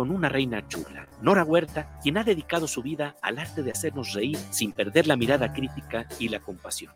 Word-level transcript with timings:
con 0.00 0.10
una 0.10 0.30
reina 0.30 0.66
chula, 0.66 1.06
Nora 1.20 1.44
Huerta, 1.44 2.00
quien 2.02 2.16
ha 2.16 2.24
dedicado 2.24 2.66
su 2.66 2.80
vida 2.80 3.16
al 3.20 3.38
arte 3.38 3.62
de 3.62 3.70
hacernos 3.70 4.14
reír 4.14 4.38
sin 4.50 4.72
perder 4.72 5.06
la 5.06 5.14
mirada 5.14 5.52
crítica 5.52 6.08
y 6.18 6.30
la 6.30 6.40
compasión. 6.40 6.94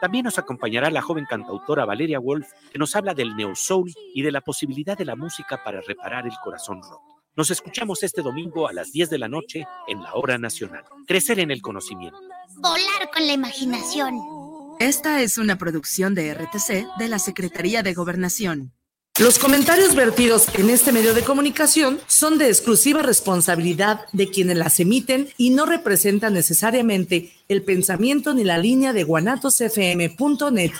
También 0.00 0.24
nos 0.24 0.36
acompañará 0.36 0.90
la 0.90 1.00
joven 1.00 1.26
cantautora 1.30 1.84
Valeria 1.84 2.18
Wolf, 2.18 2.48
que 2.72 2.78
nos 2.80 2.96
habla 2.96 3.14
del 3.14 3.36
neo 3.36 3.54
soul 3.54 3.92
y 4.12 4.22
de 4.22 4.32
la 4.32 4.40
posibilidad 4.40 4.98
de 4.98 5.04
la 5.04 5.14
música 5.14 5.62
para 5.62 5.80
reparar 5.80 6.26
el 6.26 6.34
corazón 6.42 6.82
roto. 6.82 7.22
Nos 7.36 7.52
escuchamos 7.52 8.02
este 8.02 8.20
domingo 8.20 8.66
a 8.66 8.72
las 8.72 8.90
10 8.90 9.08
de 9.08 9.18
la 9.18 9.28
noche 9.28 9.64
en 9.86 10.02
la 10.02 10.12
Hora 10.14 10.38
Nacional. 10.38 10.82
Crecer 11.06 11.38
en 11.38 11.52
el 11.52 11.62
conocimiento. 11.62 12.18
Volar 12.56 13.10
con 13.14 13.24
la 13.28 13.34
imaginación. 13.34 14.18
Esta 14.80 15.22
es 15.22 15.38
una 15.38 15.56
producción 15.56 16.16
de 16.16 16.34
RTC 16.34 16.98
de 16.98 17.08
la 17.08 17.20
Secretaría 17.20 17.84
de 17.84 17.94
Gobernación. 17.94 18.72
Los 19.20 19.38
comentarios 19.38 19.94
vertidos 19.94 20.46
en 20.54 20.70
este 20.70 20.90
medio 20.90 21.12
de 21.12 21.22
comunicación 21.22 22.00
son 22.06 22.38
de 22.38 22.48
exclusiva 22.48 23.02
responsabilidad 23.02 24.06
de 24.12 24.30
quienes 24.30 24.56
las 24.56 24.80
emiten 24.80 25.28
y 25.36 25.50
no 25.50 25.66
representan 25.66 26.32
necesariamente 26.32 27.30
el 27.48 27.62
pensamiento 27.62 28.32
ni 28.32 28.42
la 28.42 28.56
línea 28.56 28.94
de 28.94 29.04
guanatosfm.net. 29.04 30.72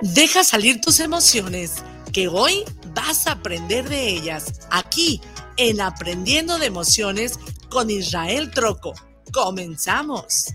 Deja 0.00 0.44
salir 0.44 0.80
tus 0.80 1.00
emociones, 1.00 1.82
que 2.12 2.28
hoy 2.28 2.62
vas 2.94 3.26
a 3.26 3.32
aprender 3.32 3.88
de 3.88 4.10
ellas 4.10 4.60
aquí 4.70 5.20
en 5.56 5.80
Aprendiendo 5.80 6.58
de 6.58 6.66
Emociones 6.66 7.38
con 7.68 7.90
Israel 7.90 8.50
Troco. 8.50 8.94
Comenzamos. 9.32 10.54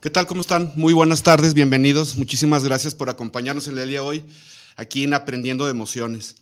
¿Qué 0.00 0.08
tal? 0.08 0.26
¿Cómo 0.26 0.40
están? 0.40 0.72
Muy 0.76 0.94
buenas 0.94 1.22
tardes, 1.22 1.52
bienvenidos. 1.52 2.16
Muchísimas 2.16 2.64
gracias 2.64 2.94
por 2.94 3.10
acompañarnos 3.10 3.68
el 3.68 3.74
día 3.74 3.84
de 3.84 4.00
hoy 4.00 4.24
aquí 4.76 5.04
en 5.04 5.12
Aprendiendo 5.12 5.66
de 5.66 5.72
Emociones. 5.72 6.36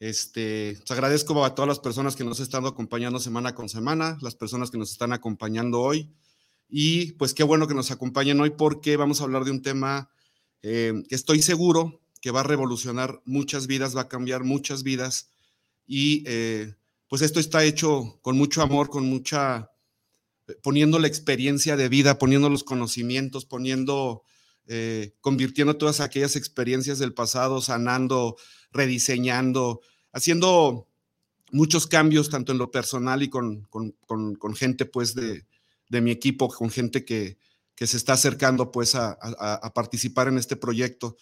Este, 0.00 0.76
les 0.80 0.90
agradezco 0.90 1.44
a 1.44 1.54
todas 1.54 1.68
las 1.68 1.78
personas 1.78 2.16
que 2.16 2.24
nos 2.24 2.40
están 2.40 2.66
acompañando 2.66 3.20
semana 3.20 3.54
con 3.54 3.68
semana, 3.68 4.18
las 4.22 4.34
personas 4.34 4.72
que 4.72 4.78
nos 4.78 4.90
están 4.90 5.12
acompañando 5.12 5.82
hoy. 5.82 6.10
Y 6.68 7.12
pues 7.12 7.32
qué 7.32 7.44
bueno 7.44 7.68
que 7.68 7.74
nos 7.74 7.92
acompañen 7.92 8.40
hoy 8.40 8.50
porque 8.50 8.96
vamos 8.96 9.20
a 9.20 9.24
hablar 9.24 9.44
de 9.44 9.52
un 9.52 9.62
tema 9.62 10.10
eh, 10.62 10.92
que 11.08 11.14
estoy 11.14 11.42
seguro 11.42 12.00
que 12.20 12.32
va 12.32 12.40
a 12.40 12.42
revolucionar 12.42 13.22
muchas 13.24 13.68
vidas, 13.68 13.96
va 13.96 14.00
a 14.00 14.08
cambiar 14.08 14.42
muchas 14.42 14.82
vidas. 14.82 15.30
Y 15.86 16.24
eh, 16.26 16.74
pues 17.06 17.22
esto 17.22 17.38
está 17.38 17.62
hecho 17.62 18.18
con 18.20 18.36
mucho 18.36 18.62
amor, 18.62 18.90
con 18.90 19.08
mucha, 19.08 19.70
poniendo 20.62 20.98
la 20.98 21.08
experiencia 21.08 21.76
de 21.76 21.88
vida, 21.88 22.18
poniendo 22.18 22.48
los 22.48 22.64
conocimientos, 22.64 23.44
poniendo 23.44 24.22
eh, 24.68 25.14
convirtiendo 25.20 25.76
todas 25.76 26.00
aquellas 26.00 26.34
experiencias 26.34 26.98
del 26.98 27.14
pasado, 27.14 27.60
sanando, 27.60 28.36
rediseñando, 28.72 29.80
haciendo 30.12 30.88
muchos 31.52 31.86
cambios 31.86 32.30
tanto 32.30 32.50
en 32.50 32.58
lo 32.58 32.72
personal 32.72 33.22
y 33.22 33.28
con, 33.28 33.68
con, 33.68 34.56
gente 34.56 34.84
pues 34.84 35.14
de, 35.14 35.46
de, 35.88 36.00
mi 36.00 36.10
equipo, 36.10 36.48
con 36.48 36.70
gente 36.70 37.04
que, 37.04 37.38
que 37.76 37.86
se 37.86 37.96
está 37.96 38.14
acercando 38.14 38.72
pues 38.72 38.96
a, 38.96 39.12
a, 39.12 39.72
participar 39.72 40.26
en 40.26 40.36
este 40.36 40.56
proyecto. 40.56 41.16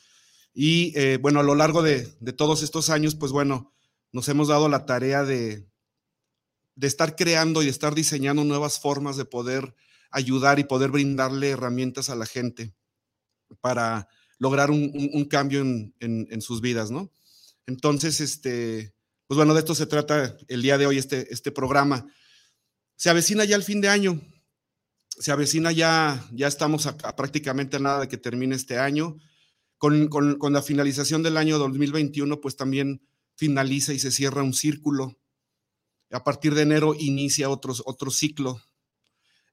Y 0.55 0.99
eh, 0.99 1.19
bueno, 1.21 1.41
a 1.41 1.43
lo 1.43 1.55
largo 1.55 1.83
de, 1.83 2.09
de, 2.21 2.33
todos 2.33 2.63
estos 2.63 2.89
años, 2.89 3.15
pues 3.15 3.31
bueno, 3.31 3.75
nos 4.11 4.27
hemos 4.31 4.49
dado 4.49 4.71
la 4.71 4.87
tarea 4.87 5.23
de, 5.23 5.67
de 6.77 6.87
estar 6.87 7.17
creando 7.17 7.63
y 7.63 7.67
de 7.67 7.71
estar 7.71 7.95
diseñando 7.95 8.45
nuevas 8.45 8.81
formas 8.81 9.17
de 9.17 9.25
poder 9.25 9.75
ayudar 10.11 10.59
y 10.59 10.65
poder 10.65 10.91
brindarle 10.91 11.51
herramientas 11.51 12.11
a 12.11 12.17
la 12.17 12.27
gente 12.27 12.75
para 13.61 14.09
lograr 14.39 14.71
un, 14.71 15.25
cambio 15.31 15.61
en, 15.61 16.43
sus 16.43 16.61
vidas, 16.61 16.91
¿no? 16.91 17.11
Entonces, 17.67 18.21
este, 18.21 18.95
pues 19.27 19.37
bueno, 19.37 19.55
de 19.55 19.61
esto 19.61 19.75
se 19.75 19.87
trata 19.87 20.37
el 20.49 20.63
día 20.63 20.77
de 20.79 20.87
hoy, 20.87 20.99
este, 20.99 21.33
este 21.33 21.51
programa. 21.51 22.07
Se 22.97 23.11
avecina 23.11 23.45
ya 23.45 23.57
el 23.57 23.63
fin 23.63 23.81
de 23.81 23.89
año, 23.89 24.21
se 25.19 25.33
avecina 25.33 25.73
ya, 25.73 26.27
ya 26.33 26.47
estamos 26.47 26.87
a, 26.87 26.97
prácticamente 27.17 27.79
nada 27.79 28.01
de 28.01 28.09
que 28.09 28.17
termine 28.17 28.55
este 28.55 28.79
año. 28.79 29.17
Con, 29.79 30.09
la 30.53 30.63
finalización 30.63 31.23
del 31.23 31.37
año 31.37 31.59
2021, 31.59 32.41
pues 32.41 32.57
también 32.57 33.03
finaliza 33.37 33.93
y 33.93 33.99
se 33.99 34.11
cierra 34.11 34.43
un 34.43 34.55
círculo. 34.55 35.19
A 36.15 36.25
partir 36.25 36.55
de 36.55 36.63
enero 36.63 36.95
inicia 36.99 37.51
otro, 37.51 37.75
otro 37.85 38.11
ciclo 38.11 38.61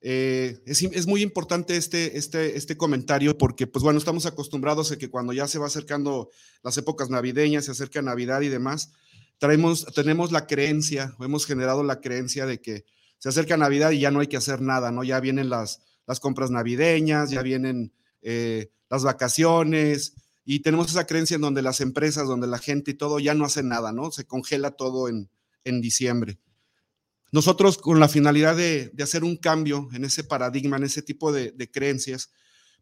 eh, 0.03 0.59
es, 0.65 1.05
muy 1.05 1.21
importante 1.21 1.77
este, 1.77 2.17
este, 2.17 2.57
este 2.57 2.75
comentario 2.75 3.37
porque, 3.37 3.67
pues 3.67 3.83
bueno, 3.83 3.99
estamos 3.99 4.25
acostumbrados 4.25 4.91
a 4.91 4.97
que 4.97 5.11
cuando 5.11 5.31
ya 5.31 5.47
se 5.47 5.59
va 5.59 5.67
acercando 5.67 6.31
las 6.63 6.75
épocas 6.77 7.11
navideñas, 7.11 7.65
se 7.65 7.71
acerca 7.71 8.01
Navidad 8.01 8.41
y 8.41 8.49
demás, 8.49 8.91
traemos, 9.37 9.85
tenemos 9.93 10.31
la 10.31 10.47
creencia, 10.47 11.15
hemos 11.19 11.45
generado 11.45 11.83
la 11.83 12.01
creencia 12.01 12.47
de 12.47 12.59
que 12.59 12.85
se 13.19 13.29
acerca 13.29 13.57
Navidad 13.57 13.91
y 13.91 13.99
ya 13.99 14.09
no 14.09 14.21
hay 14.21 14.27
que 14.27 14.37
hacer 14.37 14.61
nada, 14.61 14.91
¿no? 14.91 15.03
Ya 15.03 15.19
vienen 15.19 15.51
las, 15.51 15.83
las 16.07 16.19
compras 16.19 16.49
navideñas, 16.49 17.29
ya 17.29 17.43
vienen 17.43 17.93
eh, 18.23 18.71
las 18.89 19.03
vacaciones 19.03 20.15
y 20.43 20.61
tenemos 20.61 20.89
esa 20.89 21.05
creencia 21.05 21.35
en 21.35 21.41
donde 21.41 21.61
las 21.61 21.79
empresas, 21.79 22.27
donde 22.27 22.47
la 22.47 22.57
gente 22.57 22.91
y 22.91 22.95
todo 22.95 23.19
ya 23.19 23.35
no 23.35 23.45
hacen 23.45 23.67
nada, 23.67 23.91
¿no? 23.91 24.11
Se 24.11 24.25
congela 24.25 24.71
todo 24.71 25.09
en, 25.09 25.29
en 25.63 25.79
diciembre. 25.79 26.39
Nosotros 27.31 27.77
con 27.77 28.01
la 28.01 28.09
finalidad 28.09 28.57
de, 28.57 28.91
hacer 29.01 29.23
un 29.23 29.37
cambio 29.37 29.87
en 29.93 30.03
ese 30.03 30.25
paradigma, 30.25 30.75
en 30.75 30.83
ese 30.83 31.01
tipo 31.01 31.31
de, 31.31 31.71
creencias, 31.71 32.31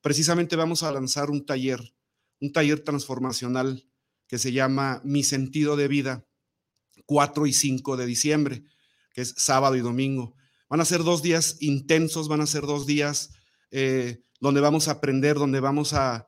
precisamente 0.01 0.55
vamos 0.55 0.81
a 0.81 0.91
lanzar 0.91 1.29
un 1.29 1.45
taller, 1.45 1.93
un 2.41 2.51
taller 2.51 2.79
transformacional 2.79 3.87
que 4.27 4.39
se 4.39 4.51
llama 4.51 5.01
Mi 5.03 5.23
sentido 5.23 5.75
de 5.75 5.87
vida, 5.87 6.25
4 7.05 7.45
y 7.45 7.53
5 7.53 7.97
de 7.97 8.05
diciembre, 8.07 8.63
que 9.13 9.21
es 9.21 9.35
sábado 9.37 9.75
y 9.75 9.81
domingo. 9.81 10.35
Van 10.67 10.81
a 10.81 10.85
ser 10.85 11.03
dos 11.03 11.21
días 11.21 11.57
intensos, 11.59 12.27
van 12.27 12.41
a 12.41 12.47
ser 12.47 12.63
dos 12.63 12.87
días 12.87 13.31
eh, 13.69 14.23
donde 14.39 14.61
vamos 14.61 14.87
a 14.87 14.93
aprender, 14.93 15.35
donde 15.35 15.59
vamos 15.59 15.93
a, 15.93 16.25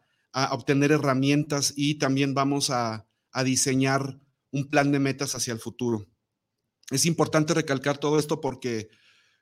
obtener 0.52 0.94
herramientas 0.94 1.74
y 1.76 1.96
también 1.96 2.34
vamos 2.34 2.70
a 2.70 3.06
diseñar 3.44 4.18
un 4.50 4.70
plan 4.70 4.94
de 4.94 5.00
metas 5.00 5.36
hacia 5.36 5.52
el 5.52 5.60
futuro. 5.60 6.08
Es 6.92 7.06
importante 7.06 7.54
recalcar 7.54 7.98
todo 7.98 8.20
esto 8.20 8.42
porque 8.42 8.90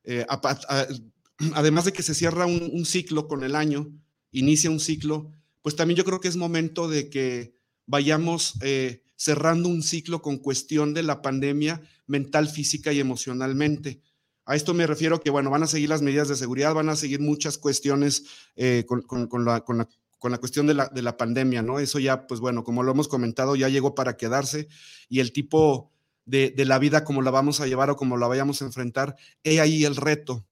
eh, 0.04 0.26
además 1.54 1.86
de 1.86 1.94
que 1.94 2.04
se 2.04 2.14
cierra 2.14 2.46
un, 2.46 2.86
ciclo 2.86 3.28
con 3.28 3.44
el 3.44 3.56
año, 3.56 3.92
inicia 4.32 4.70
un 4.70 4.80
ciclo, 4.80 5.32
pues 5.62 5.76
también 5.76 5.98
yo 5.98 6.06
creo 6.06 6.22
que 6.22 6.28
es 6.28 6.38
momento 6.38 6.88
de 6.88 7.10
que 7.10 7.56
vayamos 7.86 8.54
eh, 8.62 9.04
cerrando 9.16 9.68
un 9.68 9.84
ciclo 9.84 10.22
con 10.22 10.38
cuestión 10.38 10.94
de 10.94 11.04
la 11.04 11.22
pandemia 11.22 11.82
mental, 12.08 12.48
física 12.48 12.94
y 12.94 13.00
emocionalmente. 13.00 14.02
A 14.46 14.56
esto 14.56 14.74
me 14.74 14.88
refiero 14.88 15.20
que, 15.22 15.30
bueno, 15.30 15.50
van 15.50 15.64
a 15.64 15.68
seguir 15.68 15.90
las 15.90 16.02
medidas 16.02 16.28
de 16.28 16.36
seguridad, 16.36 16.74
van 16.74 16.90
a 16.90 16.96
seguir 16.96 17.20
muchas 17.20 17.58
cuestiones 17.58 18.26
eh, 18.56 18.86
con, 18.88 19.46
la, 19.46 19.62
con, 19.62 19.78
la, 19.78 20.38
cuestión 20.40 20.66
de 20.66 20.74
la, 20.74 20.88
de 20.88 21.02
la 21.02 21.18
pandemia, 21.18 21.62
¿no? 21.62 21.80
Eso 21.80 22.00
ya, 22.00 22.26
pues 22.26 22.40
bueno, 22.40 22.64
como 22.64 22.82
lo 22.82 22.92
hemos 22.92 23.08
comentado, 23.08 23.56
ya 23.56 23.70
llegó 23.70 23.94
para 23.94 24.18
quedarse 24.18 24.68
y 25.08 25.20
el 25.20 25.32
tipo 25.32 25.92
de, 26.30 26.66
la 26.66 26.80
vida 26.80 27.04
como 27.04 27.22
la 27.22 27.32
vamos 27.32 27.60
a 27.60 27.68
llevar 27.68 27.90
o 27.90 27.96
como 27.96 28.18
la 28.18 28.28
vayamos 28.28 28.62
a 28.62 28.66
enfrentar, 28.66 29.16
he 29.44 29.60
ahí 29.60 29.84
el 29.86 29.96
reto. 29.96 30.46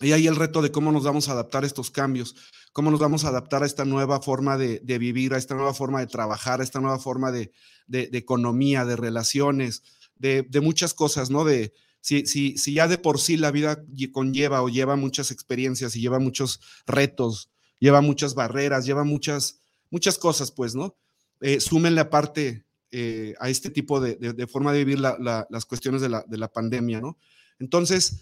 He 0.00 0.12
ahí 0.12 0.26
el 0.26 0.36
reto 0.36 0.62
de 0.62 0.70
cómo 0.70 0.92
nos 0.92 1.02
vamos 1.02 1.28
a 1.28 1.32
adaptar 1.32 1.64
a 1.64 1.66
estos 1.66 1.90
cambios, 1.90 2.36
cómo 2.72 2.90
nos 2.90 3.00
vamos 3.00 3.24
a 3.24 3.28
adaptar 3.28 3.62
a 3.62 3.66
esta 3.66 3.84
nueva 3.84 4.20
forma 4.20 4.56
de, 4.56 4.80
vivir, 4.98 5.34
a 5.34 5.38
esta 5.38 5.54
nueva 5.54 5.74
forma 5.74 6.00
de 6.00 6.06
trabajar, 6.06 6.60
a 6.60 6.64
esta 6.64 6.80
nueva 6.80 6.98
forma 6.98 7.32
de, 7.32 7.50
economía, 7.88 8.84
de 8.84 8.96
relaciones, 8.96 9.82
de, 10.16 10.46
muchas 10.62 10.94
cosas, 10.94 11.30
¿no? 11.30 11.44
De, 11.44 11.72
si, 12.00 12.26
si, 12.26 12.56
si, 12.58 12.74
ya 12.74 12.86
de 12.86 12.98
por 12.98 13.18
sí 13.18 13.36
la 13.36 13.50
vida 13.50 13.82
conlleva 14.12 14.62
o 14.62 14.68
lleva 14.68 14.94
muchas 14.94 15.32
experiencias 15.32 15.96
y 15.96 16.00
lleva 16.00 16.20
muchos 16.20 16.60
retos, 16.86 17.50
lleva 17.80 18.00
muchas 18.00 18.34
barreras, 18.34 18.86
lleva 18.86 19.02
muchas, 19.02 19.58
muchas 19.90 20.16
cosas, 20.16 20.52
pues, 20.52 20.76
¿no? 20.76 20.96
Eh, 21.40 21.60
súmenle 21.60 22.00
aparte 22.00 22.67
eh, 22.90 23.34
a 23.38 23.48
este 23.50 23.70
tipo 23.70 24.00
de, 24.00 24.46
forma 24.46 24.72
de 24.72 24.84
vivir 24.84 24.98
las 25.00 25.66
cuestiones 25.66 26.00
de 26.00 26.08
la, 26.08 26.52
pandemia, 26.52 27.00
¿no? 27.00 27.18
Entonces, 27.58 28.20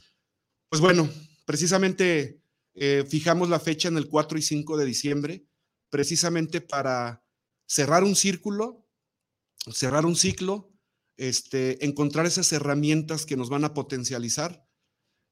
pues 0.69 0.81
bueno, 0.81 1.09
precisamente 1.45 2.41
eh, 2.75 3.05
fijamos 3.09 3.49
la 3.49 3.61
fecha 3.61 3.89
en 3.89 3.97
el 3.97 4.09
4 4.09 4.39
y 4.39 4.43
5 4.43 4.77
de 4.77 4.85
diciembre, 4.85 5.47
precisamente 5.91 6.61
para 6.61 7.23
cerrar 7.67 8.05
un 8.05 8.17
círculo, 8.17 8.87
cerrar 9.73 10.07
un 10.07 10.17
ciclo 10.17 10.73
este, 11.17 11.83
encontrar 11.85 12.27
esas 12.27 12.53
herramientas 12.53 13.25
que 13.25 13.37
nos 13.37 13.49
van 13.49 13.65
a 13.65 13.73
potencializar 13.73 14.67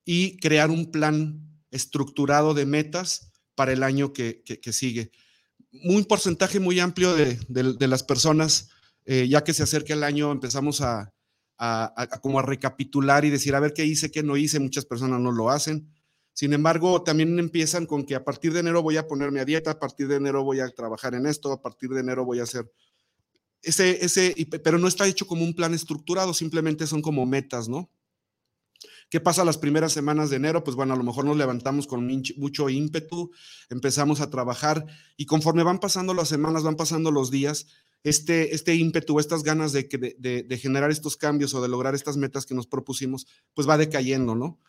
y 0.05 0.39
crear 0.39 0.71
un 0.71 0.91
plan 0.91 1.63
estructurado 1.71 2.55
de 2.55 2.65
metas 2.65 3.33
para 3.55 3.73
el 3.73 3.83
año 3.83 4.13
que, 4.13 4.43
sigue. 4.73 5.13
Un 5.85 6.05
porcentaje 6.07 6.59
muy 6.59 6.81
amplio 6.81 7.15
de, 7.15 7.89
las 7.89 8.03
personas, 8.03 8.71
eh, 9.05 9.29
ya 9.29 9.45
que 9.45 9.55
se 9.55 9.63
acerca 9.63 9.95
el 9.95 10.03
año, 10.03 10.33
empezamos 10.33 10.81
a, 10.81 11.13
como 12.21 12.39
a 12.39 12.43
recapitular 12.43 13.25
y 13.25 13.31
decir, 13.31 13.55
a 13.55 13.61
ver 13.61 13.73
qué 13.73 13.85
hice, 13.85 14.11
qué 14.11 14.23
no 14.23 14.37
hice. 14.37 14.61
Muchas 14.61 14.85
personas 14.85 15.21
no 15.21 15.33
lo 15.33 15.51
hacen. 15.51 15.93
Sin 16.33 16.53
embargo, 16.53 17.03
también 17.03 17.39
empiezan 17.39 17.87
con 17.87 18.05
que 18.05 18.15
a 18.15 18.25
partir 18.25 18.53
de 18.53 18.61
enero 18.61 18.83
voy 18.83 18.97
a 18.97 19.07
ponerme 19.07 19.41
a 19.41 19.45
dieta, 19.45 19.73
a 19.73 19.79
partir 19.79 20.09
de 20.09 20.17
enero 20.17 20.43
voy 20.43 20.61
a 20.61 20.69
trabajar 20.71 21.15
en 21.15 21.27
esto, 21.27 21.53
a 21.53 21.63
partir 21.63 21.91
de 21.91 22.01
enero 22.01 22.25
voy 22.25 22.41
a 22.41 22.43
hacer 22.43 22.71
ese, 23.65 24.05
ese, 24.05 24.35
pero 24.63 24.79
no 24.79 24.89
está 24.89 25.07
hecho 25.07 25.27
como 25.27 25.43
un 25.43 25.55
plan 25.55 25.75
estructurado, 25.75 26.35
simplemente 26.35 26.87
son 26.87 27.03
como 27.03 27.27
metas, 27.27 27.69
¿no? 27.69 27.91
¿Qué 29.11 29.21
pasa 29.21 29.45
las 29.45 29.59
primeras 29.59 29.93
semanas 29.93 30.31
de 30.31 30.37
enero? 30.37 30.65
Pues 30.65 30.77
bueno, 30.77 30.95
a 30.95 30.97
lo 30.97 31.05
mejor 31.05 31.25
nos 31.25 31.37
levantamos 31.37 31.87
con 31.87 32.07
mucho 32.37 32.69
ímpetu, 32.69 33.31
empezamos 33.71 34.21
a 34.21 34.31
trabajar 34.31 34.85
y 35.17 35.27
conforme 35.27 35.63
van 35.63 35.79
pasando 35.79 36.15
las 36.15 36.29
semanas, 36.29 36.63
van 36.63 36.77
pasando 36.77 37.11
los 37.11 37.31
días, 37.31 37.67
este, 38.05 38.55
este 38.55 38.75
ímpetu, 38.75 39.19
estas 39.19 39.43
ganas 39.43 39.73
de, 39.73 40.59
generar 40.61 40.91
estos 40.91 41.17
cambios 41.17 41.55
o 41.55 41.63
de 41.63 41.69
lograr 41.69 41.95
estas 41.95 42.17
metas 42.17 42.47
que 42.47 42.55
nos 42.55 42.67
propusimos, 42.67 43.27
pues 43.55 43.69
va 43.69 43.77
decayendo, 43.77 44.35
¿no? 44.35 44.61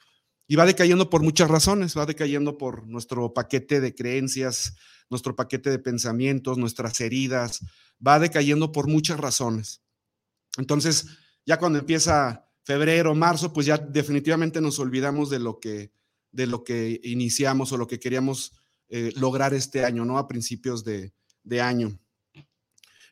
Y 0.48 0.56
va 0.56 0.66
decayendo 0.66 1.10
por 1.10 1.22
muchas 1.22 1.50
razones, 1.50 1.98
va 1.98 2.06
decayendo 2.06 2.58
por 2.58 2.88
nuestro 2.88 3.34
paquete 3.34 3.82
de 3.82 3.94
creencias, 3.94 4.76
nuestro 5.10 5.36
paquete 5.36 5.70
de 5.70 5.80
pensamientos, 5.80 6.58
nuestras 6.58 7.00
heridas, 7.02 7.60
va 8.06 8.20
decayendo 8.20 8.72
por 8.72 8.88
muchas 8.88 9.20
razones. 9.20 9.82
Entonces, 10.58 11.08
ya 11.46 11.58
cuando 11.60 11.80
empieza 11.80 12.46
febrero, 12.64 13.14
marzo, 13.16 13.54
pues 13.54 13.66
ya 13.68 13.78
definitivamente 13.78 14.62
nos 14.62 14.80
olvidamos 14.80 15.30
de 15.30 15.40
lo 15.40 15.60
que, 15.60 15.92
de 16.32 16.48
lo 16.48 16.64
que 16.64 17.00
iniciamos 17.04 17.72
o 17.72 17.78
lo 17.78 17.88
que 17.88 18.00
queríamos 18.00 18.54
eh, 18.90 19.12
lograr 19.16 19.54
este 19.54 19.84
año, 19.86 20.06
¿no? 20.06 20.18
A 20.18 20.28
principios 20.28 20.84
de, 20.84 21.12
año. 21.62 22.00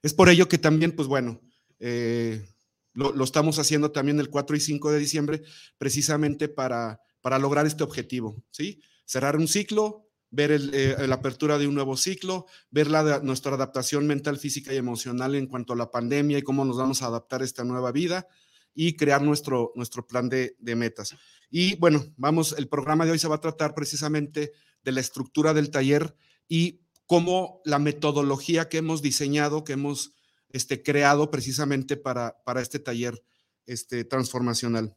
Es 0.03 0.13
por 0.13 0.29
ello 0.29 0.47
que 0.47 0.59
también, 0.59 0.91
pues 0.91 1.07
bueno, 1.07 1.41
eh, 1.79 2.45
lo, 2.93 3.23
estamos 3.23 3.57
haciendo 3.57 3.91
también 3.91 4.19
el 4.19 4.29
4 4.29 4.55
y 4.55 4.59
5 4.59 4.91
de 4.91 4.99
diciembre, 4.99 5.41
precisamente 5.79 6.47
para 6.47 6.99
para 7.23 7.39
lograr 7.39 7.65
este 7.65 7.83
objetivo, 7.83 8.43
¿sí? 8.51 8.81
Cerrar 9.05 9.37
un 9.37 9.47
ciclo, 9.47 10.09
ver 10.29 10.51
eh, 10.51 11.07
la 11.07 11.15
apertura 11.15 11.57
de 11.57 11.67
un 11.67 11.73
nuevo 11.73 11.95
ciclo, 11.95 12.47
ver 12.69 12.91
la, 12.91 13.19
nuestra 13.19 13.53
adaptación 13.53 14.05
mental, 14.05 14.37
física 14.37 14.73
y 14.73 14.77
emocional 14.77 15.33
en 15.35 15.47
cuanto 15.47 15.71
a 15.71 15.77
la 15.77 15.89
pandemia 15.89 16.37
y 16.37 16.41
cómo 16.41 16.65
nos 16.65 16.77
vamos 16.77 17.01
a 17.01 17.05
adaptar 17.07 17.41
a 17.41 17.45
esta 17.45 17.63
nueva 17.63 17.93
vida 17.93 18.27
y 18.75 18.97
crear 18.97 19.21
nuestro, 19.21 19.71
nuestro 19.75 20.05
plan 20.05 20.27
de, 20.27 20.57
de 20.59 20.75
metas. 20.75 21.15
Y 21.49 21.77
bueno, 21.77 22.03
vamos, 22.17 22.53
el 22.57 22.67
programa 22.67 23.05
de 23.05 23.11
hoy 23.11 23.19
se 23.19 23.29
va 23.29 23.35
a 23.35 23.41
tratar 23.41 23.73
precisamente 23.73 24.51
de 24.83 24.91
la 24.91 24.99
estructura 24.99 25.53
del 25.53 25.71
taller 25.71 26.13
y 26.49 26.81
cómo 27.05 27.61
la 27.65 27.79
metodología 27.79 28.69
que 28.69 28.77
hemos 28.77 29.01
diseñado, 29.01 29.63
que 29.63 29.73
hemos 29.73 30.13
este, 30.49 30.83
creado 30.83 31.31
precisamente 31.31 31.97
para, 31.97 32.41
para 32.43 32.61
este 32.61 32.79
taller 32.79 33.23
este, 33.65 34.03
transformacional. 34.03 34.95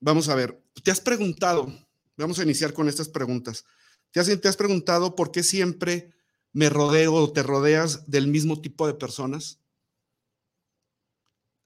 Vamos 0.00 0.28
a 0.28 0.34
ver, 0.34 0.62
te 0.82 0.90
has 0.90 1.00
preguntado, 1.00 1.72
vamos 2.16 2.38
a 2.38 2.42
iniciar 2.42 2.72
con 2.72 2.88
estas 2.88 3.08
preguntas. 3.08 3.64
¿Te 4.10 4.20
has, 4.20 4.40
te 4.40 4.48
has 4.48 4.56
preguntado 4.56 5.16
por 5.16 5.32
qué 5.32 5.42
siempre 5.42 6.12
me 6.52 6.68
rodeo 6.68 7.14
o 7.14 7.32
te 7.32 7.42
rodeas 7.42 8.10
del 8.10 8.26
mismo 8.26 8.60
tipo 8.60 8.86
de 8.86 8.94
personas? 8.94 9.60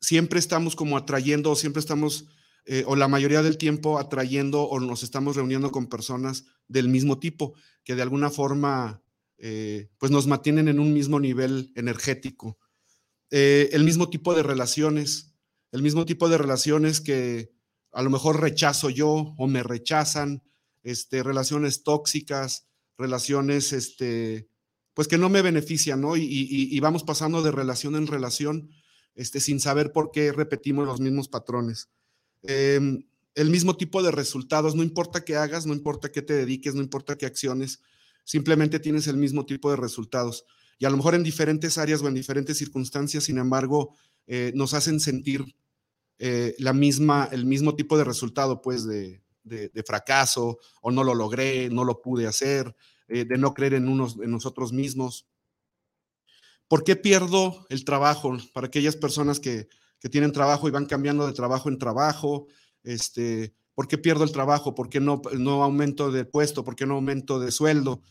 Siempre 0.00 0.38
estamos 0.38 0.76
como 0.76 0.96
atrayendo 0.96 1.50
o 1.50 1.56
siempre 1.56 1.80
estamos, 1.80 2.26
eh, 2.64 2.84
o 2.87 2.96
la 2.96 3.08
mayoría 3.08 3.43
del 3.43 3.58
tiempo 3.58 3.99
atrayendo 3.99 4.62
o 4.62 4.81
nos 4.81 5.02
estamos 5.02 5.37
reuniendo 5.37 5.70
con 5.70 5.87
personas 5.87 6.44
del 6.66 6.88
mismo 6.88 7.19
tipo, 7.19 7.55
que 7.84 7.94
de 7.94 8.02
alguna 8.02 8.31
forma 8.31 9.02
eh, 9.38 9.88
pues 9.99 10.10
nos 10.10 10.26
mantienen 10.26 10.69
en 10.69 10.81
un 10.81 10.93
mismo 10.93 11.20
nivel 11.20 11.72
energético. 11.76 12.58
Eh, 13.31 13.70
el 13.72 13.84
mismo 13.84 14.10
tipo 14.10 14.34
de 14.34 14.43
relaciones, 14.43 15.34
el 15.70 15.82
mismo 15.82 16.05
tipo 16.06 16.28
de 16.28 16.38
relaciones 16.38 17.00
que 17.00 17.52
a 17.93 18.02
lo 18.02 18.10
mejor 18.10 18.40
rechazo 18.40 18.90
yo 18.90 19.34
o 19.37 19.46
me 19.46 19.62
rechazan, 19.62 20.43
este, 20.82 21.22
relaciones 21.22 21.82
tóxicas, 21.82 22.69
relaciones, 22.96 23.72
este, 23.72 24.49
pues 24.94 25.06
que 25.06 25.19
no 25.19 25.28
me 25.28 25.43
benefician, 25.43 26.00
¿no? 26.00 26.16
Y, 26.16 26.78
vamos 26.81 27.04
pasando 27.04 27.43
de 27.43 27.52
relación 27.52 27.94
en 27.94 28.06
relación, 28.06 28.70
este, 29.14 29.40
sin 29.40 29.61
saber 29.61 29.93
por 29.93 30.11
qué 30.11 30.32
repetimos 30.32 30.87
los 30.87 31.00
mismos 31.00 31.28
patrones. 31.28 31.88
Em, 32.43 33.05
el 33.35 33.50
mismo 33.50 33.76
tipo 33.76 34.02
de 34.02 34.11
resultados, 34.11 34.75
no 34.75 34.82
importa 34.82 35.25
qué 35.25 35.37
hagas, 35.37 35.67
no 35.67 35.73
importa 35.73 36.11
qué 36.11 36.23
te 36.23 36.35
dediques, 36.35 36.75
no 36.75 36.82
importa 36.82 37.17
qué 37.17 37.26
acciones, 37.26 37.81
simplemente 38.25 38.81
tienes 38.81 39.06
el 39.06 39.17
mismo 39.17 39.46
tipo 39.46 39.70
de 39.70 39.76
resultados. 39.76 40.44
Y 40.79 40.87
a 40.87 40.90
lo 40.90 40.96
mejor 40.96 41.14
en 41.14 41.23
diferentes 41.23 41.79
áreas 41.79 42.02
o 42.02 42.08
en 42.08 42.14
diferentes 42.14 42.58
circunstancias, 42.58 43.25
sin 43.25 43.38
embargo, 43.38 43.94
eh, 44.26 44.52
nos 44.55 44.75
hacen 44.75 45.00
sentir 45.00 45.44
eh, 46.19 46.55
la 46.58 46.73
misma, 46.73 47.29
el 47.31 47.46
mismo 47.46 47.75
tipo 47.75 47.96
de 47.96 48.05
resultado, 48.05 48.61
pues, 48.61 48.85
de, 48.85 49.23
fracaso, 49.87 50.58
o 50.82 50.90
no 50.90 51.05
lo 51.05 51.14
logré, 51.14 51.70
no 51.70 51.85
lo 51.85 52.02
pude 52.02 52.26
hacer, 52.26 52.75
eh, 53.08 53.25
de 53.25 53.38
no 53.38 53.55
creer 53.55 53.75
en, 53.75 53.88
unos, 53.88 54.17
en 54.20 54.31
nosotros 54.31 54.73
mismos. 54.73 55.26
¿Por 56.69 56.85
qué 56.85 56.96
pierdo 56.96 57.67
el 57.70 57.85
trabajo? 57.85 58.37
Para 58.52 58.67
aquellas 58.67 58.96
personas 58.96 59.40
que, 59.40 59.69
tienen 60.11 60.33
trabajo 60.33 60.69
y 60.69 60.71
van 60.71 60.87
cambiando 60.87 61.27
de 61.27 61.33
trabajo 61.33 61.69
en 61.69 61.79
trabajo, 61.79 62.47
este, 62.83 63.55
¿por 63.75 63.89
qué 63.89 63.99
pierdo 63.99 64.25
el 64.25 64.33
trabajo? 64.33 64.75
¿Por 64.75 64.89
qué 64.89 65.00
no, 65.00 65.21
aumento 65.62 66.11
de 66.11 66.25
puesto? 66.25 66.65
¿Por 66.65 66.77
qué 66.77 66.87
no 66.87 66.95
aumento 66.95 67.41
de 67.41 67.50
sueldo? 67.50 68.03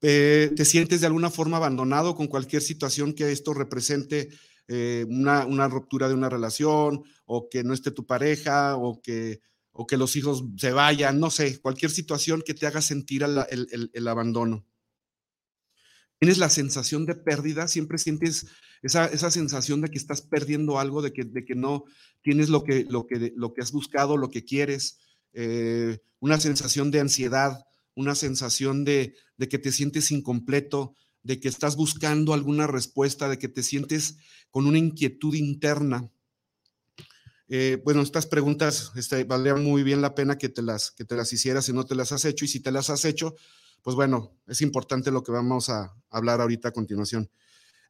Eh, 0.00 0.50
¿Te 0.56 0.64
sientes 0.64 1.00
de 1.00 1.06
alguna 1.06 1.30
forma 1.30 1.56
abandonado 1.56 2.14
con 2.14 2.26
cualquier 2.26 2.62
situación 2.62 3.12
que 3.14 3.30
esto 3.30 3.54
represente 3.54 4.28
eh, 4.68 5.04
una, 5.08 5.68
ruptura 5.68 6.08
de 6.08 6.14
una 6.14 6.28
relación 6.28 7.02
o 7.26 7.48
que 7.48 7.62
no 7.62 7.74
esté 7.74 7.90
tu 7.90 8.06
pareja 8.06 8.76
o 8.76 9.00
que, 9.02 9.40
o 9.72 9.86
que 9.86 9.96
los 9.96 10.16
hijos 10.16 10.44
se 10.56 10.72
vayan, 10.72 11.20
no 11.20 11.30
sé, 11.30 11.60
cualquier 11.60 11.90
situación 11.90 12.42
que 12.42 12.54
te 12.54 12.66
haga 12.66 12.80
sentir 12.80 13.22
el, 13.22 14.08
abandono. 14.08 14.64
Tienes 16.22 16.38
la 16.38 16.50
sensación 16.50 17.04
de 17.04 17.16
pérdida, 17.16 17.66
siempre 17.66 17.98
sientes 17.98 18.46
esa, 18.80 19.10
sensación 19.32 19.80
de 19.80 19.88
que 19.88 19.98
estás 19.98 20.22
perdiendo 20.22 20.78
algo, 20.78 21.02
de 21.02 21.12
que, 21.12 21.24
de 21.24 21.44
que 21.44 21.56
no 21.56 21.82
tienes 22.22 22.48
lo 22.48 22.62
que, 22.62 22.86
lo, 22.88 23.08
que, 23.08 23.32
lo 23.34 23.52
que 23.52 23.60
has 23.60 23.72
buscado, 23.72 24.16
lo 24.16 24.30
que 24.30 24.44
quieres, 24.44 25.00
eh, 25.32 25.98
una 26.20 26.38
sensación 26.38 26.92
de 26.92 27.00
ansiedad, 27.00 27.64
una 27.96 28.14
sensación 28.14 28.84
de, 28.84 29.16
de 29.36 29.48
que 29.48 29.58
te 29.58 29.72
sientes 29.72 30.12
incompleto, 30.12 30.94
de 31.24 31.40
que 31.40 31.48
estás 31.48 31.74
buscando 31.74 32.34
alguna 32.34 32.68
respuesta, 32.68 33.28
de 33.28 33.38
que 33.38 33.48
te 33.48 33.64
sientes 33.64 34.18
con 34.52 34.68
una 34.68 34.78
inquietud 34.78 35.34
interna. 35.34 36.08
Eh, 37.48 37.82
bueno, 37.82 38.00
estas 38.00 38.28
preguntas 38.28 38.92
este, 38.94 39.24
valdrían 39.24 39.64
muy 39.64 39.82
bien 39.82 40.00
la 40.00 40.14
pena 40.14 40.38
que 40.38 40.48
te, 40.48 40.62
las, 40.62 40.92
que 40.92 41.04
te 41.04 41.16
las 41.16 41.32
hicieras 41.32 41.64
si 41.64 41.72
no 41.72 41.84
te 41.84 41.96
las 41.96 42.12
has 42.12 42.24
hecho 42.26 42.44
y 42.44 42.48
si 42.48 42.60
te 42.60 42.70
las 42.70 42.90
has 42.90 43.04
hecho, 43.04 43.34
pues 43.82 43.96
bueno, 43.96 44.36
es 44.46 44.60
importante 44.60 45.10
lo 45.10 45.22
que 45.22 45.32
vamos 45.32 45.68
a 45.68 45.94
hablar 46.10 46.40
ahorita 46.40 46.68
a 46.68 46.72
continuación. 46.72 47.30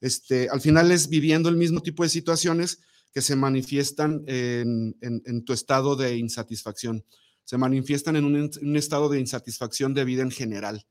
Este, 0.00 0.48
al 0.50 0.60
final 0.60 0.90
es 0.90 1.08
viviendo 1.08 1.48
el 1.48 1.56
mismo 1.56 1.80
tipo 1.80 2.02
de 2.02 2.08
situaciones 2.08 2.80
que 3.12 3.22
se 3.22 3.36
manifiestan 3.36 4.24
en, 4.26 5.44
tu 5.44 5.52
estado 5.52 5.96
de 5.96 6.16
insatisfacción, 6.16 7.04
se 7.44 7.58
manifiestan 7.58 8.16
en 8.16 8.24
un 8.24 8.76
estado 8.76 9.08
de 9.08 9.20
insatisfacción 9.20 9.94
de 9.94 10.04
vida 10.04 10.22
en 10.22 10.30
general 10.30 10.86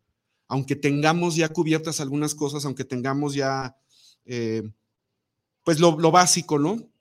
aunque 0.52 0.76
tengamos 0.76 1.38
ya 1.38 1.48
cubiertas 1.48 2.02
algunas 2.02 2.36
cosas, 2.36 2.66
aunque 2.66 2.84
tengamos 2.84 3.34
ya, 3.34 3.78
eh, 4.26 4.64
pues 5.64 5.80
lo, 5.80 5.96
básico, 6.12 6.60
¿no? 6.60 6.92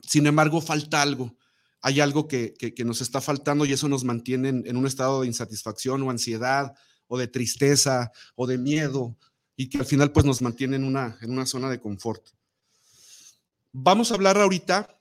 Sin 0.00 0.26
embargo, 0.26 0.62
falta 0.62 1.02
algo. 1.02 1.36
Hay 1.82 2.00
algo 2.00 2.26
que, 2.26 2.54
nos 2.86 3.02
está 3.02 3.20
faltando 3.20 3.66
y 3.66 3.74
eso 3.74 3.90
nos 3.90 4.04
mantiene 4.04 4.48
en, 4.48 4.74
un 4.74 4.86
estado 4.86 5.20
de 5.20 5.26
insatisfacción 5.26 6.02
o 6.02 6.08
ansiedad 6.08 6.72
o 7.08 7.18
de 7.18 7.26
tristeza 7.26 8.12
o 8.36 8.46
de 8.46 8.58
miedo 8.58 9.16
y 9.56 9.68
que 9.68 9.78
al 9.78 9.86
final 9.86 10.12
pues 10.12 10.24
nos 10.24 10.40
mantiene 10.40 10.76
en 10.76 10.84
una, 10.84 11.18
en 11.20 11.32
una 11.32 11.44
zona 11.44 11.68
de 11.68 11.80
confort. 11.80 12.24
Vamos 13.72 14.10
a 14.10 14.14
hablar 14.14 14.38
ahorita 14.38 15.00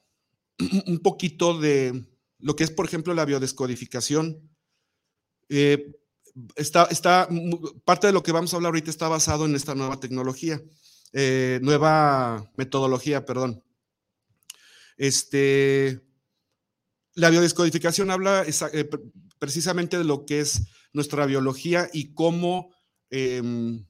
un 0.88 1.00
poquito 1.00 1.60
de 1.60 2.06
lo 2.40 2.56
que 2.56 2.64
es, 2.64 2.72
por 2.72 2.86
ejemplo, 2.86 3.14
la 3.14 3.26
biodescodificación. 3.26 4.50
Eh, 5.50 5.96
está, 6.56 6.86
está, 6.86 7.28
parte 7.86 8.08
de 8.08 8.14
lo 8.14 8.24
que 8.24 8.32
vamos 8.32 8.54
a 8.54 8.58
hablar 8.58 8.70
ahorita 8.70 8.90
está 8.90 9.08
basado 9.08 9.46
en 9.46 9.56
esta 9.56 9.76
nueva 9.76 10.00
tecnología, 10.00 10.62
eh, 11.14 11.60
nueva 11.62 12.52
metodología, 12.58 13.26
perdón. 13.26 13.64
Este, 14.98 16.02
la 17.14 17.30
biodescodificación 17.30 18.12
habla 18.12 18.44
eh, 18.46 18.90
precisamente 19.40 19.98
de 19.98 20.04
lo 20.04 20.26
que 20.26 20.40
es 20.40 20.64
nuestra 20.94 21.25
biología 21.25 21.89
y 21.94 22.13
cómo, 22.13 22.72
em, 23.10 23.86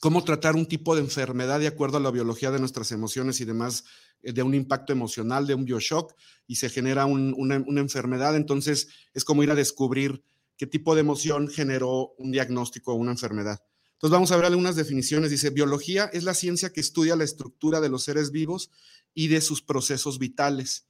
cómo 0.00 0.24
tratar 0.24 0.56
un 0.56 0.66
tipo 0.66 0.94
de 0.94 1.02
enfermedad 1.02 1.60
de 1.60 1.66
acuerdo 1.66 1.96
a 1.98 2.00
la 2.00 2.10
biología 2.10 2.50
de 2.50 2.60
nuestras 2.60 2.92
emociones 2.92 3.40
y 3.40 3.44
demás, 3.44 3.84
eh, 4.22 4.32
de 4.32 4.42
un 4.42 4.54
impacto 4.54 4.92
emocional, 4.92 5.46
de 5.46 5.54
un 5.54 5.64
bioshock, 5.64 6.14
y 6.46 6.56
se 6.56 6.70
genera 6.70 7.06
una, 7.06 7.58
una 7.66 7.80
enfermedad. 7.80 8.36
Entonces, 8.36 8.88
es 9.14 9.24
como 9.24 9.42
ir 9.42 9.50
a 9.50 9.54
descubrir 9.54 10.22
qué 10.56 10.66
tipo 10.66 10.94
de 10.94 11.00
emoción 11.00 11.48
generó 11.48 12.14
un 12.18 12.32
diagnóstico 12.32 12.92
o 12.92 12.96
una 12.96 13.12
enfermedad. 13.12 13.60
Entonces 13.98 14.12
vamos 14.12 14.30
a 14.30 14.36
ver 14.36 14.46
algunas 14.46 14.76
definiciones. 14.76 15.30
Dice, 15.30 15.50
biología 15.50 16.04
es 16.12 16.22
la 16.22 16.34
ciencia 16.34 16.72
que 16.72 16.80
estudia 16.80 17.16
la 17.16 17.24
estructura 17.24 17.80
de 17.80 17.88
los 17.88 18.04
seres 18.04 18.30
vivos 18.30 18.70
y 19.12 19.26
de 19.26 19.40
sus 19.40 19.60
procesos 19.60 20.20
vitales. 20.20 20.86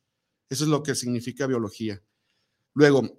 Eso 0.51 0.65
es 0.65 0.71
lo 0.71 0.83
que 0.83 0.95
significa 0.95 1.47
biología. 1.47 2.03
Luego, 2.75 3.19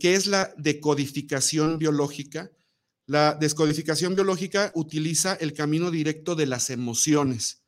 ¿qué 0.00 0.14
es 0.14 0.26
la 0.26 0.52
decodificación 0.56 1.78
biológica? 1.78 2.50
La 3.06 3.34
descodificación 3.34 4.14
biológica 4.14 4.72
utiliza 4.74 5.34
el 5.34 5.52
camino 5.52 5.90
directo 5.90 6.34
de 6.34 6.46
las 6.46 6.70
emociones 6.70 7.62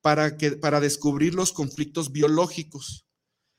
para, 0.00 0.36
que, 0.36 0.52
para 0.52 0.80
descubrir 0.80 1.34
los 1.34 1.52
conflictos 1.52 2.12
biológicos. 2.12 3.06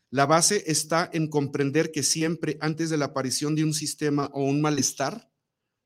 La 0.09 0.25
base 0.25 0.63
está 0.67 1.09
en 1.13 1.29
comprender 1.29 1.91
que 1.91 2.03
siempre 2.03 2.57
antes 2.59 2.89
de 2.89 2.97
la 2.97 3.05
aparición 3.05 3.55
de 3.55 3.63
un 3.63 3.73
sistema 3.73 4.29
o 4.33 4.43
un 4.43 4.61
malestar, 4.61 5.31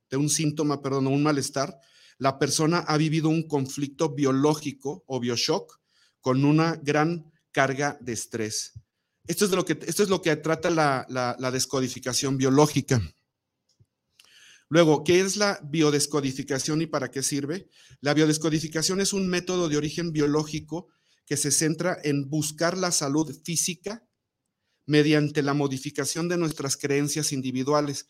de 0.09 0.17
un 0.17 0.29
síntoma, 0.29 0.81
perdón, 0.81 1.07
o 1.07 1.11
un 1.11 1.23
malestar, 1.23 1.79
la 2.17 2.39
persona 2.39 2.79
ha 2.79 2.97
vivido 2.97 3.29
un 3.29 3.47
conflicto 3.47 4.15
biológico 4.15 5.03
o 5.05 5.19
bioshock 5.19 5.79
con 6.21 6.43
una 6.45 6.75
gran 6.75 7.31
carga 7.51 7.97
de 8.01 8.13
estrés. 8.13 8.73
Esto 9.27 9.45
es, 9.45 9.51
de 9.51 9.57
lo, 9.57 9.65
que, 9.65 9.79
esto 9.87 10.03
es 10.03 10.09
lo 10.09 10.21
que 10.21 10.35
trata 10.35 10.69
la, 10.69 11.05
la 11.09 11.51
descodificación 11.51 12.37
biológica. 12.37 13.01
Luego, 14.69 15.03
¿qué 15.03 15.19
es 15.19 15.37
la 15.37 15.59
biodescodificación 15.63 16.81
y 16.81 16.87
para 16.87 17.11
qué 17.11 17.21
sirve? 17.21 17.69
La 18.01 18.13
biodescodificación 18.13 18.99
es 18.99 19.13
un 19.13 19.27
método 19.27 19.69
de 19.69 19.77
origen 19.77 20.11
biológico 20.11 20.87
que 21.25 21.37
se 21.37 21.51
centra 21.51 21.97
en 22.03 22.29
buscar 22.29 22.77
la 22.77 22.91
salud 22.91 23.35
física 23.43 24.07
mediante 24.85 25.41
la 25.41 25.53
modificación 25.53 26.29
de 26.29 26.37
nuestras 26.37 26.77
creencias 26.77 27.31
individuales. 27.31 28.07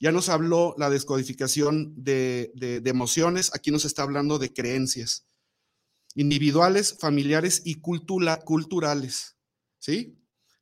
Ya 0.00 0.12
nos 0.12 0.28
habló 0.28 0.74
la 0.78 0.90
descodificación 0.90 1.94
de, 1.96 2.52
emociones, 2.84 3.50
aquí 3.54 3.70
nos 3.70 3.84
está 3.84 4.02
hablando 4.02 4.38
de 4.38 4.52
creencias 4.52 5.26
individuales, 6.14 6.96
familiares 6.98 7.62
y 7.64 7.80
culturales, 7.80 9.36
¿sí? 9.78 10.16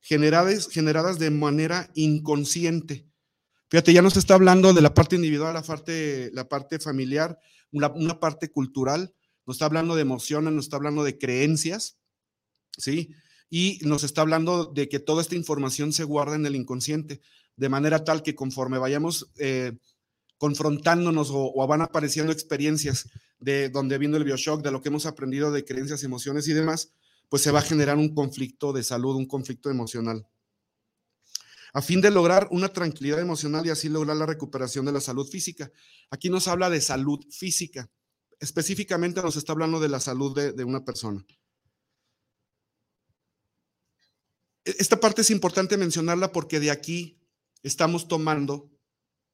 Generadas, 0.05 0.67
generadas 0.67 1.17
de 1.17 1.31
manera 1.31 1.89
inconsciente. 1.95 3.07
Fíjate, 3.69 3.93
ya 3.93 4.03
nos 4.03 4.17
está 4.17 4.35
hablando 4.35 4.71
de 4.73 4.81
la 4.81 4.93
parte 4.93 5.15
individual, 5.15 5.55
la 5.55 5.63
parte, 5.63 6.29
la 6.33 6.47
parte 6.47 6.77
familiar, 6.77 7.39
una, 7.71 8.19
parte 8.19 8.51
cultural, 8.51 9.15
nos 9.47 9.55
está 9.55 9.65
hablando 9.65 9.95
de 9.95 10.03
emociones, 10.03 10.53
nos 10.53 10.65
está 10.65 10.75
hablando 10.75 11.03
de 11.03 11.17
creencias, 11.17 11.97
¿sí? 12.77 13.15
Y 13.49 13.79
nos 13.81 14.03
está 14.03 14.21
hablando 14.21 14.65
de 14.65 14.89
que 14.89 14.99
toda 14.99 15.23
esta 15.23 15.35
información 15.35 15.91
se 15.91 16.03
guarda 16.03 16.35
en 16.35 16.45
el 16.45 16.55
inconsciente 16.55 17.21
de 17.55 17.69
manera 17.69 18.03
tal 18.03 18.23
que 18.23 18.35
conforme 18.35 18.77
vayamos 18.77 19.31
eh, 19.37 19.73
confrontándonos 20.37 21.29
o, 21.31 21.67
van 21.67 21.81
apareciendo 21.81 22.31
experiencias 22.31 23.09
de 23.39 23.69
donde 23.69 23.97
viendo 23.97 24.17
el 24.17 24.23
bioshock, 24.23 24.61
de 24.61 24.71
lo 24.71 24.81
que 24.81 24.89
hemos 24.89 25.05
aprendido 25.05 25.51
de 25.51 25.65
creencias, 25.65 26.03
emociones 26.03 26.47
y 26.47 26.53
demás, 26.53 26.93
pues 27.29 27.41
se 27.41 27.51
va 27.51 27.59
a 27.59 27.63
generar 27.63 27.97
un 27.97 28.13
conflicto 28.13 28.73
de 28.73 28.83
salud, 28.83 29.15
un 29.15 29.25
conflicto 29.25 29.69
emocional. 29.69 30.27
A 31.73 31.81
fin 31.81 32.01
de 32.01 32.11
lograr 32.11 32.47
una 32.51 32.69
tranquilidad 32.69 33.19
emocional 33.19 33.65
y 33.65 33.71
así 33.71 33.89
lograr 33.89 34.15
la 34.15 34.27
recuperación 34.27 34.85
de 34.85 34.91
la 34.91 35.01
salud 35.01 35.27
física. 35.27 35.71
Aquí 36.11 36.29
nos 36.29 36.47
habla 36.47 36.69
de 36.69 36.81
salud 36.81 37.19
física. 37.31 37.89
Específicamente 38.39 39.21
nos 39.21 39.35
está 39.35 39.53
hablando 39.53 39.79
de 39.79 39.89
la 39.89 39.99
salud 39.99 40.35
de 40.35 40.63
una 40.63 40.85
persona. 40.85 41.25
E, 44.65 44.75
esta 44.79 44.99
parte 44.99 45.21
es 45.21 45.29
importante 45.29 45.77
mencionarla 45.77 46.31
porque 46.31 46.59
de 46.59 46.71
aquí 46.71 47.19
estamos 47.63 48.07
tomando 48.07 48.69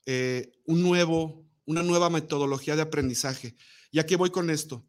eh, 0.05 0.51
un 0.65 0.81
nuevo, 0.81 1.45
una 1.65 1.83
nueva 1.83 2.09
metodología 2.09 2.75
de 2.75 2.81
aprendizaje. 2.81 3.55
¿Y 3.91 3.99
a 3.99 4.05
qué 4.05 4.15
voy 4.15 4.31
con 4.31 4.49
esto? 4.49 4.85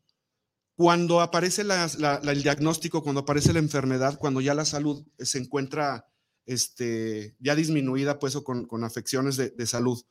Cuando 0.81 1.21
aparece 1.21 1.61
el 1.61 2.43
diagnóstico, 2.43 3.03
cuando 3.03 3.21
aparece 3.21 3.53
la 3.53 3.59
enfermedad, 3.59 4.19
cuando 4.19 4.41
ya 4.41 4.55
la 4.55 4.65
salud 4.65 5.05
se 5.19 5.37
encuentra 5.37 6.07
este, 6.47 7.37
ya 7.39 7.55
disminuida, 7.55 8.19
pues, 8.19 8.35
o 8.35 8.43
con, 8.43 8.83
afecciones 8.83 9.37
de, 9.37 9.67
salud, 9.67 10.03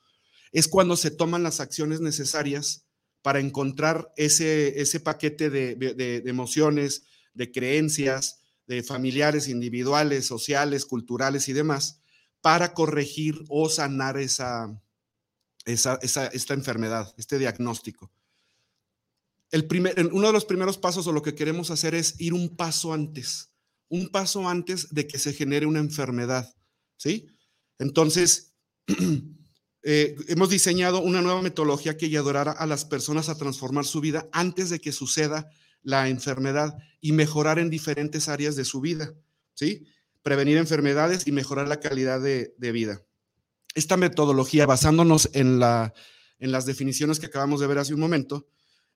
es 0.51 0.67
cuando 0.67 0.95
se 0.95 1.09
toman 1.09 1.41
las 1.41 1.59
acciones 1.59 2.01
necesarias 2.01 2.85
para 3.23 3.39
encontrar 3.39 4.13
ese, 4.15 4.79
ese 4.79 4.99
paquete 4.99 5.49
de, 5.49 5.73
de 5.75 6.21
emociones, 6.29 7.07
de 7.33 7.51
creencias, 7.51 8.43
de 8.67 8.83
familiares, 8.83 9.47
individuales, 9.47 10.27
sociales, 10.27 10.85
culturales 10.85 11.49
y 11.49 11.53
demás, 11.53 12.03
para 12.41 12.75
corregir 12.75 13.43
o 13.49 13.69
sanar 13.69 14.19
esa, 14.19 14.79
esa, 15.65 15.95
esta 15.95 16.53
enfermedad, 16.53 17.11
este 17.17 17.39
diagnóstico. 17.39 18.11
El 19.51 19.67
uno 20.11 20.27
de 20.27 20.33
los 20.33 20.45
primeros 20.45 20.77
pasos 20.77 21.07
o 21.07 21.11
lo 21.11 21.23
que 21.23 21.35
queremos 21.35 21.71
hacer 21.71 21.95
es 21.95 22.19
ir 22.19 22.33
un 22.33 22.55
paso 22.55 22.93
antes, 22.93 23.51
un 23.87 24.09
paso 24.09 24.47
antes 24.47 24.93
de 24.93 25.07
que 25.07 25.17
se 25.17 25.33
genere 25.33 25.65
una 25.65 25.79
enfermedad, 25.79 26.55
¿sí? 26.97 27.27
Entonces, 27.79 28.53
eh, 29.83 30.15
hemos 30.27 30.49
diseñado 30.49 31.01
una 31.01 31.21
nueva 31.21 31.41
metodología 31.41 31.97
que 31.97 32.05
ayudará 32.05 32.51
a 32.51 32.67
las 32.67 32.85
personas 32.85 33.29
a 33.29 33.37
transformar 33.37 33.85
su 33.85 34.01
vida 34.01 34.29
antes 34.31 34.69
de 34.69 34.79
que 34.79 34.91
suceda 34.91 35.49
la 35.81 36.09
enfermedad 36.09 36.77
y 37.01 37.13
mejorar 37.13 37.57
en 37.57 37.69
diferentes 37.69 38.27
áreas 38.27 38.55
de 38.55 38.65
su 38.65 38.81
vida, 38.81 39.13
¿sí? 39.53 39.85
prevenir 40.21 40.57
enfermedades 40.57 41.25
y 41.25 41.31
mejorar 41.31 41.67
la 41.67 41.79
calidad 41.79 42.21
de, 42.21 42.71
vida. 42.71 43.01
Esta 43.73 43.97
metodología, 43.97 44.65
basándonos 44.65 45.29
en, 45.33 45.59
la, 45.59 45.93
en 46.39 46.51
las 46.51 46.65
definiciones 46.65 47.19
que 47.19 47.27
acabamos 47.27 47.59
de 47.61 47.67
ver 47.67 47.77
hace 47.77 47.93
un 47.93 47.99
momento, 47.99 48.47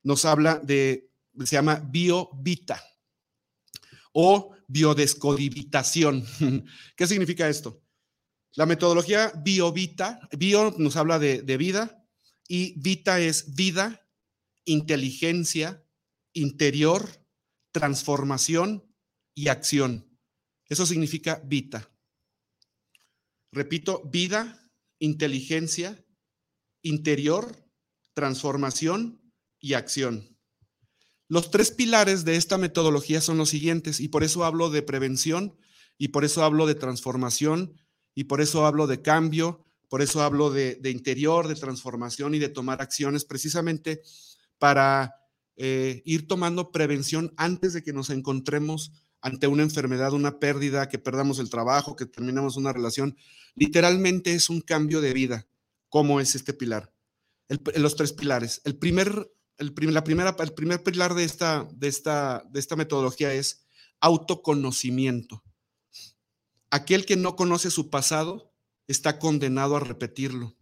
nos 0.03 0.25
habla 0.25 0.59
de, 0.59 1.09
se 1.43 1.55
llama 1.55 1.75
biovita 1.75 2.83
o 4.11 4.55
biodescodivitación. 4.67 6.25
¿Qué 6.95 7.07
significa 7.07 7.49
esto? 7.49 7.81
La 8.53 8.65
metodología 8.65 9.31
biovita, 9.43 10.19
bio 10.37 10.75
nos 10.77 10.95
habla 10.95 11.17
de, 11.17 11.41
de 11.41 11.57
vida 11.57 12.05
y 12.47 12.79
vita 12.79 13.19
es 13.19 13.55
vida, 13.55 14.07
inteligencia, 14.65 15.83
interior, 16.33 17.09
transformación 17.71 18.85
y 19.33 19.47
acción. 19.47 20.07
Eso 20.69 20.85
significa 20.85 21.41
vita. 21.43 21.89
Repito, 23.51 24.03
vida, 24.05 24.71
inteligencia, 24.99 26.03
interior, 26.81 27.67
transformación 28.13 29.22
y 29.63 29.75
acción. 29.75 30.37
Los 31.29 31.49
tres 31.49 31.71
pilares 31.71 32.25
de 32.25 32.35
esta 32.35 32.57
metodología 32.57 33.21
son 33.21 33.37
los 33.37 33.49
siguientes 33.49 34.01
y 34.01 34.09
por 34.09 34.23
eso 34.23 34.43
hablo 34.43 34.69
de 34.69 34.81
prevención 34.81 35.55
y 35.97 36.09
por 36.09 36.25
eso 36.25 36.43
hablo 36.43 36.67
de 36.67 36.75
transformación 36.75 37.73
y 38.13 38.25
por 38.25 38.41
eso 38.41 38.65
hablo 38.65 38.87
de 38.87 39.01
cambio, 39.01 39.65
por 39.87 40.01
eso 40.01 40.21
hablo 40.21 40.51
de, 40.51 40.77
interior, 40.91 41.47
de 41.47 41.55
transformación 41.55 42.35
y 42.35 42.39
de 42.39 42.49
tomar 42.49 42.81
acciones 42.81 43.23
precisamente 43.23 44.01
para 44.59 45.15
eh, 45.55 46.01
ir 46.03 46.27
tomando 46.27 46.73
prevención 46.73 47.33
antes 47.37 47.71
de 47.71 47.83
que 47.83 47.93
nos 47.93 48.09
encontremos 48.09 48.91
ante 49.21 49.47
una 49.47 49.63
enfermedad, 49.63 50.11
una 50.11 50.39
pérdida, 50.39 50.89
que 50.89 50.99
perdamos 50.99 51.39
el 51.39 51.49
trabajo, 51.49 51.95
que 51.95 52.05
terminamos 52.05 52.57
una 52.57 52.73
relación. 52.73 53.15
Literalmente 53.55 54.33
es 54.33 54.49
un 54.49 54.59
cambio 54.59 54.99
de 54.99 55.13
vida. 55.13 55.47
¿Cómo 55.87 56.19
es 56.19 56.35
este 56.35 56.53
pilar? 56.53 56.91
los 57.75 57.95
tres 57.95 58.13
pilares. 58.13 58.61
El 58.63 58.77
primer, 58.77 59.31
el, 59.57 59.73
la 59.93 60.03
primera, 60.03 60.35
el 60.39 60.53
primer 60.53 60.83
pilar 60.83 61.13
de 61.13 61.23
esta, 61.23 61.67
de, 61.73 61.87
esta, 61.87 62.43
de 62.49 62.59
esta 62.59 62.75
metodología 62.75 63.33
es 63.33 63.65
autoconocimiento. 63.99 65.43
Aquel 66.69 67.05
que 67.05 67.15
no 67.15 67.35
conoce 67.35 67.69
su 67.69 67.89
pasado 67.89 68.53
está 68.87 69.19
condenado 69.19 69.75
a 69.75 69.79
repetirlo. 69.79 70.55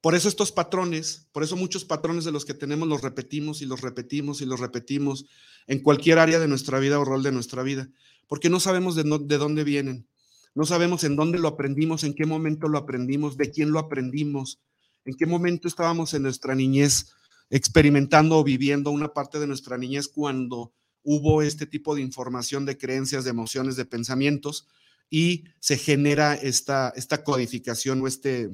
Por 0.00 0.14
eso 0.14 0.28
estos 0.28 0.52
patrones, 0.52 1.28
por 1.32 1.42
eso 1.42 1.56
muchos 1.56 1.84
patrones 1.84 2.24
de 2.24 2.32
los 2.32 2.44
que 2.44 2.54
tenemos 2.54 2.88
los 2.88 3.02
repetimos 3.02 3.62
y 3.62 3.66
los 3.66 3.80
repetimos 3.80 4.40
y 4.40 4.46
los 4.46 4.60
repetimos 4.60 5.26
en 5.66 5.80
cualquier 5.82 6.20
área 6.20 6.38
de 6.38 6.46
nuestra 6.46 6.78
vida 6.78 7.00
o 7.00 7.04
rol 7.04 7.22
de 7.22 7.32
nuestra 7.32 7.62
vida, 7.64 7.90
porque 8.28 8.48
no 8.48 8.60
sabemos 8.60 8.94
de, 8.94 9.02
de 9.02 9.38
dónde 9.38 9.64
vienen, 9.64 10.08
no 10.54 10.64
sabemos 10.66 11.02
en 11.02 11.16
dónde 11.16 11.38
lo 11.38 11.48
aprendimos, 11.48 12.04
en 12.04 12.14
qué 12.14 12.26
momento 12.26 12.68
lo 12.68 12.78
aprendimos, 12.78 13.36
de 13.36 13.50
quién 13.50 13.72
lo 13.72 13.80
aprendimos, 13.80 14.60
en 15.04 15.14
qué 15.14 15.26
momento 15.26 15.66
estábamos 15.66 16.14
en 16.14 16.22
nuestra 16.22 16.54
niñez 16.54 17.12
experimentando 17.50 18.38
o 18.38 18.44
viviendo 18.44 18.90
una 18.90 19.12
parte 19.12 19.38
de 19.38 19.46
nuestra 19.46 19.78
niñez 19.78 20.08
cuando 20.08 20.72
hubo 21.02 21.42
este 21.42 21.66
tipo 21.66 21.94
de 21.94 22.02
información, 22.02 22.66
de 22.66 22.76
creencias, 22.76 23.24
de 23.24 23.30
emociones, 23.30 23.76
de 23.76 23.86
pensamientos 23.86 24.66
y 25.10 25.44
se 25.60 25.78
genera 25.78 26.34
esta, 26.34 26.92
esta 26.96 27.24
codificación 27.24 28.02
o 28.02 28.06
este 28.06 28.50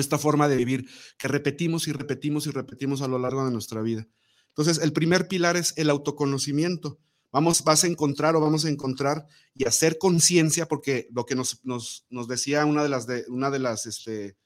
esta 0.00 0.18
forma 0.18 0.48
de 0.48 0.56
vivir 0.56 0.88
que 1.18 1.28
repetimos 1.28 1.86
y 1.88 1.92
repetimos 1.92 2.46
y 2.46 2.50
repetimos 2.50 3.02
a 3.02 3.08
lo 3.08 3.18
largo 3.18 3.44
de 3.44 3.52
nuestra 3.52 3.80
vida. 3.82 4.06
Entonces, 4.48 4.78
el 4.82 4.92
primer 4.92 5.28
pilar 5.28 5.56
es 5.56 5.74
el 5.76 5.90
autoconocimiento. 5.90 6.98
Vamos, 7.32 7.64
vas 7.64 7.84
a 7.84 7.88
encontrar 7.88 8.36
o 8.36 8.40
vamos 8.40 8.64
a 8.64 8.68
encontrar 8.68 9.26
y 9.54 9.66
hacer 9.66 9.98
conciencia, 9.98 10.66
porque 10.66 11.08
lo 11.12 11.26
que 11.26 11.34
nos, 11.34 11.60
nos, 11.64 12.28
decía 12.28 12.64
una 12.64 12.82
de 12.82 12.88
las, 12.88 13.06
de, 13.06 13.24
una 13.28 13.50
de 13.50 13.58
las 13.58 13.86
este, 13.86 14.36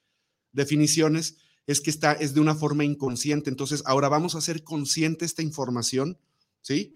definiciones 0.51 1.37
es 1.71 1.81
que 1.81 1.89
está, 1.89 2.13
es 2.13 2.33
de 2.33 2.39
una 2.39 2.55
forma 2.55 2.83
inconsciente. 2.83 3.49
Entonces, 3.49 3.83
ahora 3.85 4.09
vamos 4.09 4.35
a 4.35 4.39
hacer 4.39 4.63
consciente 4.63 5.25
esta 5.25 5.41
información, 5.41 6.17
¿sí? 6.61 6.93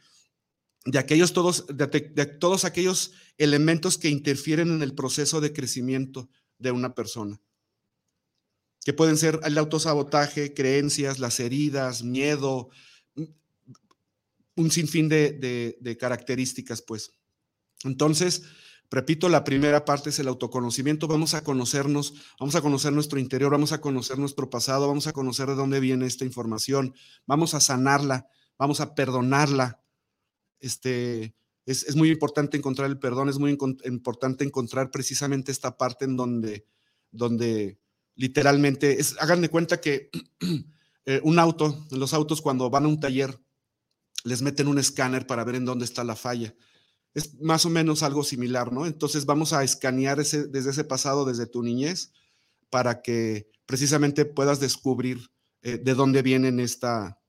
De 0.85 0.99
aquellos 0.99 1.33
todos, 1.33 1.65
de, 1.67 1.87
de 1.87 2.25
todos 2.25 2.65
aquellos 2.65 3.11
elementos 3.37 3.97
que 3.97 4.09
interfieren 4.09 4.69
en 4.69 4.81
el 4.81 4.93
proceso 4.93 5.41
de 5.41 5.53
crecimiento 5.53 6.29
de 6.57 6.71
una 6.71 6.93
persona 6.93 7.39
que 8.83 8.93
pueden 8.93 9.17
ser 9.17 9.39
el 9.43 9.57
autosabotaje, 9.57 10.53
creencias, 10.53 11.19
las 11.19 11.39
heridas, 11.39 12.03
miedo, 12.03 12.69
un 14.55 14.71
sinfín 14.71 15.09
de, 15.09 15.77
de, 15.79 15.97
características, 15.97 16.81
pues. 16.81 17.13
Entonces, 17.83 18.43
repito, 18.93 19.27
la 19.27 19.43
primera 19.43 19.85
parte 19.85 20.11
es 20.11 20.19
el 20.19 20.27
autoconocimiento. 20.27 21.07
Vamos 21.07 21.33
a 21.33 21.43
conocernos, 21.43 22.13
vamos 22.39 22.55
a 22.55 22.61
conocer 22.61 22.93
nuestro 22.93 23.19
interior, 23.19 23.51
vamos 23.51 23.71
a 23.71 23.81
conocer 23.81 24.19
nuestro 24.19 24.49
pasado, 24.49 24.87
vamos 24.87 25.07
a 25.07 25.13
conocer 25.13 25.47
de 25.47 25.55
dónde 25.55 25.79
viene 25.79 26.05
esta 26.05 26.25
información, 26.25 26.93
vamos 27.25 27.55
a 27.55 27.59
sanarla, 27.59 28.27
vamos 28.57 28.79
a 28.81 28.93
perdonarla. 28.93 29.81
Este, 30.59 31.35
es, 31.65 31.95
muy 31.95 32.11
importante 32.11 32.55
encontrar 32.55 32.89
el 32.89 32.99
perdón, 32.99 33.29
es 33.29 33.39
muy 33.39 33.57
importante 33.85 34.43
encontrar 34.43 34.91
precisamente 34.91 35.51
esta 35.51 35.77
parte 35.77 36.05
en 36.05 36.15
donde, 36.15 36.65
donde 37.11 37.79
literalmente, 38.15 38.99
es, 38.99 39.15
hagan 39.19 39.41
de 39.41 39.49
cuenta 39.49 39.81
que 39.81 40.09
eh, 41.05 41.19
un 41.23 41.39
auto, 41.39 41.85
los 41.91 42.13
autos 42.13 42.41
cuando 42.41 42.69
van 42.69 42.85
a 42.85 42.89
un 42.89 42.99
taller, 42.99 43.39
les 44.23 44.41
meten 44.41 44.67
un 44.67 44.77
escáner 44.77 45.25
para 45.25 45.43
ver 45.43 45.55
en 45.55 45.65
dónde 45.65 45.85
está 45.85 46.03
la 46.03 46.15
falla. 46.15 46.53
Es 47.13 47.39
más 47.41 47.65
o 47.65 47.69
menos 47.69 48.03
algo 48.03 48.23
similar, 48.23 48.71
¿no? 48.71 48.85
Entonces 48.85 49.25
vamos 49.25 49.53
a 49.53 49.63
escanear 49.63 50.19
ese, 50.19 50.47
desde 50.47 50.71
ese 50.71 50.83
pasado, 50.83 51.25
desde 51.25 51.45
tu 51.45 51.61
niñez, 51.61 52.11
para 52.69 53.01
que 53.01 53.51
precisamente 53.65 54.25
puedas 54.25 54.59
descubrir 54.59 55.31
eh, 55.61 55.77
de 55.77 55.93
dónde 55.93 56.21
vienen 56.21 56.59
esta, 56.59 57.19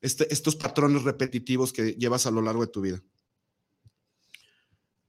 este, 0.00 0.32
estos 0.32 0.56
patrones 0.56 1.02
repetitivos 1.02 1.72
que 1.72 1.92
llevas 1.92 2.26
a 2.26 2.30
lo 2.30 2.42
largo 2.42 2.62
de 2.62 2.72
tu 2.72 2.80
vida. 2.80 3.02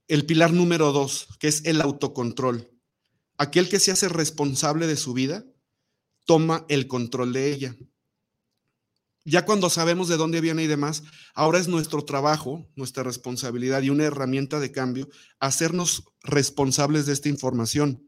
El 0.08 0.26
pilar 0.26 0.54
número 0.54 0.92
dos, 0.92 1.28
que 1.40 1.48
es 1.48 1.66
el 1.66 1.82
autocontrol. 1.82 2.70
Aquel 3.38 3.70
que 3.70 3.80
se 3.80 3.92
hace 3.92 4.08
responsable 4.08 4.88
de 4.88 4.96
su 4.96 5.14
vida, 5.14 5.46
toma 6.26 6.66
el 6.70 6.88
control 6.88 7.34
de 7.34 7.52
ella. 7.52 7.76
Ya 9.28 9.44
cuando 9.44 9.72
sabemos 9.72 10.08
de 10.08 10.18
dónde 10.18 10.40
viene 10.40 10.64
y 10.64 10.68
demás, 10.68 11.02
ahora 11.34 11.58
es 11.58 11.68
nuestro 11.68 12.06
trabajo, 12.06 12.70
nuestra 12.76 13.02
responsabilidad 13.02 13.82
y 13.82 13.90
una 13.90 14.04
herramienta 14.04 14.60
de 14.60 14.72
cambio 14.72 15.10
hacernos 15.40 16.04
responsables 16.22 17.08
de 17.08 17.14
esta 17.14 17.28
información. 17.28 18.08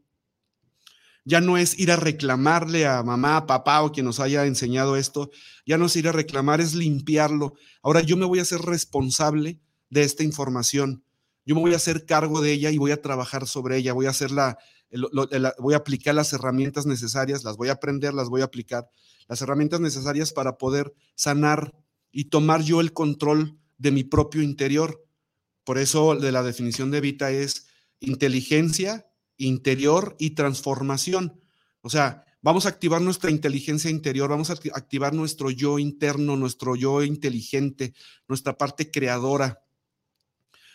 Ya 1.24 1.40
no 1.40 1.58
es 1.58 1.76
ir 1.76 1.90
a 1.90 1.96
reclamarle 1.96 2.86
a 2.86 3.02
mamá, 3.02 3.46
papá 3.46 3.82
o 3.82 3.90
quien 3.90 4.06
nos 4.06 4.20
haya 4.20 4.46
enseñado 4.46 4.96
esto, 4.96 5.30
ya 5.66 5.76
no 5.76 5.86
es 5.86 5.96
ir 5.96 6.06
a 6.06 6.12
reclamar, 6.12 6.60
es 6.60 6.76
limpiarlo. 6.76 7.54
Ahora 7.82 8.00
yo 8.00 8.16
me 8.16 8.24
voy 8.24 8.38
a 8.38 8.42
hacer 8.42 8.60
responsable 8.60 9.60
de 9.90 10.04
esta 10.04 10.22
información. 10.22 11.02
Yo 11.44 11.56
me 11.56 11.62
voy 11.62 11.72
a 11.72 11.78
hacer 11.78 12.06
cargo 12.06 12.40
de 12.40 12.52
ella 12.52 12.70
y 12.70 12.78
voy 12.78 12.92
a 12.92 13.02
trabajar 13.02 13.48
sobre 13.48 13.76
ella, 13.78 13.92
voy 13.92 14.06
a 14.06 14.10
hacerla, 14.10 14.56
voy 15.58 15.74
a 15.74 15.78
aplicar 15.78 16.14
las 16.14 16.32
herramientas 16.32 16.86
necesarias, 16.86 17.42
las 17.42 17.56
voy 17.56 17.70
a 17.70 17.72
aprender, 17.72 18.14
las 18.14 18.28
voy 18.28 18.42
a 18.42 18.44
aplicar 18.44 18.88
las 19.28 19.42
herramientas 19.42 19.80
necesarias 19.80 20.32
para 20.32 20.58
poder 20.58 20.94
sanar 21.14 21.74
y 22.10 22.24
tomar 22.24 22.62
yo 22.62 22.80
el 22.80 22.92
control 22.92 23.58
de 23.76 23.90
mi 23.92 24.04
propio 24.04 24.42
interior. 24.42 25.04
Por 25.64 25.78
eso 25.78 26.16
de 26.16 26.32
la 26.32 26.42
definición 26.42 26.90
de 26.90 27.00
Vita 27.00 27.30
es 27.30 27.66
inteligencia, 28.00 29.06
interior 29.36 30.16
y 30.18 30.30
transformación. 30.30 31.40
O 31.82 31.90
sea, 31.90 32.24
vamos 32.42 32.66
a 32.66 32.70
activar 32.70 33.00
nuestra 33.00 33.30
inteligencia 33.30 33.90
interior, 33.90 34.30
vamos 34.30 34.50
a 34.50 34.54
activar 34.54 35.14
nuestro 35.14 35.50
yo 35.50 35.78
interno, 35.78 36.36
nuestro 36.36 36.74
yo 36.76 37.02
inteligente, 37.02 37.94
nuestra 38.26 38.56
parte 38.56 38.90
creadora. 38.90 39.62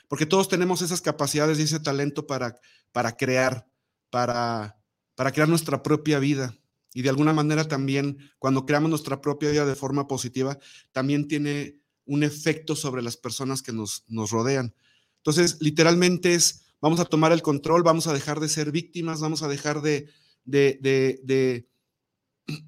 Porque 0.08 0.26
todos 0.26 0.48
tenemos 0.48 0.82
esas 0.82 1.02
capacidades 1.02 1.60
y 1.60 1.64
ese 1.64 1.80
talento 1.80 2.28
para, 2.28 2.60
para 2.92 3.18
crear, 3.18 3.68
para, 4.10 4.78
para 5.16 5.32
crear 5.32 5.50
nuestra 5.50 5.82
propia 5.82 6.20
vida. 6.20 6.56
Y 6.94 7.02
de 7.02 7.10
alguna 7.10 7.34
manera 7.34 7.68
también, 7.68 8.18
cuando 8.40 8.66
creamos 8.66 8.90
nuestra 8.90 9.22
propia 9.22 9.50
vida 9.52 9.66
de 9.66 9.76
forma 9.76 10.08
positiva, 10.08 10.60
también 10.92 11.28
tiene 11.28 11.80
un 12.06 12.24
efecto 12.24 12.76
sobre 12.76 13.02
las 13.02 13.18
personas 13.18 13.62
que 13.62 13.72
nos, 13.72 14.04
nos 14.08 14.32
rodean. 14.32 14.76
Entonces, 15.18 15.58
literalmente 15.62 16.34
es, 16.36 16.66
vamos 16.82 17.00
a 17.00 17.06
tomar 17.06 17.32
el 17.32 17.42
control, 17.42 17.82
vamos 17.84 18.08
a 18.08 18.14
dejar 18.14 18.40
de 18.40 18.50
ser 18.50 18.72
víctimas, 18.72 19.22
vamos 19.22 19.42
a 19.42 19.48
dejar 19.48 19.82
de, 19.82 20.10
de, 20.44 20.78
de, 20.82 21.20
de, 21.24 21.70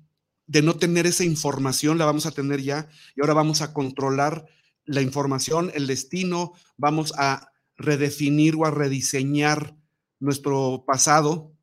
de 0.48 0.62
no 0.62 0.76
tener 0.76 1.06
esa 1.06 1.24
información, 1.24 1.98
la 1.98 2.06
vamos 2.06 2.26
a 2.26 2.32
tener 2.32 2.62
ya, 2.62 2.88
y 3.16 3.22
ahora 3.22 3.34
vamos 3.34 3.62
a 3.62 3.74
controlar 3.74 4.46
la 4.86 5.02
información, 5.02 5.72
el 5.74 5.88
destino, 5.88 6.54
vamos 6.78 7.14
a 7.18 7.52
redefinir 7.76 8.56
o 8.56 8.66
a 8.66 8.72
rediseñar 8.72 9.76
nuestro 10.20 10.86
pasado, 10.88 11.54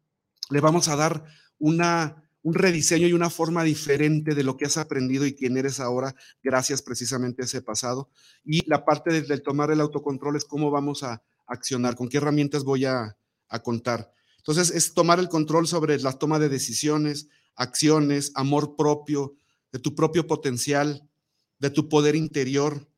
le 0.50 0.60
vamos 0.60 0.88
a 0.88 0.96
dar 0.96 1.24
una 1.58 2.21
un 2.42 2.54
rediseño 2.54 3.06
y 3.06 3.12
una 3.12 3.30
forma 3.30 3.62
diferente 3.62 4.34
de 4.34 4.42
lo 4.42 4.56
que 4.56 4.64
has 4.66 4.76
aprendido 4.76 5.26
y 5.26 5.34
quién 5.34 5.56
eres 5.56 5.78
ahora, 5.80 6.14
gracias 6.42 6.82
precisamente 6.82 7.42
a 7.42 7.44
ese 7.44 7.62
pasado. 7.62 8.10
Y 8.44 8.68
la 8.68 8.84
parte 8.84 9.22
del, 9.22 9.42
tomar 9.42 9.70
el 9.70 9.80
autocontrol 9.80 10.36
es 10.36 10.44
cómo 10.44 10.70
vamos 10.70 11.02
a 11.04 11.22
accionar, 11.46 11.94
con 11.94 12.08
qué 12.08 12.16
herramientas 12.16 12.64
voy 12.64 12.84
a, 12.84 13.16
a 13.48 13.62
contar. 13.62 14.12
Entonces, 14.38 14.70
es 14.70 14.92
tomar 14.92 15.20
el 15.20 15.28
control 15.28 15.68
sobre 15.68 15.98
la 16.00 16.12
toma 16.12 16.40
de 16.40 16.48
decisiones, 16.48 17.28
acciones, 17.54 18.32
amor 18.34 18.74
propio, 18.76 19.36
de 19.70 19.78
tu 19.78 19.94
propio 19.94 20.26
potencial, 20.26 21.08
de 21.60 21.70
tu 21.70 21.88
poder 21.88 22.16
interior. 22.16 22.88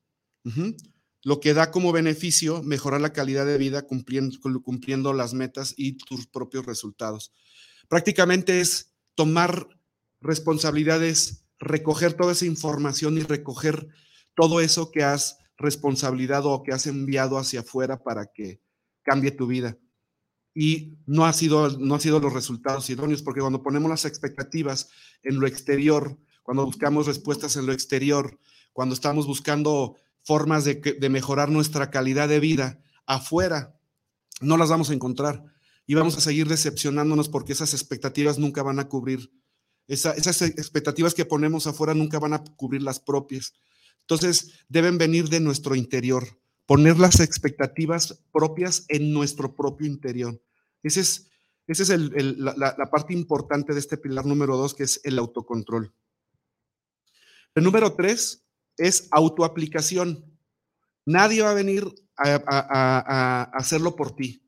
Lo 1.22 1.40
que 1.40 1.52
da 1.52 1.70
como 1.70 1.92
beneficio 1.92 2.62
mejorar 2.62 3.02
la 3.02 3.12
calidad 3.12 3.44
de 3.44 3.58
vida 3.58 3.82
cumpliendo, 3.82 4.38
cumpliendo 4.62 5.12
las 5.12 5.34
metas 5.34 5.74
y 5.76 5.98
tus 5.98 6.26
propios 6.26 6.64
resultados. 6.64 7.30
Prácticamente 7.88 8.60
es 8.60 8.93
tomar 9.14 9.68
responsabilidades, 10.20 11.44
recoger 11.58 12.14
toda 12.14 12.32
esa 12.32 12.46
información 12.46 13.18
y 13.18 13.22
recoger 13.22 13.88
todo 14.34 14.60
eso 14.60 14.90
que 14.90 15.02
has 15.02 15.38
responsabilidad 15.56 16.46
o 16.46 16.62
que 16.62 16.72
has 16.72 16.86
enviado 16.86 17.38
hacia 17.38 17.60
afuera 17.60 18.02
para 18.02 18.26
que 18.26 18.60
cambie 19.02 19.30
tu 19.30 19.46
vida. 19.46 19.78
Y 20.54 20.98
no 21.06 21.26
ha 21.26 21.32
sido, 21.32 21.68
no 21.78 21.94
ha 21.94 22.00
sido 22.00 22.20
los 22.20 22.32
resultados 22.32 22.88
idóneos, 22.90 23.22
porque 23.22 23.40
cuando 23.40 23.62
ponemos 23.62 23.90
las 23.90 24.04
expectativas 24.04 24.88
en 25.22 25.40
lo 25.40 25.46
exterior, 25.46 26.18
cuando 26.42 26.64
buscamos 26.64 27.06
respuestas 27.06 27.56
en 27.56 27.66
lo 27.66 27.72
exterior, 27.72 28.38
cuando 28.72 28.94
estamos 28.94 29.26
buscando 29.26 29.96
formas 30.22 30.64
de, 30.64 30.74
de 30.74 31.08
mejorar 31.08 31.50
nuestra 31.50 31.90
calidad 31.90 32.28
de 32.28 32.40
vida 32.40 32.82
afuera, 33.06 33.78
no 34.40 34.56
las 34.56 34.68
vamos 34.68 34.90
a 34.90 34.94
encontrar 34.94 35.44
y 35.86 35.94
vamos 35.94 36.16
a 36.16 36.20
seguir 36.20 36.48
decepcionándonos 36.48 37.28
porque 37.28 37.52
esas 37.52 37.74
expectativas 37.74 38.38
nunca 38.38 38.62
van 38.62 38.78
a 38.78 38.88
cubrir, 38.88 39.30
esas 39.86 40.42
expectativas 40.42 41.14
que 41.14 41.26
ponemos 41.26 41.66
afuera 41.66 41.92
nunca 41.94 42.18
van 42.18 42.32
a 42.32 42.42
cubrir 42.42 42.82
las 42.82 43.00
propias. 43.00 43.52
Entonces, 44.00 44.64
deben 44.68 44.96
venir 44.96 45.28
de 45.28 45.40
nuestro 45.40 45.74
interior, 45.74 46.40
poner 46.66 46.98
las 46.98 47.20
expectativas 47.20 48.22
propias 48.32 48.86
en 48.88 49.12
nuestro 49.12 49.54
propio 49.54 49.86
interior. 49.86 50.40
Ese 50.82 51.00
es, 51.00 51.30
ese 51.66 51.82
es 51.82 51.88
la, 52.38 52.76
parte 52.90 53.12
importante 53.12 53.74
de 53.74 53.80
este 53.80 53.98
pilar 53.98 54.24
número 54.24 54.56
dos, 54.56 54.74
que 54.74 54.84
es 54.84 55.00
el 55.04 55.18
autocontrol. 55.18 55.92
El 57.54 57.64
número 57.64 57.94
tres 57.94 58.46
es 58.78 59.08
autoaplicación. 59.10 60.24
Nadie 61.04 61.42
va 61.42 61.50
a 61.50 61.54
venir 61.54 61.86
a 62.16 63.50
hacerlo 63.54 63.96
por 63.96 64.16
ti. 64.16 64.43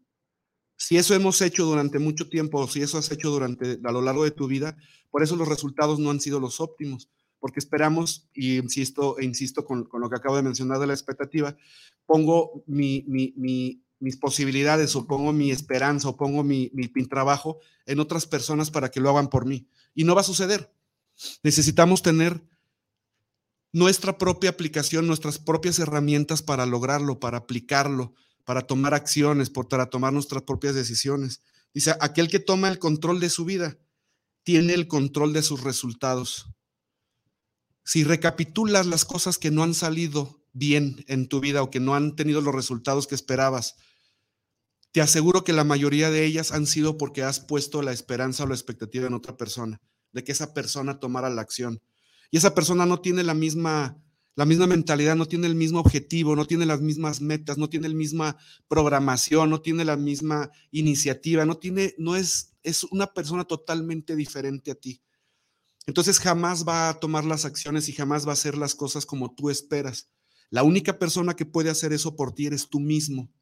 Si 0.77 0.97
eso 0.97 1.15
hemos 1.15 1.41
hecho 1.41 1.65
durante 1.65 1.99
mucho 1.99 2.29
tiempo, 2.29 2.61
o 2.61 2.69
si 2.69 2.83
eso 2.83 2.99
has 2.99 3.11
hecho 3.11 3.31
durante 3.31 3.79
a 3.83 3.93
lo 3.93 4.03
largo 4.03 4.25
de 4.25 4.31
tu 4.31 4.47
vida, 4.47 4.77
por 5.11 5.23
eso 5.23 5.37
los 5.37 5.49
resultados 5.49 5.99
no 5.99 6.11
han 6.11 6.21
sido 6.21 6.41
los 6.41 6.61
óptimos, 6.61 7.09
porque 7.39 7.61
esperamos, 7.61 8.29
y 8.35 8.57
insisto, 8.57 9.19
e 9.19 9.25
insisto 9.25 9.65
con, 9.65 9.89
lo 9.93 10.11
que 10.11 10.17
acabo 10.17 10.37
de 10.37 10.43
mencionar 10.43 10.79
de 10.79 10.87
la 10.87 10.93
expectativa, 10.93 11.57
pongo 12.05 12.63
mi, 12.67 13.05
mis 13.99 14.17
posibilidades, 14.19 14.95
o 14.97 15.07
pongo 15.07 15.33
mi 15.33 15.51
esperanza, 15.51 16.09
o 16.09 16.17
pongo 16.17 16.45
mi 16.45 16.71
trabajo 17.09 17.59
en 17.87 18.01
otras 18.01 18.27
personas 18.27 18.71
para 18.71 18.91
que 18.91 19.01
lo 19.01 19.11
hagan 19.11 19.29
por 19.29 19.47
mí. 19.47 19.67
Y 19.95 20.05
no 20.05 20.15
va 20.15 20.21
a 20.21 20.25
suceder. 20.25 20.71
Necesitamos 21.43 22.03
tener 22.03 22.43
nuestra 23.73 24.19
propia 24.19 24.51
aplicación, 24.51 25.07
nuestras 25.07 25.39
propias 25.39 25.79
herramientas 25.79 26.43
para 26.43 26.67
lograrlo, 26.67 27.21
para 27.21 27.39
aplicarlo, 27.39 28.15
para 28.47 28.63
tomar 28.63 28.95
acciones, 28.95 29.51
para 29.51 29.91
tomar 29.91 30.13
nuestras 30.13 30.45
propias 30.45 30.77
decisiones. 30.77 31.43
Dice, 31.75 31.95
aquel 32.01 32.29
que 32.29 32.39
toma 32.39 32.69
el 32.69 32.79
control 32.79 33.19
de 33.19 33.29
su 33.29 33.45
vida, 33.45 33.77
tiene 34.45 34.73
el 34.73 34.87
control 34.87 35.33
de 35.33 35.43
sus 35.43 35.65
resultados. 35.65 36.47
Si 37.85 38.05
recapitulas 38.05 38.87
las 38.87 39.05
cosas 39.05 39.39
que 39.39 39.51
no 39.51 39.65
han 39.65 39.75
salido 39.75 40.45
bien 40.53 41.05
en 41.09 41.27
tu 41.27 41.41
vida 41.41 41.61
o 41.63 41.71
que 41.71 41.81
no 41.81 41.97
han 41.97 42.15
tenido 42.15 42.41
los 42.41 42.55
resultados 42.55 43.09
que 43.09 43.17
esperabas, 43.17 43.75
te 44.93 45.01
aseguro 45.01 45.43
que 45.43 45.53
la 45.53 45.65
mayoría 45.65 46.13
de 46.13 46.25
ellas 46.25 46.53
han 46.53 46.67
sido 46.67 46.97
porque 46.97 47.25
has 47.25 47.41
puesto 47.41 47.83
la 47.83 47.93
esperanza 47.93 48.45
o 48.45 48.47
la 48.47 48.55
expectativa 48.55 49.09
en 49.09 49.15
otra 49.15 49.37
persona, 49.37 49.81
de 50.13 50.23
que 50.23 50.31
esa 50.31 50.55
persona 50.55 51.01
tomara 51.01 51.31
la 51.31 51.43
acción. 51.43 51.83
Y 52.31 52.37
esa 52.37 52.55
persona 52.55 52.87
no 52.87 53.01
tiene 53.01 53.25
la 53.25 53.35
misma 53.35 54.01
la 54.37 54.45
misma 54.45 54.67
mentalidad, 54.67 55.17
no 55.17 55.27
tiene 55.27 55.47
el 55.47 55.55
mismo 55.55 55.81
objetivo, 55.81 56.37
no 56.37 56.45
tiene 56.45 56.67
las 56.67 56.83
mismas 56.83 57.23
metas, 57.23 57.57
no 57.57 57.71
tiene 57.71 57.89
la 57.89 57.95
misma 57.95 58.37
programación, 58.69 59.49
no 59.49 59.63
tiene 59.63 59.83
la 59.85 59.97
misma 59.97 60.51
iniciativa, 60.71 61.47
no 61.47 61.57
tiene, 61.57 61.95
no 61.97 62.17
es, 62.17 62.53
es 62.63 62.85
una 62.85 63.07
persona 63.07 63.45
totalmente 63.45 64.15
diferente 64.15 64.71
a 64.71 64.75
ti. 64.75 65.01
Entonces 65.87 66.19
jamás 66.19 66.69
va 66.69 66.91
a 66.91 67.01
tomar 67.01 67.25
las 67.25 67.47
acciones 67.47 67.89
y 67.89 67.93
jamás 67.93 68.27
va 68.27 68.31
a 68.31 68.35
hacer 68.35 68.59
las 68.59 68.75
cosas 68.75 69.07
como 69.07 69.35
tú 69.35 69.49
esperas. 69.49 70.11
La 70.51 70.65
única 70.65 70.99
persona 70.99 71.35
que 71.35 71.47
puede 71.47 71.71
hacer 71.71 71.95
eso 71.95 72.15
por 72.15 72.35
ti 72.35 72.45
eres 72.47 72.69
tú 72.69 72.79
mismo. 72.79 73.33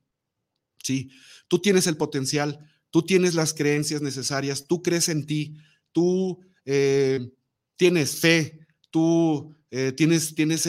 Sí, 0.80 1.10
tú 1.48 1.58
tienes 1.58 1.88
el 1.88 1.96
potencial, 1.96 2.70
tú 2.90 3.02
tienes 3.02 3.34
las 3.34 3.52
creencias 3.52 4.00
necesarias, 4.00 4.68
tú 4.68 4.80
crees 4.80 5.08
en 5.08 5.26
ti, 5.26 5.56
tú 5.90 6.38
eh, 6.64 7.32
tienes 7.76 8.20
fe, 8.20 8.60
tú 8.90 9.56
eh, 9.76 9.90
tienes, 9.90 10.36
tienes 10.36 10.68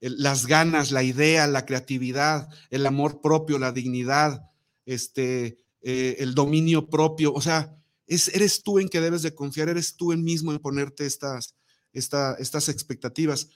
las 0.00 0.46
ganas, 0.46 0.92
la 0.92 1.02
idea, 1.02 1.46
la 1.46 1.64
creatividad, 1.64 2.50
el 2.68 2.84
amor 2.84 3.22
propio, 3.22 3.58
la 3.58 3.72
dignidad, 3.72 4.42
este, 4.84 5.56
eh, 5.80 6.16
el 6.18 6.34
dominio 6.34 6.90
propio. 6.90 7.32
O 7.32 7.40
sea, 7.40 7.74
es, 8.06 8.28
eres 8.28 8.62
tú 8.62 8.78
en 8.78 8.90
que 8.90 9.00
debes 9.00 9.22
de 9.22 9.34
confiar, 9.34 9.70
eres 9.70 9.96
tú 9.96 10.12
en 10.12 10.22
mismo 10.22 10.52
en 10.52 10.58
ponerte 10.58 11.06
estas, 11.06 11.54
estas 11.94 12.68
expectativas. 12.68 13.48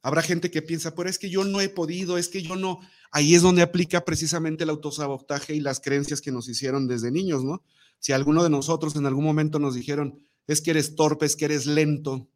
Habrá 0.00 0.22
gente 0.22 0.50
que 0.50 0.62
piensa, 0.62 0.94
pero 0.94 1.10
es 1.10 1.18
que 1.18 1.28
yo 1.28 1.44
no 1.44 1.60
he 1.60 1.68
podido, 1.68 2.16
es 2.16 2.28
que 2.28 2.40
yo 2.40 2.56
no. 2.56 2.80
Ahí 3.10 3.34
es 3.34 3.42
donde 3.42 3.60
aplica 3.60 4.02
precisamente 4.06 4.64
el 4.64 4.70
autosabotaje 4.70 5.54
y 5.54 5.60
las 5.60 5.80
creencias 5.80 6.22
que 6.22 6.32
nos 6.32 6.48
hicieron 6.48 6.88
desde 6.88 7.10
niños, 7.10 7.44
¿no? 7.44 7.62
Si 7.98 8.12
alguno 8.12 8.42
de 8.42 8.48
nosotros 8.48 8.96
en 8.96 9.04
algún 9.04 9.24
momento 9.24 9.58
nos 9.58 9.74
dijeron, 9.74 10.26
es 10.46 10.62
que 10.62 10.70
eres 10.70 10.94
torpe, 10.94 11.26
es 11.26 11.36
que 11.36 11.44
eres 11.44 11.66
lento, 11.66 12.30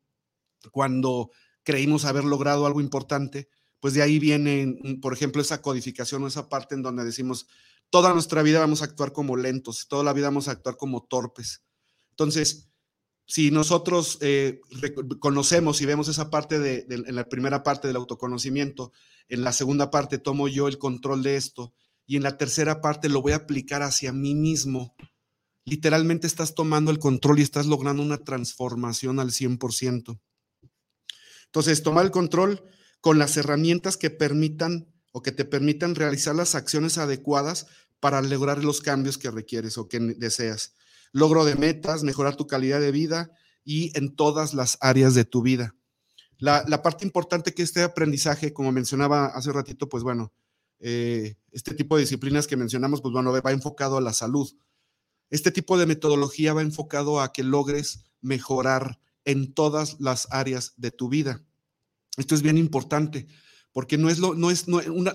cuando 0.72 1.30
creímos 1.62 2.04
haber 2.04 2.24
logrado 2.24 2.66
algo 2.66 2.80
importante, 2.80 3.48
pues 3.80 3.94
de 3.94 4.02
ahí 4.02 4.18
viene, 4.18 4.66
mm, 4.66 5.00
por 5.00 5.12
ejemplo, 5.12 5.42
esa 5.42 5.62
codificación 5.62 6.22
o 6.22 6.26
esa 6.26 6.48
parte 6.48 6.74
en 6.74 6.82
donde 6.82 7.04
decimos, 7.04 7.46
toda 7.90 8.12
nuestra 8.12 8.42
vida 8.42 8.60
vamos 8.60 8.82
a 8.82 8.86
actuar 8.86 9.12
como 9.12 9.36
lentos, 9.36 9.86
toda 9.88 10.04
la 10.04 10.12
vida 10.12 10.28
vamos 10.28 10.48
a 10.48 10.52
actuar 10.52 10.76
como 10.76 11.04
torpes. 11.04 11.62
Entonces, 12.10 12.68
si 13.26 13.50
nosotros 13.50 14.18
eh, 14.22 14.60
conocemos 15.20 15.80
y 15.80 15.86
vemos 15.86 16.08
esa 16.08 16.30
parte 16.30 16.58
de, 16.58 16.86
en 16.88 17.14
la 17.14 17.28
primera 17.28 17.62
parte 17.62 17.86
del 17.86 17.96
autoconocimiento, 17.96 18.92
en 19.28 19.44
la 19.44 19.52
segunda 19.52 19.90
parte 19.90 20.18
tomo 20.18 20.48
yo 20.48 20.66
el 20.66 20.78
control 20.78 21.22
de 21.22 21.36
esto 21.36 21.74
y 22.06 22.16
en 22.16 22.22
la 22.22 22.38
tercera 22.38 22.80
parte 22.80 23.10
lo 23.10 23.20
voy 23.20 23.32
a 23.32 23.36
aplicar 23.36 23.82
hacia 23.82 24.14
mí 24.14 24.34
mismo, 24.34 24.94
literalmente 25.66 26.26
estás 26.26 26.54
tomando 26.54 26.90
el 26.90 26.98
control 26.98 27.38
y 27.38 27.42
estás 27.42 27.66
logrando 27.66 28.02
una 28.02 28.24
transformación 28.24 29.20
al 29.20 29.30
100%. 29.30 30.18
Entonces, 31.48 31.82
tomar 31.82 32.04
el 32.04 32.10
control 32.10 32.62
con 33.00 33.18
las 33.18 33.36
herramientas 33.36 33.96
que 33.96 34.10
permitan 34.10 34.92
o 35.12 35.22
que 35.22 35.32
te 35.32 35.44
permitan 35.44 35.94
realizar 35.94 36.34
las 36.34 36.54
acciones 36.54 36.98
adecuadas 36.98 37.66
para 38.00 38.22
lograr 38.22 38.62
los 38.62 38.80
cambios 38.80 39.18
que 39.18 39.30
requieres 39.30 39.78
o 39.78 39.88
que 39.88 39.98
deseas. 39.98 40.74
Logro 41.12 41.44
de 41.44 41.56
metas, 41.56 42.02
mejorar 42.02 42.36
tu 42.36 42.46
calidad 42.46 42.80
de 42.80 42.92
vida 42.92 43.32
y 43.64 43.96
en 43.98 44.14
todas 44.14 44.54
las 44.54 44.78
áreas 44.80 45.14
de 45.14 45.24
tu 45.24 45.42
vida. 45.42 45.74
La, 46.38 46.82
parte 46.82 47.04
importante 47.04 47.52
que 47.52 47.62
este 47.62 47.82
aprendizaje, 47.82 48.52
como 48.52 48.70
mencionaba 48.70 49.26
hace 49.26 49.50
ratito, 49.52 49.88
pues 49.88 50.04
bueno, 50.04 50.32
eh, 50.78 51.34
este 51.50 51.74
tipo 51.74 51.96
de 51.96 52.02
disciplinas 52.02 52.46
que 52.46 52.56
mencionamos, 52.56 53.00
pues 53.00 53.12
bueno, 53.12 53.32
va 53.32 53.52
enfocado 53.52 53.96
a 53.96 54.00
la 54.00 54.12
salud. 54.12 54.48
Este 55.30 55.50
tipo 55.50 55.76
de 55.76 55.86
metodología 55.86 56.54
va 56.54 56.62
enfocado 56.62 57.20
a 57.20 57.32
que 57.32 57.42
logres 57.42 58.04
mejorar 58.20 59.00
en 59.24 59.52
todas 59.54 59.96
las 60.00 60.28
áreas 60.30 60.74
de 60.76 60.90
tu 60.90 61.08
vida. 61.08 61.42
Esto 62.16 62.34
es 62.34 62.42
bien 62.42 62.58
importante, 62.58 63.26
porque 63.72 63.98
no 63.98 64.10
es 64.10 64.18
lo, 64.18 64.34
no 64.34 64.50
es 64.50 64.66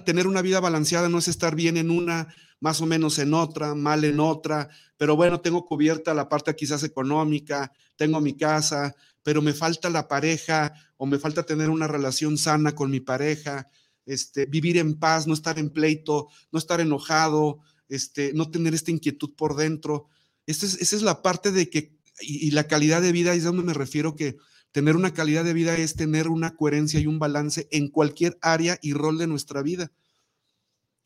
tener 0.05 0.27
una 0.27 0.41
vida 0.41 0.59
balanceada, 0.59 1.09
no 1.09 1.17
es 1.17 1.27
estar 1.27 1.55
bien 1.55 1.77
en 1.77 1.91
una, 1.91 2.33
más 2.59 2.79
o 2.81 2.85
menos 2.85 3.19
en 3.19 3.33
otra, 3.33 3.75
mal 3.75 4.05
en 4.05 4.19
otra, 4.19 4.69
pero 4.97 5.15
bueno, 5.15 5.41
tengo 5.41 5.65
cubierta 5.65 6.13
la 6.13 6.29
parte 6.29 6.55
quizás 6.55 6.83
económica, 6.83 7.73
tengo 7.97 8.21
mi 8.21 8.37
casa, 8.37 8.95
pero 9.21 9.41
me 9.41 9.53
falta 9.53 9.89
la 9.89 10.07
pareja 10.07 10.73
o 10.97 11.05
me 11.05 11.19
falta 11.19 11.43
tener 11.43 11.69
una 11.69 11.87
relación 11.87 12.37
sana 12.37 12.73
con 12.73 12.89
mi 12.89 13.01
pareja, 13.01 13.67
este, 14.05 14.45
vivir 14.45 14.77
en 14.77 14.99
paz, 14.99 15.27
no 15.27 15.33
estar 15.33 15.59
en 15.59 15.71
pleito, 15.71 16.29
no 16.51 16.59
estar 16.59 16.79
enojado, 16.79 17.59
este, 17.89 18.31
no 18.33 18.49
tener 18.49 18.73
esta 18.73 18.91
inquietud 18.91 19.33
por 19.35 19.55
dentro. 19.55 20.07
esa 20.45 20.65
es 20.65 21.01
la 21.01 21.21
parte 21.21 21.51
de 21.51 21.69
que 21.69 21.97
y, 22.21 22.51
la 22.51 22.67
calidad 22.67 23.01
de 23.01 23.11
vida 23.11 23.33
es 23.33 23.43
donde 23.43 23.63
me 23.63 23.73
refiero 23.73 24.15
que 24.15 24.37
tener 24.71 24.95
una 24.95 25.13
calidad 25.13 25.43
de 25.43 25.53
vida 25.53 25.75
es 25.75 25.95
tener 25.95 26.27
una 26.27 26.55
coherencia 26.55 26.99
y 26.99 27.07
un 27.07 27.19
balance 27.19 27.67
en 27.71 27.89
cualquier 27.89 28.37
área 28.41 28.79
y 28.81 28.93
rol 28.93 29.17
de 29.17 29.27
nuestra 29.27 29.61
vida. 29.61 29.91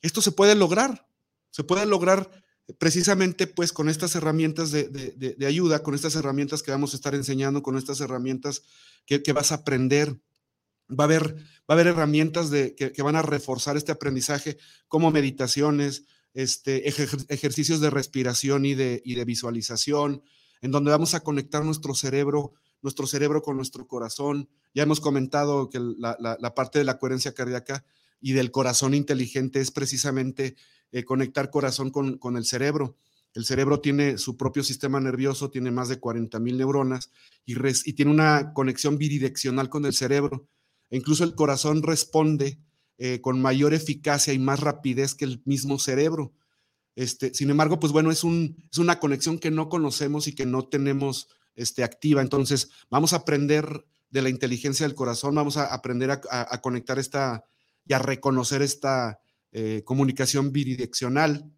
Esto 0.01 0.21
se 0.21 0.31
puede 0.31 0.55
lograr, 0.55 1.07
se 1.49 1.63
puede 1.63 1.85
lograr 1.85 2.29
precisamente 2.79 3.47
pues 3.47 3.71
con 3.71 3.89
estas 3.89 4.15
herramientas 4.15 4.71
de, 4.71 5.35
ayuda, 5.45 5.83
con 5.83 5.95
estas 5.95 6.15
herramientas 6.15 6.63
que 6.63 6.71
vamos 6.71 6.93
a 6.93 6.97
estar 6.97 7.15
enseñando, 7.15 7.63
con 7.63 7.77
estas 7.77 8.01
herramientas 8.01 8.63
que, 9.05 9.33
vas 9.33 9.51
a 9.51 9.55
aprender. 9.55 10.19
Va 10.89 11.03
a 11.03 11.05
haber, 11.05 11.35
va 11.35 11.41
a 11.69 11.73
haber 11.73 11.87
herramientas 11.87 12.49
de, 12.49 12.75
que, 12.75 13.01
van 13.01 13.15
a 13.15 13.21
reforzar 13.21 13.75
este 13.75 13.91
aprendizaje, 13.91 14.57
como 14.87 15.11
meditaciones, 15.11 16.05
este, 16.33 16.87
ejercicios 16.87 17.81
de 17.81 17.89
respiración 17.89 18.65
y 18.65 18.75
de, 18.75 19.01
y 19.03 19.15
de 19.15 19.25
visualización, 19.25 20.23
en 20.61 20.71
donde 20.71 20.91
vamos 20.91 21.13
a 21.13 21.21
conectar 21.21 21.63
nuestro 21.63 21.93
cerebro, 21.93 22.53
nuestro 22.81 23.07
cerebro 23.07 23.41
con 23.41 23.55
nuestro 23.55 23.87
corazón. 23.87 24.49
Ya 24.73 24.83
hemos 24.83 24.99
comentado 24.99 25.69
que 25.69 25.79
la, 25.79 26.55
parte 26.55 26.79
de 26.79 26.85
la 26.85 26.97
coherencia 26.97 27.33
cardíaca 27.33 27.85
y 28.19 28.33
del 28.33 28.51
corazón 28.51 28.93
inteligente 28.93 29.59
es 29.59 29.71
precisamente 29.71 30.55
eh, 30.91 31.03
conectar 31.03 31.49
corazón 31.49 31.91
con, 31.91 32.37
el 32.37 32.45
cerebro. 32.45 32.95
El 33.33 33.45
cerebro 33.45 33.81
tiene 33.81 34.17
su 34.17 34.37
propio 34.37 34.63
sistema 34.63 34.99
nervioso, 34.99 35.49
tiene 35.49 35.71
más 35.71 35.89
de 35.89 35.99
40 35.99 36.39
mil 36.39 36.57
neuronas 36.57 37.11
y, 37.45 37.55
y, 37.85 37.93
tiene 37.93 38.11
una 38.11 38.53
conexión 38.53 38.97
bidireccional 38.97 39.69
con 39.69 39.85
el 39.85 39.93
cerebro. 39.93 40.47
E 40.89 40.97
incluso 40.97 41.23
el 41.23 41.35
corazón 41.35 41.83
responde 41.83 42.59
eh, 42.99 43.21
con 43.21 43.39
mayor 43.39 43.75
eficacia 43.75 44.33
y 44.33 44.39
más 44.39 44.59
rapidez 44.59 45.13
que 45.13 45.25
el 45.25 45.41
mismo 45.45 45.77
cerebro. 45.77 46.33
Este, 46.97 47.31
sin 47.31 47.51
embargo, 47.51 47.79
pues 47.79 47.93
bueno, 47.93 48.09
es, 48.09 48.23
un, 48.23 48.57
es 48.71 48.79
una 48.79 48.99
conexión 48.99 49.37
que 49.37 49.51
no 49.51 49.69
conocemos 49.69 50.27
y 50.27 50.33
que 50.33 50.47
no 50.47 50.67
tenemos 50.67 51.29
este, 51.53 51.83
activa. 51.83 52.23
Entonces, 52.23 52.71
vamos 52.89 53.13
a 53.13 53.17
aprender 53.17 53.85
de 54.09 54.23
la 54.23 54.29
inteligencia 54.29 54.87
del 54.87 54.95
corazón, 54.95 55.35
vamos 55.35 55.57
a 55.57 55.71
aprender 55.71 56.09
a, 56.09 56.61
conectar 56.61 56.97
esta 56.97 57.43
y 57.85 57.93
a 57.93 57.99
reconocer 57.99 58.63
esta 58.63 59.19
eh, 59.51 59.83
comunicación 59.85 60.51
bidireccional. 60.51 61.51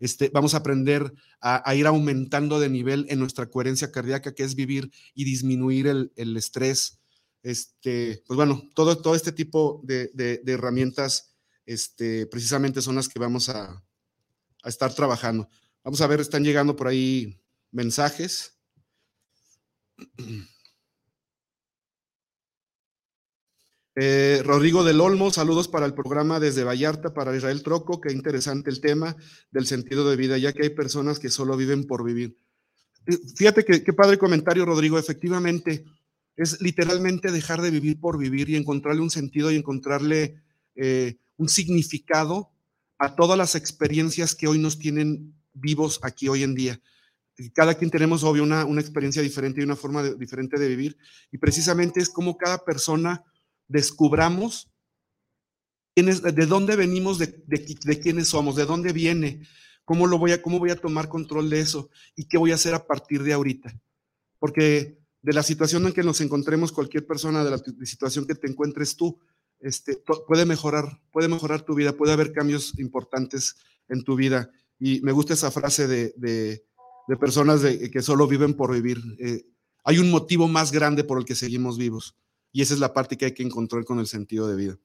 Este, 0.00 0.30
vamos 0.30 0.54
a 0.54 0.58
aprender 0.58 1.14
a, 1.40 1.72
ir 1.76 1.86
aumentando 1.86 2.58
de 2.58 2.70
nivel 2.70 3.06
en 3.10 3.20
nuestra 3.20 3.46
coherencia 3.46 3.92
cardíaca, 3.92 4.34
que 4.34 4.42
es 4.42 4.56
vivir 4.56 4.90
y 5.14 5.22
disminuir 5.22 5.86
el, 5.86 6.36
estrés. 6.36 6.98
Pues 7.40 8.24
bueno, 8.26 8.68
todo, 8.74 9.14
este 9.14 9.30
tipo 9.30 9.80
de, 9.84 10.42
herramientas 10.44 11.36
precisamente 11.64 12.82
son 12.82 12.96
las 12.96 13.08
que 13.08 13.20
vamos 13.20 13.48
a, 13.48 13.83
a 14.64 14.68
estar 14.68 14.92
trabajando. 14.94 15.48
Vamos 15.84 16.00
a 16.00 16.06
ver, 16.06 16.20
están 16.20 16.42
llegando 16.42 16.74
por 16.74 16.88
ahí 16.88 17.38
mensajes. 17.70 18.58
Eh, 23.96 24.42
Rodrigo 24.44 24.82
del 24.82 25.00
Olmo, 25.00 25.30
saludos 25.30 25.68
para 25.68 25.86
el 25.86 25.94
programa 25.94 26.40
desde 26.40 26.64
Vallarta, 26.64 27.14
para 27.14 27.36
Israel 27.36 27.62
Troco, 27.62 28.00
qué 28.00 28.12
interesante 28.12 28.68
el 28.68 28.80
tema 28.80 29.14
del 29.52 29.66
sentido 29.66 30.10
de 30.10 30.16
vida, 30.16 30.36
ya 30.36 30.52
que 30.52 30.64
hay 30.64 30.70
personas 30.70 31.20
que 31.20 31.30
solo 31.30 31.56
viven 31.56 31.86
por 31.86 32.02
vivir. 32.02 32.36
Eh, 33.06 33.16
fíjate 33.36 33.64
que, 33.64 33.84
qué 33.84 33.92
padre 33.92 34.18
comentario, 34.18 34.64
Rodrigo, 34.64 34.98
efectivamente, 34.98 35.84
es 36.34 36.60
literalmente 36.60 37.30
dejar 37.30 37.62
de 37.62 37.70
vivir 37.70 38.00
por 38.00 38.18
vivir 38.18 38.50
y 38.50 38.56
encontrarle 38.56 39.00
un 39.00 39.10
sentido 39.10 39.52
y 39.52 39.56
encontrarle 39.56 40.42
eh, 40.74 41.18
un 41.36 41.48
significado 41.48 42.50
a 42.98 43.16
todas 43.16 43.36
las 43.36 43.54
experiencias 43.54 44.34
que 44.34 44.46
hoy 44.46 44.58
nos 44.58 44.78
tienen 44.78 45.34
vivos 45.52 46.00
aquí 46.02 46.28
hoy 46.28 46.42
en 46.42 46.54
día. 46.54 46.80
Cada 47.52 47.74
quien 47.74 47.90
tenemos, 47.90 48.22
obvio, 48.22 48.44
una, 48.44 48.62
experiencia 48.80 49.22
diferente 49.22 49.60
y 49.60 49.64
una 49.64 49.76
forma 49.76 50.02
diferente 50.02 50.58
de 50.58 50.68
vivir. 50.68 50.96
Y 51.32 51.38
precisamente 51.38 52.00
es 52.00 52.08
como 52.08 52.36
cada 52.36 52.64
persona 52.64 53.24
descubramos 53.66 54.70
de 55.96 56.46
dónde 56.46 56.76
venimos, 56.76 57.18
de, 57.18 57.42
de, 57.46 58.00
quiénes 58.00 58.28
somos, 58.28 58.56
de 58.56 58.64
dónde 58.64 58.92
viene, 58.92 59.46
¿Cómo, 59.84 60.06
lo 60.06 60.18
voy 60.18 60.32
a, 60.32 60.40
¿Cómo 60.40 60.58
voy 60.58 60.70
a 60.70 60.80
tomar 60.80 61.08
control 61.08 61.50
de 61.50 61.60
eso? 61.60 61.90
¿Y 62.16 62.24
qué 62.24 62.38
voy 62.38 62.52
a 62.52 62.54
hacer 62.54 62.74
a 62.74 62.86
partir 62.86 63.22
de 63.22 63.34
ahorita? 63.34 63.78
Porque 64.38 64.98
de 65.20 65.32
la 65.32 65.42
situación 65.42 65.86
en 65.86 65.92
que 65.92 66.02
nos 66.02 66.20
encontremos 66.20 66.72
cualquier 66.72 67.06
persona, 67.06 67.44
de 67.44 67.50
la 67.50 67.58
situación 67.84 68.26
que 68.26 68.34
te 68.34 68.48
encuentres 68.48 68.96
tú, 68.96 69.18
este, 69.64 69.96
puede 70.28 70.44
mejorar, 70.44 71.00
puede 71.10 71.26
mejorar 71.26 71.62
tu 71.62 71.74
vida, 71.74 71.96
puede 71.96 72.12
haber 72.12 72.32
cambios 72.32 72.78
importantes 72.78 73.56
en 73.88 74.04
tu 74.04 74.14
vida. 74.14 74.50
Y 74.78 75.00
me 75.00 75.12
gusta 75.12 75.32
esa 75.32 75.50
frase 75.50 75.86
de, 75.88 76.62
personas 77.18 77.62
que 77.62 78.02
solo 78.02 78.26
viven 78.26 78.52
por 78.54 78.74
vivir. 78.74 78.98
Eh, 79.18 79.46
hay 79.82 79.98
un 79.98 80.10
motivo 80.10 80.48
más 80.48 80.70
grande 80.70 81.02
por 81.02 81.18
el 81.18 81.24
que 81.24 81.34
seguimos 81.34 81.78
vivos. 81.78 82.14
Y 82.52 82.60
esa 82.60 82.74
es 82.74 82.80
la 82.80 82.92
parte 82.92 83.16
que 83.16 83.24
hay 83.24 83.32
que 83.32 83.42
encontrar 83.42 83.84
con 83.86 83.98
el 84.00 84.06
sentido 84.06 84.46
de 84.48 84.56
vida. 84.56 84.78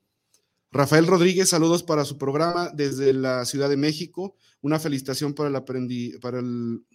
Rafael 0.71 1.07
Rodríguez, 1.07 1.49
saludos 1.49 1.83
para 1.83 2.05
su 2.05 2.17
programa 2.17 2.71
desde 2.73 3.11
la 3.11 3.43
Ciudad 3.43 3.67
de 3.67 3.77
México. 3.77 4.37
Una 4.61 4.79
felicitación 4.79 5.33
para 5.33 5.49
el, 5.49 5.55
aprendi 5.57 6.17
para 6.19 6.39
el 6.39 6.85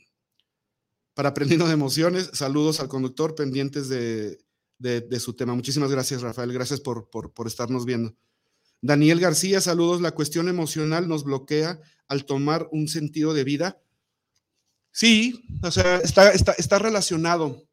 para 1.13 1.29
aprendiendo 1.29 1.67
de 1.67 1.75
emociones. 1.75 2.31
Saludos 2.33 2.81
al 2.81 2.89
conductor 2.89 3.35
pendientes 3.35 3.89
de, 3.91 4.39
de, 4.79 5.21
su 5.21 5.35
tema. 5.35 5.55
Muchísimas 5.55 5.91
gracias, 5.91 6.23
Rafael. 6.23 6.53
Gracias 6.53 6.81
por, 6.81 7.09
por, 7.11 7.33
por, 7.33 7.47
estarnos 7.47 7.85
viendo. 7.85 8.15
Daniel 8.81 9.21
García, 9.21 9.61
saludos. 9.61 10.01
La 10.01 10.13
cuestión 10.13 10.49
emocional 10.49 11.09
nos 11.09 11.25
bloquea 11.25 11.81
al 12.09 12.25
tomar 12.27 12.69
un 12.73 12.89
sentido 12.89 13.35
de 13.35 13.45
vida. 13.45 13.81
Sí, 14.91 15.45
o 15.63 15.71
sea, 15.71 15.97
está, 15.99 16.31
está, 16.31 16.53
está 16.53 16.79
relacionado. 16.79 17.65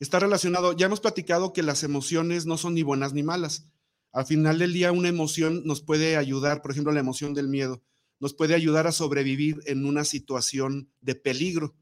Está 0.00 0.18
relacionado. 0.18 0.76
Ya 0.76 0.86
hemos 0.86 1.00
platicado 1.00 1.52
que 1.52 1.62
las 1.62 1.84
emociones 1.84 2.46
no 2.46 2.58
son 2.58 2.74
ni 2.74 2.82
buenas 2.82 3.12
ni 3.12 3.22
malas. 3.22 3.66
Al 4.12 4.26
final 4.26 4.58
del 4.58 4.72
día, 4.72 4.92
una 4.92 5.08
emoción 5.08 5.62
nos 5.64 5.80
puede 5.80 6.16
ayudar, 6.16 6.60
por 6.60 6.72
ejemplo, 6.72 6.92
la 6.92 7.00
emoción 7.00 7.32
del 7.32 7.48
miedo, 7.48 7.82
nos 8.20 8.34
puede 8.34 8.54
ayudar 8.54 8.86
a 8.86 8.92
sobrevivir 8.92 9.60
en 9.66 9.86
una 9.86 10.04
situación 10.04 10.90
de 11.00 11.14
peligro. 11.14 11.74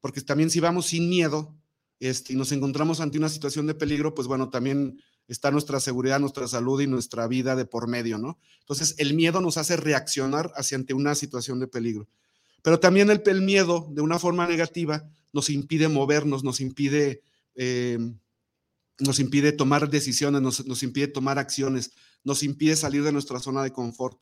Porque 0.00 0.20
también 0.22 0.50
si 0.50 0.60
vamos 0.60 0.86
sin 0.86 1.08
miedo, 1.08 1.57
este, 2.00 2.32
y 2.32 2.36
nos 2.36 2.52
encontramos 2.52 3.00
ante 3.00 3.18
una 3.18 3.28
situación 3.28 3.66
de 3.66 3.74
peligro, 3.74 4.14
pues 4.14 4.28
bueno, 4.28 4.50
también 4.50 5.00
está 5.26 5.50
nuestra 5.50 5.80
seguridad, 5.80 6.20
nuestra 6.20 6.48
salud 6.48 6.80
y 6.80 6.86
nuestra 6.86 7.26
vida 7.26 7.54
de 7.54 7.66
por 7.66 7.86
medio, 7.86 8.18
¿no? 8.18 8.38
Entonces, 8.60 8.94
el 8.98 9.14
miedo 9.14 9.40
nos 9.40 9.58
hace 9.58 9.76
reaccionar 9.76 10.52
hacia 10.56 10.76
ante 10.76 10.94
una 10.94 11.14
situación 11.14 11.60
de 11.60 11.66
peligro. 11.66 12.08
Pero 12.62 12.80
también 12.80 13.10
el, 13.10 13.42
miedo, 13.42 13.88
de 13.90 14.02
una 14.02 14.18
forma 14.18 14.46
negativa, 14.46 15.08
nos 15.32 15.50
impide 15.50 15.88
movernos, 15.88 16.44
nos 16.44 16.60
impide, 16.60 17.22
eh, 17.54 17.98
nos 18.98 19.20
impide 19.20 19.52
tomar 19.52 19.90
decisiones, 19.90 20.40
nos, 20.40 20.66
nos, 20.66 20.82
impide 20.82 21.08
tomar 21.08 21.38
acciones, 21.38 21.92
nos 22.24 22.42
impide 22.42 22.74
salir 22.74 23.04
de 23.04 23.12
nuestra 23.12 23.38
zona 23.38 23.62
de 23.62 23.72
confort 23.72 24.18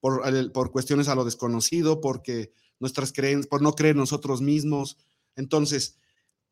por, 0.00 0.22
por 0.52 0.70
cuestiones 0.70 1.08
a 1.08 1.14
lo 1.14 1.24
desconocido, 1.24 2.00
porque 2.00 2.52
nuestras 2.78 3.12
creencias, 3.12 3.48
por 3.48 3.62
no 3.62 3.72
creer 3.72 3.96
nosotros 3.96 4.40
mismos. 4.40 4.98
Entonces, 5.36 5.98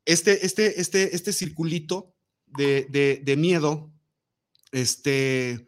este, 0.05 0.45
este, 0.45 0.81
este, 0.81 1.15
este 1.15 1.33
circulito 1.33 2.15
de, 2.47 3.35
miedo, 3.39 3.93
este, 4.73 5.67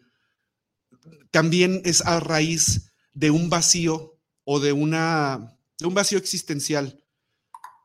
también 1.31 1.83
es 1.85 2.05
a 2.05 2.20
raíz 2.20 2.92
de 3.12 3.31
un 3.31 3.49
vacío 3.49 4.18
o 4.44 4.61
de, 4.61 4.73
una, 4.73 5.57
de 5.79 5.87
un 5.87 5.94
vacío 5.94 6.18
existencial. 6.18 7.01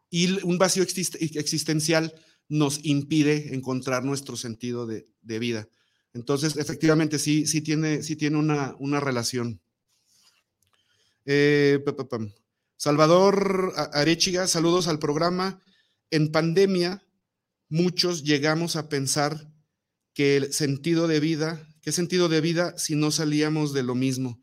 Y 0.09 0.41
un 0.43 0.57
vacío 0.57 0.83
existencial 0.83 2.13
nos 2.47 2.83
impide 2.83 3.53
encontrar 3.53 4.03
nuestro 4.03 4.35
sentido 4.35 4.87
de, 4.87 5.05
vida. 5.21 5.69
Entonces, 6.13 6.57
efectivamente, 6.57 7.19
sí, 7.19 7.45
sí 7.45 7.61
tiene, 7.61 8.01
sí 8.01 8.15
tiene 8.15 8.37
una, 8.37 8.75
una 8.79 8.99
relación. 8.99 9.61
Eh, 11.25 11.79
Salvador 12.75 13.73
Arechiga, 13.93 14.47
saludos 14.47 14.87
al 14.87 14.97
programa 14.97 15.61
en 16.11 16.31
pandemia 16.31 17.03
muchos 17.69 18.23
llegamos 18.23 18.75
a 18.75 18.89
pensar 18.89 19.51
que 20.13 20.37
el 20.37 20.53
sentido 20.53 21.07
de 21.07 21.19
vida, 21.19 21.67
¿qué 21.81 21.91
sentido 21.91 22.29
de 22.29 22.41
vida 22.41 22.77
si 22.77 22.95
no 22.95 23.11
salíamos 23.11 23.73
de 23.73 23.83
lo 23.83 23.95
mismo? 23.95 24.41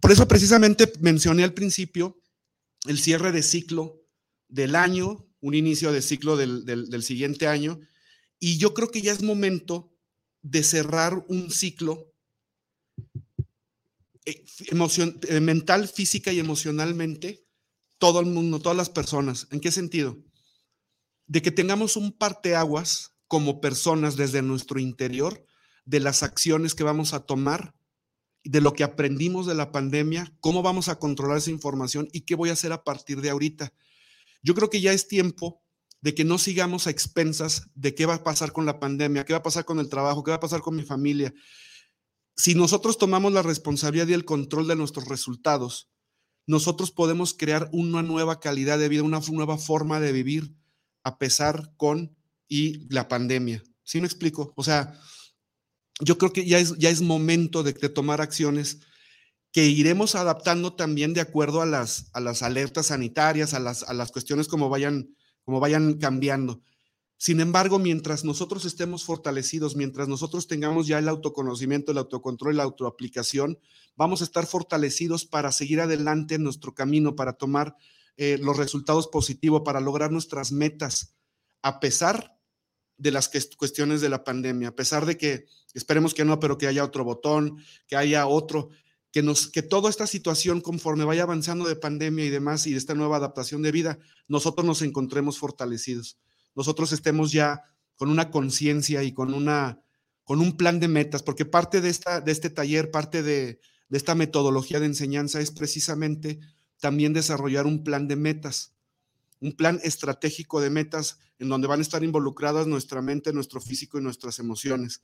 Por 0.00 0.12
eso 0.12 0.28
precisamente 0.28 0.92
mencioné 1.00 1.44
al 1.44 1.54
principio 1.54 2.20
el 2.86 2.98
cierre 2.98 3.32
de 3.32 3.42
ciclo 3.42 4.02
del 4.48 4.74
año, 4.74 5.26
un 5.40 5.54
inicio 5.54 5.92
de 5.92 6.02
ciclo 6.02 6.36
del, 6.36 7.02
siguiente 7.02 7.46
año, 7.46 7.80
y 8.38 8.58
yo 8.58 8.74
creo 8.74 8.90
que 8.90 9.02
ya 9.02 9.12
es 9.12 9.22
momento 9.22 9.92
de 10.42 10.62
cerrar 10.62 11.24
un 11.28 11.50
ciclo 11.50 12.12
eh, 14.24 14.44
eh, 14.70 15.40
mental, 15.40 15.88
física 15.88 16.32
y 16.32 16.40
emocionalmente 16.40 17.46
todo 18.00 18.18
el 18.18 18.26
mundo, 18.26 18.58
todas 18.58 18.76
las 18.76 18.88
personas. 18.88 19.46
¿En 19.52 19.60
qué 19.60 19.70
sentido? 19.70 20.16
De 21.26 21.42
que 21.42 21.52
tengamos 21.52 21.96
un 21.96 22.10
parteaguas 22.10 23.14
como 23.28 23.60
personas 23.60 24.16
desde 24.16 24.42
nuestro 24.42 24.80
interior 24.80 25.44
de 25.84 26.00
las 26.00 26.22
acciones 26.24 26.74
que 26.74 26.82
vamos 26.82 27.12
a 27.12 27.20
tomar, 27.20 27.74
de 28.42 28.62
lo 28.62 28.72
que 28.72 28.84
aprendimos 28.84 29.46
de 29.46 29.54
la 29.54 29.70
pandemia, 29.70 30.34
cómo 30.40 30.62
vamos 30.62 30.88
a 30.88 30.98
controlar 30.98 31.38
esa 31.38 31.50
información 31.50 32.08
y 32.10 32.22
qué 32.22 32.34
voy 32.34 32.48
a 32.48 32.54
hacer 32.54 32.72
a 32.72 32.84
partir 32.84 33.20
de 33.20 33.28
ahorita. 33.28 33.74
Yo 34.42 34.54
creo 34.54 34.70
que 34.70 34.80
ya 34.80 34.92
es 34.94 35.06
tiempo 35.06 35.62
de 36.00 36.14
que 36.14 36.24
no 36.24 36.38
sigamos 36.38 36.86
a 36.86 36.90
expensas 36.90 37.68
de 37.74 37.94
qué 37.94 38.06
va 38.06 38.14
a 38.14 38.24
pasar 38.24 38.52
con 38.52 38.64
la 38.64 38.80
pandemia, 38.80 39.26
qué 39.26 39.34
va 39.34 39.40
a 39.40 39.42
pasar 39.42 39.66
con 39.66 39.78
el 39.78 39.90
trabajo, 39.90 40.24
qué 40.24 40.30
va 40.30 40.38
a 40.38 40.40
pasar 40.40 40.62
con 40.62 40.74
mi 40.74 40.84
familia. 40.84 41.34
Si 42.34 42.54
nosotros 42.54 42.96
tomamos 42.96 43.34
la 43.34 43.42
responsabilidad 43.42 44.08
y 44.08 44.14
el 44.14 44.24
control 44.24 44.66
de 44.68 44.76
nuestros 44.76 45.06
resultados, 45.06 45.89
nosotros 46.50 46.90
podemos 46.90 47.32
crear 47.32 47.68
una 47.70 48.02
nueva 48.02 48.40
calidad 48.40 48.76
de 48.76 48.88
vida, 48.88 49.04
una 49.04 49.20
nueva 49.30 49.56
forma 49.56 50.00
de 50.00 50.10
vivir 50.10 50.52
a 51.04 51.16
pesar 51.16 51.72
con 51.76 52.16
y 52.48 52.92
la 52.92 53.06
pandemia. 53.06 53.62
¿Sí 53.84 54.00
me 54.00 54.08
explico? 54.08 54.52
O 54.56 54.64
sea, 54.64 54.98
yo 56.00 56.18
creo 56.18 56.32
que 56.32 56.44
ya 56.44 56.58
es, 56.58 56.76
ya 56.76 56.90
es 56.90 57.02
momento 57.02 57.62
de, 57.62 57.72
tomar 57.72 58.20
acciones 58.20 58.80
que 59.52 59.66
iremos 59.66 60.16
adaptando 60.16 60.74
también 60.74 61.14
de 61.14 61.20
acuerdo 61.20 61.62
a 61.62 61.66
las, 61.66 62.10
a 62.14 62.20
las 62.20 62.42
alertas 62.42 62.86
sanitarias, 62.86 63.54
a 63.54 63.60
las, 63.60 63.84
a 63.84 63.94
las 63.94 64.10
cuestiones 64.10 64.48
como 64.48 64.68
vayan, 64.68 65.14
como 65.44 65.60
vayan 65.60 65.98
cambiando. 65.98 66.62
Sin 67.22 67.40
embargo, 67.40 67.78
mientras 67.78 68.24
nosotros 68.24 68.64
estemos 68.64 69.04
fortalecidos, 69.04 69.76
mientras 69.76 70.08
nosotros 70.08 70.46
tengamos 70.46 70.86
ya 70.86 70.98
el 70.98 71.06
autoconocimiento, 71.06 71.92
el 71.92 71.98
autocontrol, 71.98 72.56
la 72.56 72.62
autoaplicación, 72.62 73.58
vamos 73.94 74.22
a 74.22 74.24
estar 74.24 74.46
fortalecidos 74.46 75.26
para 75.26 75.52
seguir 75.52 75.82
adelante 75.82 76.36
en 76.36 76.44
nuestro 76.44 76.74
camino, 76.74 77.16
para 77.16 77.34
tomar 77.34 77.76
eh, 78.16 78.38
los 78.40 78.56
resultados 78.56 79.06
positivos, 79.06 79.60
para 79.66 79.80
lograr 79.80 80.10
nuestras 80.10 80.50
metas, 80.50 81.14
a 81.60 81.78
pesar 81.78 82.38
de 82.96 83.10
las 83.10 83.30
cuestiones 83.58 84.00
de 84.00 84.08
la 84.08 84.24
pandemia, 84.24 84.68
a 84.68 84.74
pesar 84.74 85.04
de 85.04 85.18
que 85.18 85.44
esperemos 85.74 86.14
que 86.14 86.24
no, 86.24 86.40
pero 86.40 86.56
que 86.56 86.68
haya 86.68 86.82
otro 86.82 87.04
botón, 87.04 87.62
que 87.86 87.96
haya 87.96 88.26
otro, 88.26 88.70
que 89.12 89.22
nos 89.22 89.52
toda 89.68 89.90
esta 89.90 90.06
situación 90.06 90.62
conforme 90.62 91.04
vaya 91.04 91.24
avanzando 91.24 91.68
de 91.68 91.76
pandemia 91.76 92.24
y 92.24 92.30
demás 92.30 92.66
y 92.66 92.70
de 92.72 92.78
esta 92.78 92.94
nueva 92.94 93.18
adaptación 93.18 93.60
de 93.60 93.72
vida, 93.72 93.98
nosotros 94.26 94.64
nos 94.64 94.80
encontremos 94.80 95.38
fortalecidos 95.38 96.16
nosotros 96.54 96.92
estemos 96.92 97.32
ya 97.32 97.62
con 97.96 98.10
una 98.10 98.30
conciencia 98.30 99.02
y 99.02 99.12
con, 99.12 99.34
una, 99.34 99.80
con 100.24 100.40
un 100.40 100.56
plan 100.56 100.80
de 100.80 100.88
metas, 100.88 101.22
porque 101.22 101.44
parte 101.44 101.80
de, 101.80 101.90
esta, 101.90 102.20
de 102.20 102.32
este 102.32 102.50
taller, 102.50 102.90
parte 102.90 103.22
de, 103.22 103.60
de 103.90 103.98
esta 103.98 104.14
metodología 104.14 104.80
de 104.80 104.86
enseñanza 104.86 105.40
es 105.40 105.50
precisamente 105.50 106.40
también 106.80 107.12
desarrollar 107.12 107.66
un 107.66 107.84
plan 107.84 108.08
de 108.08 108.16
metas, 108.16 108.72
un 109.40 109.52
plan 109.52 109.80
estratégico 109.82 110.60
de 110.60 110.70
metas 110.70 111.18
en 111.38 111.48
donde 111.48 111.66
van 111.66 111.80
a 111.80 111.82
estar 111.82 112.04
involucradas 112.04 112.66
nuestra 112.66 113.02
mente, 113.02 113.32
nuestro 113.32 113.60
físico 113.60 113.98
y 113.98 114.02
nuestras 114.02 114.38
emociones. 114.38 115.02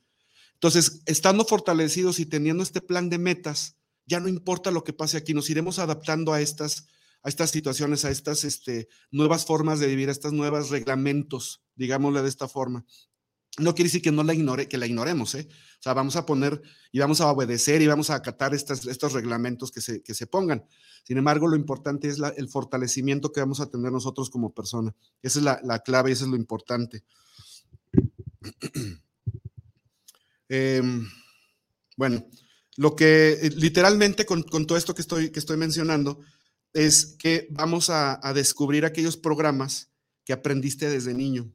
Entonces, 0.53 1.01
estando 1.05 1.45
fortalecidos 1.45 2.19
y 2.19 2.25
teniendo 2.25 2.63
este 2.63 2.81
plan 2.81 3.09
de 3.09 3.19
metas, 3.19 3.75
ya 4.05 4.19
no 4.19 4.27
importa 4.27 4.71
lo 4.71 4.83
que 4.83 4.93
pase 4.93 5.17
aquí, 5.17 5.33
nos 5.33 5.49
iremos 5.49 5.77
adaptando 5.79 6.33
a 6.33 6.41
estas 6.41 6.87
a 7.23 7.29
estas 7.29 7.51
situaciones, 7.51 8.05
a 8.05 8.11
estas 8.11 8.43
este, 8.43 8.87
nuevas 9.11 9.45
formas 9.45 9.79
de 9.79 9.87
vivir, 9.87 10.09
a 10.09 10.11
estos 10.11 10.33
nuevos 10.33 10.69
reglamentos, 10.69 11.61
digámosle 11.75 12.21
de 12.21 12.29
esta 12.29 12.47
forma. 12.47 12.85
No 13.59 13.73
quiere 13.73 13.87
decir 13.87 14.03
que 14.03 14.11
no 14.11 14.23
la 14.23 14.35
ignore, 14.35 14.67
que 14.67 14.77
la 14.77 14.85
ignoremos, 14.85 15.33
¿eh? 15.33 15.47
O 15.49 15.81
sea, 15.81 15.93
vamos 15.93 16.15
a 16.15 16.25
poner 16.25 16.61
y 16.91 16.99
vamos 16.99 17.21
a 17.21 17.31
obedecer 17.31 17.81
y 17.81 17.87
vamos 17.87 18.11
a 18.11 18.15
acatar 18.15 18.53
estas, 18.53 18.85
estos 18.85 19.13
reglamentos 19.13 19.71
que 19.71 19.81
se, 19.81 20.03
que 20.03 20.13
se 20.13 20.27
pongan. 20.27 20.65
Sin 21.03 21.17
embargo, 21.17 21.47
lo 21.47 21.55
importante 21.55 22.07
es 22.07 22.19
el 22.35 22.49
fortalecimiento 22.49 23.31
que 23.31 23.39
vamos 23.39 23.59
a 23.59 23.69
tener 23.69 23.91
nosotros 23.91 24.29
como 24.29 24.53
persona. 24.53 24.95
Esa 25.23 25.39
es 25.39 25.45
la, 25.45 25.59
la 25.63 25.79
clave 25.79 26.11
eso 26.11 26.25
es 26.25 26.31
lo 26.31 26.35
importante. 26.35 27.03
Em, 30.49 31.05
bueno, 31.97 32.25
lo 32.77 32.95
que 32.95 33.33
eh, 33.33 33.49
literalmente 33.57 34.25
con, 34.25 34.43
con, 34.43 34.65
todo 34.65 34.77
esto 34.77 34.95
que 34.95 35.01
estoy, 35.01 35.29
que 35.29 35.39
estoy 35.39 35.57
mencionando, 35.57 36.21
es 36.73 37.15
que 37.17 37.47
vamos 37.51 37.89
a, 37.89 38.19
descubrir 38.33 38.85
aquellos 38.85 39.17
programas 39.17 39.91
que 40.25 40.33
aprendiste 40.33 40.89
desde 40.89 41.13
niño, 41.13 41.51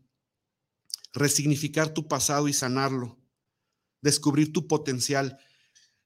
resignificar 1.13 1.93
tu 1.93 2.09
pasado 2.09 2.49
y 2.49 2.53
sanarlo, 2.53 3.19
descubrir 4.01 4.53
tu 4.53 4.67
potencial. 4.67 5.39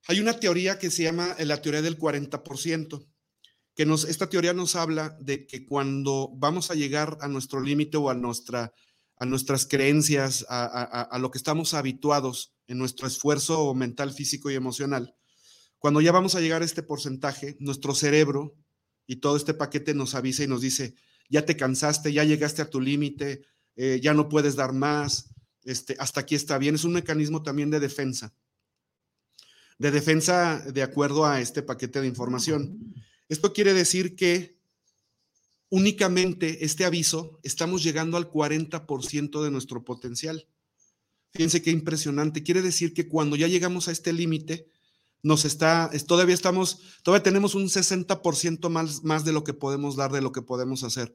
Hay 0.08 0.20
una 0.20 0.38
teoría 0.38 0.78
que 0.78 0.90
se 0.90 1.04
llama 1.04 1.36
la 1.38 1.62
teoría 1.62 1.82
del 1.82 1.98
40%. 1.98 3.06
que 3.74 3.86
nos, 3.86 4.04
esta 4.04 4.28
teoría 4.28 4.52
nos 4.52 4.74
habla 4.74 5.16
de 5.20 5.46
que 5.46 5.66
cuando 5.66 6.30
vamos 6.34 6.70
a 6.70 6.74
llegar 6.74 7.18
a 7.20 7.28
nuestro 7.28 7.60
límite 7.60 7.96
o 7.98 8.10
a, 8.10 8.14
nuestra, 8.14 8.72
a 9.18 9.26
nuestras 9.26 9.66
creencias, 9.66 10.46
a, 10.48 11.18
lo 11.20 11.30
que 11.30 11.38
estamos 11.38 11.74
habituados 11.74 12.54
en 12.66 12.78
nuestro 12.78 13.06
esfuerzo 13.06 13.74
mental, 13.74 14.12
físico 14.12 14.50
y 14.50 14.54
emocional, 14.54 15.14
cuando 15.78 16.00
ya 16.00 16.10
vamos 16.10 16.34
a 16.34 16.40
llegar 16.40 16.62
a 16.62 16.64
este 16.64 16.82
porcentaje, 16.82 17.56
nuestro 17.60 17.94
cerebro 17.94 18.56
y 19.06 19.16
todo 19.16 19.36
este 19.36 19.54
paquete 19.54 19.94
nos 19.94 20.14
avisa 20.14 20.44
y 20.44 20.48
nos 20.48 20.60
dice, 20.60 20.94
ya 21.28 21.44
te 21.44 21.56
cansaste, 21.56 22.12
ya 22.12 22.24
llegaste 22.24 22.62
a 22.62 22.70
tu 22.70 22.80
límite, 22.80 23.42
eh, 23.76 24.00
ya 24.02 24.14
no 24.14 24.28
puedes 24.28 24.56
dar 24.56 24.72
más, 24.72 25.30
este, 25.64 25.96
hasta 25.98 26.20
aquí 26.20 26.34
está 26.34 26.58
bien. 26.58 26.74
Es 26.74 26.84
un 26.84 26.92
mecanismo 26.92 27.42
también 27.42 27.70
de 27.70 27.80
defensa, 27.80 28.34
de 29.78 29.90
defensa 29.90 30.60
de 30.60 30.82
acuerdo 30.82 31.26
a 31.26 31.40
este 31.40 31.62
paquete 31.62 32.00
de 32.00 32.06
información. 32.06 32.94
Esto 33.28 33.52
quiere 33.52 33.74
decir 33.74 34.16
que 34.16 34.56
únicamente 35.68 36.64
este 36.64 36.84
aviso 36.84 37.40
estamos 37.42 37.82
llegando 37.82 38.16
al 38.16 38.30
40% 38.30 39.42
de 39.42 39.50
nuestro 39.50 39.84
potencial. 39.84 40.46
Fíjense 41.32 41.60
qué 41.60 41.70
impresionante. 41.70 42.42
Quiere 42.42 42.62
decir 42.62 42.94
que 42.94 43.08
cuando 43.08 43.36
ya 43.36 43.48
llegamos 43.48 43.88
a 43.88 43.92
este 43.92 44.12
límite, 44.12 44.70
nos 45.22 45.44
está, 45.44 45.90
todavía 46.06 46.34
estamos, 46.34 46.80
todavía 47.02 47.22
tenemos 47.22 47.54
un 47.54 47.64
60% 47.64 48.68
más, 48.68 49.02
más 49.02 49.24
de 49.24 49.32
lo 49.32 49.44
que 49.44 49.54
podemos 49.54 49.96
dar, 49.96 50.12
de 50.12 50.20
lo 50.20 50.32
que 50.32 50.42
podemos 50.42 50.84
hacer. 50.84 51.14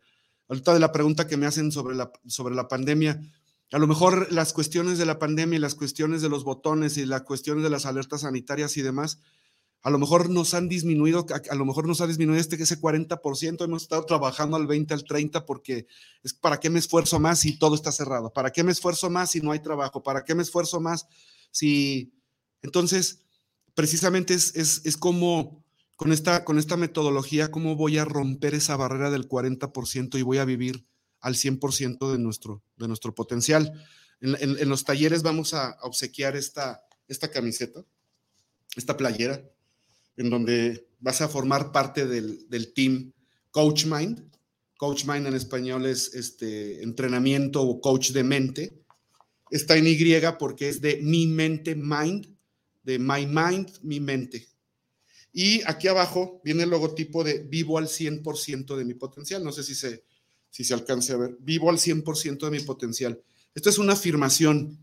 Ahorita 0.49 0.73
de 0.73 0.79
la 0.79 0.91
pregunta 0.91 1.27
que 1.27 1.37
me 1.37 1.45
hacen 1.45 1.71
sobre 1.71 1.95
la, 1.95 2.11
sobre 2.27 2.55
la 2.55 2.67
pandemia, 2.67 3.21
a 3.71 3.79
lo 3.79 3.87
mejor 3.87 4.31
las 4.33 4.51
cuestiones 4.51 4.97
de 4.97 5.05
la 5.05 5.17
pandemia 5.17 5.57
y 5.57 5.61
las 5.61 5.75
cuestiones 5.75 6.21
de 6.21 6.29
los 6.29 6.43
botones 6.43 6.97
y 6.97 7.05
las 7.05 7.21
cuestiones 7.21 7.63
de 7.63 7.69
las 7.69 7.85
alertas 7.85 8.21
sanitarias 8.21 8.75
y 8.75 8.81
demás, 8.81 9.19
a 9.83 9.89
lo 9.89 9.97
mejor 9.97 10.29
nos 10.29 10.53
han 10.53 10.67
disminuido, 10.67 11.25
a, 11.49 11.55
lo 11.55 11.65
mejor 11.65 11.87
nos 11.87 12.01
ha 12.01 12.07
disminuido 12.07 12.39
este 12.39 12.61
ese 12.61 12.79
40%, 12.79 13.63
hemos 13.63 13.83
estado 13.83 14.05
trabajando 14.05 14.57
al 14.57 14.67
20, 14.67 14.93
al 14.93 15.03
30 15.03 15.45
porque 15.45 15.87
es 16.21 16.33
para 16.33 16.59
qué 16.59 16.69
me 16.69 16.79
esfuerzo 16.79 17.19
más 17.19 17.39
si 17.39 17.57
todo 17.57 17.73
está 17.73 17.91
cerrado, 17.91 18.31
para 18.31 18.51
qué 18.51 18.63
me 18.63 18.71
esfuerzo 18.71 19.09
más 19.09 19.31
si 19.31 19.41
no 19.41 19.51
hay 19.51 19.59
trabajo, 19.59 20.03
para 20.03 20.23
qué 20.23 20.35
me 20.35 20.43
esfuerzo 20.43 20.79
más 20.79 21.07
si... 21.49 22.13
Entonces, 22.61 23.20
precisamente 23.75 24.33
es, 24.33 24.55
es, 24.55 24.81
es 24.85 24.97
como 24.97 25.61
con 26.01 26.11
esta, 26.11 26.43
con 26.43 26.57
esta 26.57 26.77
metodología, 26.77 27.51
cómo 27.51 27.75
voy 27.75 27.99
a 27.99 28.05
romper 28.05 28.55
esa 28.55 28.75
barrera 28.75 29.11
del 29.11 29.29
40% 29.29 30.17
y 30.17 30.23
voy 30.23 30.39
a 30.39 30.45
vivir 30.45 30.83
al 31.19 31.35
100% 31.35 32.11
de 32.11 32.17
nuestro, 32.17 32.63
de 32.75 32.87
nuestro 32.87 33.13
potencial. 33.13 33.71
En, 34.19 34.67
los 34.67 34.83
talleres 34.83 35.21
vamos 35.21 35.53
a, 35.53 35.77
obsequiar 35.83 36.35
esta, 36.35 36.81
esta 37.07 37.29
camiseta, 37.29 37.85
esta 38.75 38.97
playera, 38.97 39.43
en 40.17 40.31
donde 40.31 40.87
vas 40.99 41.21
a 41.21 41.27
formar 41.27 41.71
parte 41.71 42.07
del, 42.07 42.49
del 42.49 42.73
team 42.73 43.13
Coach 43.51 43.85
Mind. 43.85 44.27
Coach 44.77 45.05
Mind 45.05 45.27
en 45.27 45.35
español 45.35 45.85
es 45.85 46.15
este 46.15 46.81
entrenamiento 46.81 47.61
o 47.61 47.79
coach 47.79 48.09
de 48.09 48.23
mente. 48.23 48.73
Está 49.51 49.77
en 49.77 49.85
Y 49.85 49.97
porque 50.39 50.69
es 50.69 50.81
de 50.81 50.99
mi 51.03 51.27
mente, 51.27 51.75
mind, 51.75 52.30
de 52.83 52.99
my 52.99 53.25
mind, 53.25 53.69
mi 53.81 53.99
mente. 53.99 54.47
Y 55.33 55.61
aquí 55.65 55.87
abajo 55.87 56.41
viene 56.43 56.63
el 56.63 56.69
logotipo 56.69 57.23
de 57.23 57.39
vivo 57.39 57.77
al 57.77 57.87
100% 57.87 58.75
de 58.75 58.85
mi 58.85 58.93
potencial. 58.93 59.43
No 59.43 59.51
sé 59.51 59.63
si 59.63 59.75
se, 59.75 60.03
si 60.49 60.63
se 60.63 60.73
alcance 60.73 61.13
a 61.13 61.17
ver. 61.17 61.37
Vivo 61.39 61.69
al 61.69 61.77
100% 61.77 62.39
de 62.39 62.51
mi 62.51 62.59
potencial. 62.59 63.21
Esto 63.55 63.69
es 63.69 63.77
una 63.77 63.93
afirmación, 63.93 64.77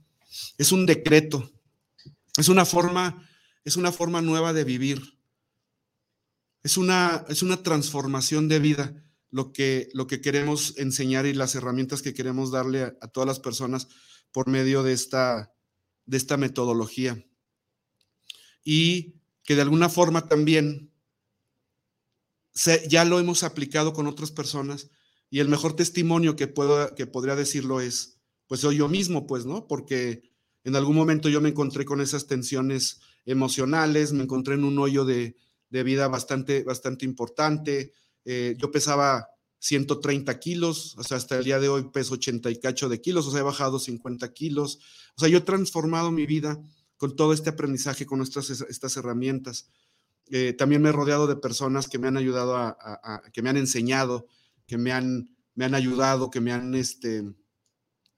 es 0.58 0.72
un 0.72 0.84
decreto, 0.84 1.50
es 2.36 2.48
una 2.48 2.64
forma, 2.64 3.28
es 3.64 3.76
una 3.76 3.92
forma 3.92 4.20
nueva 4.20 4.52
de 4.52 4.64
vivir. 4.64 5.18
Es 6.62 6.76
una, 6.76 7.24
es 7.28 7.42
una 7.42 7.62
transformación 7.62 8.48
de 8.48 8.58
vida 8.58 9.04
lo 9.30 9.52
que, 9.52 9.88
lo 9.92 10.06
que 10.06 10.20
queremos 10.20 10.74
enseñar 10.78 11.26
y 11.26 11.34
las 11.34 11.54
herramientas 11.54 12.02
que 12.02 12.14
queremos 12.14 12.50
darle 12.50 12.82
a, 12.82 13.08
todas 13.08 13.26
las 13.26 13.40
personas 13.40 13.88
por 14.32 14.48
medio 14.48 14.82
de 14.82 14.92
esta, 14.92 15.52
de 16.06 16.16
esta 16.16 16.36
metodología. 16.36 17.24
Y 18.64 19.14
que 19.44 19.54
de 19.54 19.62
alguna 19.62 19.88
forma 19.88 20.28
también 20.28 20.90
ya 22.88 23.04
lo 23.04 23.18
hemos 23.20 23.42
aplicado 23.42 23.92
con 23.92 24.06
otras 24.06 24.30
personas 24.30 24.90
y 25.30 25.40
el 25.40 25.48
mejor 25.48 25.76
testimonio 25.76 26.36
que, 26.36 26.48
puedo, 26.48 26.94
que 26.94 27.06
podría 27.06 27.36
decirlo 27.36 27.80
es, 27.80 28.18
pues 28.46 28.60
soy 28.60 28.78
yo 28.78 28.88
mismo, 28.88 29.26
pues, 29.26 29.44
¿no? 29.44 29.66
Porque 29.66 30.22
en 30.64 30.74
algún 30.74 30.96
momento 30.96 31.28
yo 31.28 31.40
me 31.40 31.50
encontré 31.50 31.84
con 31.84 32.00
esas 32.00 32.26
tensiones 32.26 33.00
emocionales, 33.26 34.12
me 34.12 34.22
encontré 34.22 34.54
en 34.54 34.64
un 34.64 34.78
hoyo 34.78 35.04
de, 35.04 35.36
de 35.70 35.82
vida 35.82 36.08
bastante, 36.08 36.64
bastante 36.64 37.04
importante. 37.04 37.92
Eh, 38.24 38.56
yo 38.58 38.70
pesaba 38.70 39.28
130 39.58 40.38
kilos, 40.38 40.96
o 40.96 41.02
sea, 41.02 41.16
hasta 41.16 41.36
el 41.38 41.44
día 41.44 41.60
de 41.60 41.68
hoy 41.68 41.90
peso 41.92 42.14
80 42.14 42.50
y 42.50 42.60
cacho 42.60 42.88
de 42.88 43.00
kilos, 43.00 43.26
o 43.26 43.30
sea, 43.30 43.40
he 43.40 43.44
bajado 43.44 43.78
50 43.78 44.32
kilos. 44.32 44.78
O 45.16 45.20
sea, 45.20 45.28
yo 45.28 45.38
he 45.38 45.42
transformado 45.42 46.10
mi 46.10 46.26
vida 46.26 46.58
con 46.98 47.16
todo 47.16 47.32
este 47.32 47.50
aprendizaje, 47.50 48.04
con 48.04 48.20
estas 48.20 48.96
herramientas. 48.96 49.70
Eh, 50.30 50.52
también 50.52 50.82
me 50.82 50.90
he 50.90 50.92
rodeado 50.92 51.26
de 51.26 51.36
personas 51.36 51.88
que 51.88 51.98
me 51.98 52.08
han 52.08 52.18
ayudado 52.18 52.56
a, 52.56 53.22
que 53.32 53.40
me 53.40 53.48
han 53.48 53.56
enseñado, 53.56 54.26
que 54.66 54.76
me 54.76 54.92
han, 54.92 55.34
me 55.54 55.64
han 55.64 55.74
ayudado, 55.74 56.30
que 56.30 56.40
me 56.40 56.52
han, 56.52 56.74
este, 56.74 57.24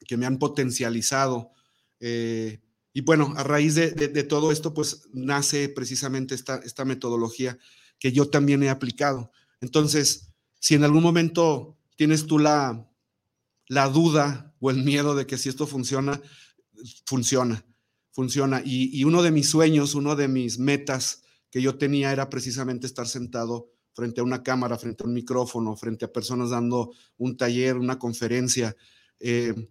que 0.07 0.17
me 0.17 0.27
han 0.27 0.39
potencializado. 0.39 1.53
Eh, 2.01 2.61
y 2.93 3.03
bueno, 3.03 3.33
a 3.37 3.45
raíz 3.45 3.77
de, 3.77 4.25
todo 4.25 4.51
esto, 4.51 4.75
pues 4.75 5.03
nace 5.13 5.69
precisamente 5.69 6.35
esta, 6.35 6.57
esta 6.57 6.85
metodología 6.85 7.59
que 7.99 8.11
yo 8.11 8.29
también 8.29 8.63
he 8.63 8.71
aplicado. 8.71 9.31
Entonces, 9.61 10.33
si 10.59 10.75
en 10.75 10.85
algún 10.85 11.03
momento 11.03 11.77
tienes 11.97 12.27
tú 12.27 12.39
la, 12.39 12.91
la 13.69 13.89
duda 13.89 14.53
o 14.59 14.71
el 14.71 14.83
miedo 14.83 15.15
de 15.15 15.27
que 15.27 15.39
si 15.39 15.49
esto 15.49 15.67
funciona, 15.67 16.21
funciona, 17.07 17.65
funciona. 18.13 18.63
Y, 18.65 19.05
uno 19.05 19.23
de 19.23 19.31
mis 19.31 19.49
sueños, 19.49 19.95
uno 19.95 20.17
de 20.17 20.29
mis 20.29 20.59
metas 20.59 21.23
que 21.51 21.63
yo 21.63 21.77
tenía 21.77 22.13
era 22.13 22.29
precisamente 22.31 22.87
estar 22.87 23.07
sentado 23.07 23.71
frente 23.93 24.21
a 24.21 24.25
una 24.25 24.43
cámara, 24.43 24.79
frente 24.79 25.03
a 25.03 25.07
un 25.07 25.15
micrófono, 25.15 25.77
frente 25.77 26.05
a 26.05 26.13
personas 26.13 26.51
dando 26.51 26.93
un 27.19 27.37
taller, 27.37 27.77
una 27.77 27.99
conferencia, 27.99 28.77
eh, 29.19 29.69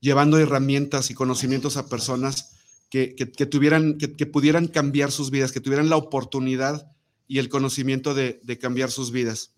llevando 0.00 0.38
herramientas 0.38 1.10
y 1.10 1.14
conocimientos 1.14 1.76
a 1.76 1.88
personas 1.88 2.52
que, 2.88 3.14
tuvieran, 3.50 3.98
que, 3.98 4.26
pudieran 4.26 4.68
cambiar 4.68 5.10
sus 5.10 5.30
vidas, 5.30 5.52
que 5.52 5.60
tuvieran 5.60 5.90
la 5.90 5.96
oportunidad 5.96 6.90
y 7.26 7.38
el 7.38 7.48
conocimiento 7.48 8.14
de, 8.14 8.40
cambiar 8.60 8.90
sus 8.90 9.10
vidas. 9.10 9.52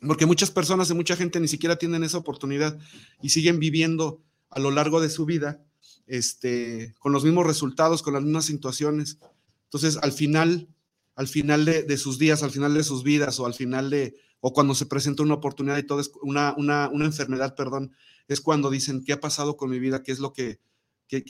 Porque 0.00 0.26
muchas 0.26 0.50
personas 0.50 0.88
y 0.90 0.94
mucha 0.94 1.16
gente 1.16 1.40
ni 1.40 1.48
siquiera 1.48 1.76
tienen 1.76 2.04
esa 2.04 2.18
oportunidad 2.18 2.78
y 3.20 3.30
siguen 3.30 3.58
viviendo 3.58 4.22
a 4.48 4.60
lo 4.60 4.70
largo 4.70 5.00
de 5.00 5.10
su 5.10 5.26
vida 5.26 5.62
este, 6.10 6.92
con 6.98 7.12
los 7.12 7.22
mismos 7.22 7.46
resultados, 7.46 8.02
con 8.02 8.14
las 8.14 8.22
mismas 8.24 8.44
situaciones. 8.44 9.18
Entonces, 9.64 9.96
al 10.02 10.10
final, 10.10 10.68
al 11.14 11.28
final 11.28 11.64
de, 11.64 11.96
sus 11.96 12.18
días, 12.18 12.42
al 12.42 12.50
final 12.50 12.74
de 12.74 12.82
sus 12.82 13.04
vidas 13.04 13.38
o 13.38 13.46
al 13.46 13.54
final 13.54 13.90
de, 13.90 14.16
o 14.40 14.52
cuando 14.52 14.74
se 14.74 14.86
presenta 14.86 15.22
una 15.22 15.34
oportunidad 15.34 15.78
y 15.78 15.84
todo 15.84 16.00
es 16.00 16.10
una, 16.22 16.52
una, 16.58 16.88
una 16.92 17.04
enfermedad, 17.04 17.54
perdón, 17.54 17.92
es 18.26 18.40
cuando 18.40 18.70
dicen, 18.70 19.04
¿qué 19.04 19.12
ha 19.12 19.20
pasado 19.20 19.56
con 19.56 19.70
mi 19.70 19.78
vida? 19.78 20.02
¿Qué 20.02 20.10
es 20.10 20.18
lo 20.18 20.32
que, 20.32 20.58
¿Qué, 21.06 21.22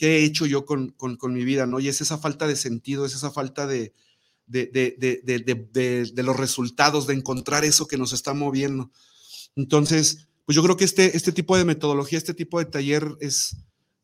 he 0.00 0.24
hecho 0.24 0.46
yo 0.46 0.64
con, 0.64 0.94
mi 1.28 1.44
vida? 1.44 1.66
¿no? 1.66 1.78
Y 1.78 1.88
es 1.88 2.00
esa 2.00 2.16
falta 2.16 2.46
de 2.46 2.56
sentido, 2.56 3.04
es 3.04 3.14
esa 3.14 3.30
falta 3.30 3.66
de, 3.66 3.92
de, 4.46 6.12
los 6.16 6.36
resultados, 6.36 7.06
de 7.06 7.14
encontrar 7.14 7.66
eso 7.66 7.86
que 7.86 7.98
nos 7.98 8.14
está 8.14 8.32
moviendo. 8.32 8.90
Entonces, 9.54 10.28
pues 10.46 10.56
yo 10.56 10.62
creo 10.62 10.78
que 10.78 10.84
este, 10.84 11.14
este 11.14 11.32
tipo 11.32 11.58
de 11.58 11.66
metodología, 11.66 12.16
este 12.16 12.34
tipo 12.34 12.58
de 12.58 12.64
taller 12.64 13.16
es, 13.20 13.56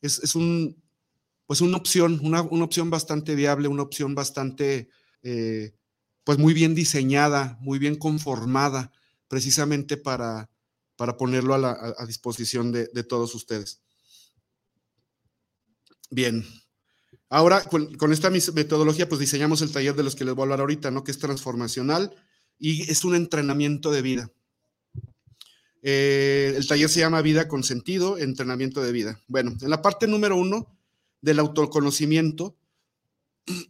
es, 0.03 0.35
un, 0.35 0.83
pues 1.47 1.61
una 1.61 1.77
opción, 1.77 2.21
una, 2.23 2.41
opción 2.41 2.91
bastante 2.91 3.35
viable, 3.35 3.69
una 3.69 3.83
opción 3.83 4.15
bastante, 4.15 4.89
eh, 5.23 5.75
pues 6.25 6.39
muy 6.39 6.55
bien 6.55 6.75
diseñada, 6.75 7.59
muy 7.61 7.79
bien 7.79 7.97
conformada, 7.97 8.93
precisamente 9.29 9.97
para, 9.97 10.51
para 10.97 11.17
ponerlo 11.17 11.55
a, 11.55 11.95
a 11.99 12.07
disposición 12.07 12.73
de 12.73 13.05
todos 13.05 13.35
ustedes. 13.35 13.81
Bien. 16.11 16.44
Ahora, 17.29 17.63
con, 17.63 18.13
esta 18.13 18.29
metodología, 18.29 19.09
pues 19.09 19.21
diseñamos 19.21 19.63
el 19.63 19.71
taller 19.71 19.94
de 19.94 20.03
los 20.03 20.17
que 20.17 20.25
les 20.25 20.35
voy 20.35 20.42
a 20.42 20.44
hablar 20.44 20.61
ahorita, 20.61 20.90
¿no? 20.90 21.05
Que 21.05 21.13
es 21.13 21.19
transformacional 21.19 22.13
y 22.59 22.90
es 22.90 23.05
un 23.05 23.15
entrenamiento 23.15 23.92
de 23.92 24.03
vida. 24.03 24.33
Eh, 25.83 26.54
el 26.56 26.66
taller 26.66 26.88
se 26.88 27.00
llama 27.00 27.22
Vida 27.22 27.48
con 27.48 27.62
Sentido, 27.62 28.18
entrenamiento 28.18 28.83
de 28.83 28.92
vida. 28.92 29.20
Bueno, 29.28 29.56
en 29.60 29.70
la 29.70 29.83
parte 29.83 30.06
número 30.06 30.37
uno 30.37 30.76
del 31.20 31.38
autoconocimiento, 31.38 32.56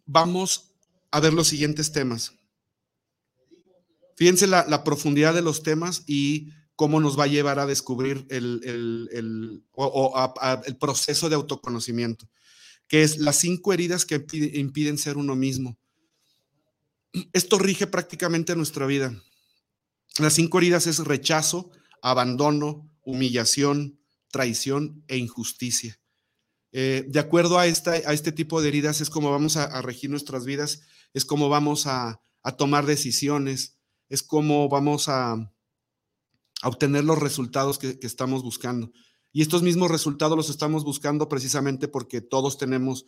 vamos 0.07 0.75
a 1.11 1.21
ver 1.21 1.33
los 1.33 1.49
siguientes 1.49 1.93
temas. 1.93 2.35
Fíjense 4.17 4.47
la, 4.47 4.85
profundidad 4.85 5.35
de 5.35 5.43
los 5.43 5.63
temas 5.63 6.03
y 6.07 6.51
cómo 6.77 7.01
nos 7.01 7.19
va 7.19 7.25
a 7.25 7.29
llevar 7.29 7.59
a 7.59 7.67
descubrir 7.67 8.27
el, 8.29 8.61
el, 8.65 9.63
el 9.73 10.77
proceso 10.77 11.29
de 11.29 11.37
autoconocimiento 11.37 12.29
que 12.91 13.05
es 13.05 13.19
las 13.19 13.37
cinco 13.37 13.73
heridas 13.73 14.05
que 14.05 14.27
impiden 14.55 14.99
ser 14.99 15.17
uno 15.17 15.37
mismo. 15.37 15.79
Esto 17.33 17.57
rige 17.57 17.87
prácticamente 17.87 18.57
nuestra 18.57 18.85
vida. 18.85 19.15
Las 20.19 20.35
cinco 20.35 20.59
heridas 20.59 20.89
es 20.89 20.99
rechazo, 20.99 21.71
abandono, 22.03 22.91
humillación, 23.03 24.01
traición 24.31 25.05
e 25.09 25.17
injusticia. 25.17 25.99
Eh, 26.73 27.05
de 27.09 27.19
acuerdo 27.19 27.59
a, 27.59 27.67
esta, 27.67 27.93
a 27.93 28.13
este 28.13 28.31
tipo 28.31 28.63
de 28.63 28.69
heridas 28.69 29.01
es 29.01 29.11
como 29.11 29.31
vamos 29.31 29.57
a, 29.57 29.83
regir 29.83 30.09
nuestras 30.09 30.45
vidas, 30.45 30.83
es 31.13 31.25
como 31.25 31.49
vamos 31.49 31.87
a, 31.87 32.21
tomar 32.57 32.87
decisiones, 32.87 33.77
es 34.09 34.23
como 34.23 34.69
vamos 34.69 35.09
a, 35.09 35.53
obtener 36.63 37.05
los 37.05 37.19
resultados 37.19 37.79
que, 37.79 37.99
estamos 38.03 38.43
buscando. 38.43 38.93
Y 39.33 39.43
estos 39.43 39.63
mismos 39.63 39.91
resultados 39.91 40.37
los 40.37 40.51
estamos 40.51 40.85
buscando 40.85 41.29
precisamente 41.29 41.89
porque 41.89 42.21
todos 42.21 42.59
tenemos 42.59 43.07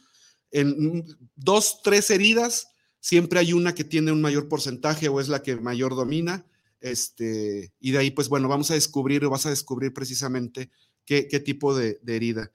en 0.51 1.05
dos, 1.35 1.81
tres 1.83 2.11
heridas, 2.11 2.69
siempre 3.01 3.41
hay 3.41 3.53
una 3.53 3.75
que 3.75 3.85
tiene 3.85 4.13
un 4.13 4.21
mayor 4.21 4.49
porcentaje 4.49 5.09
o 5.09 5.21
es 5.21 5.29
la 5.29 5.43
que 5.43 5.57
mayor 5.57 5.95
domina. 5.97 6.47
Este, 6.83 7.73
y 7.79 7.93
de 7.93 7.99
ahí, 7.99 8.11
pues 8.11 8.29
bueno, 8.29 8.49
vamos 8.49 8.73
a 8.73 8.75
descubrir 8.75 9.25
o 9.25 9.31
vas 9.31 9.47
a 9.47 9.51
descubrir 9.51 9.95
precisamente 9.95 10.71
qué, 11.05 11.23
tipo 11.41 11.77
de, 11.77 12.01
herida. 12.07 12.53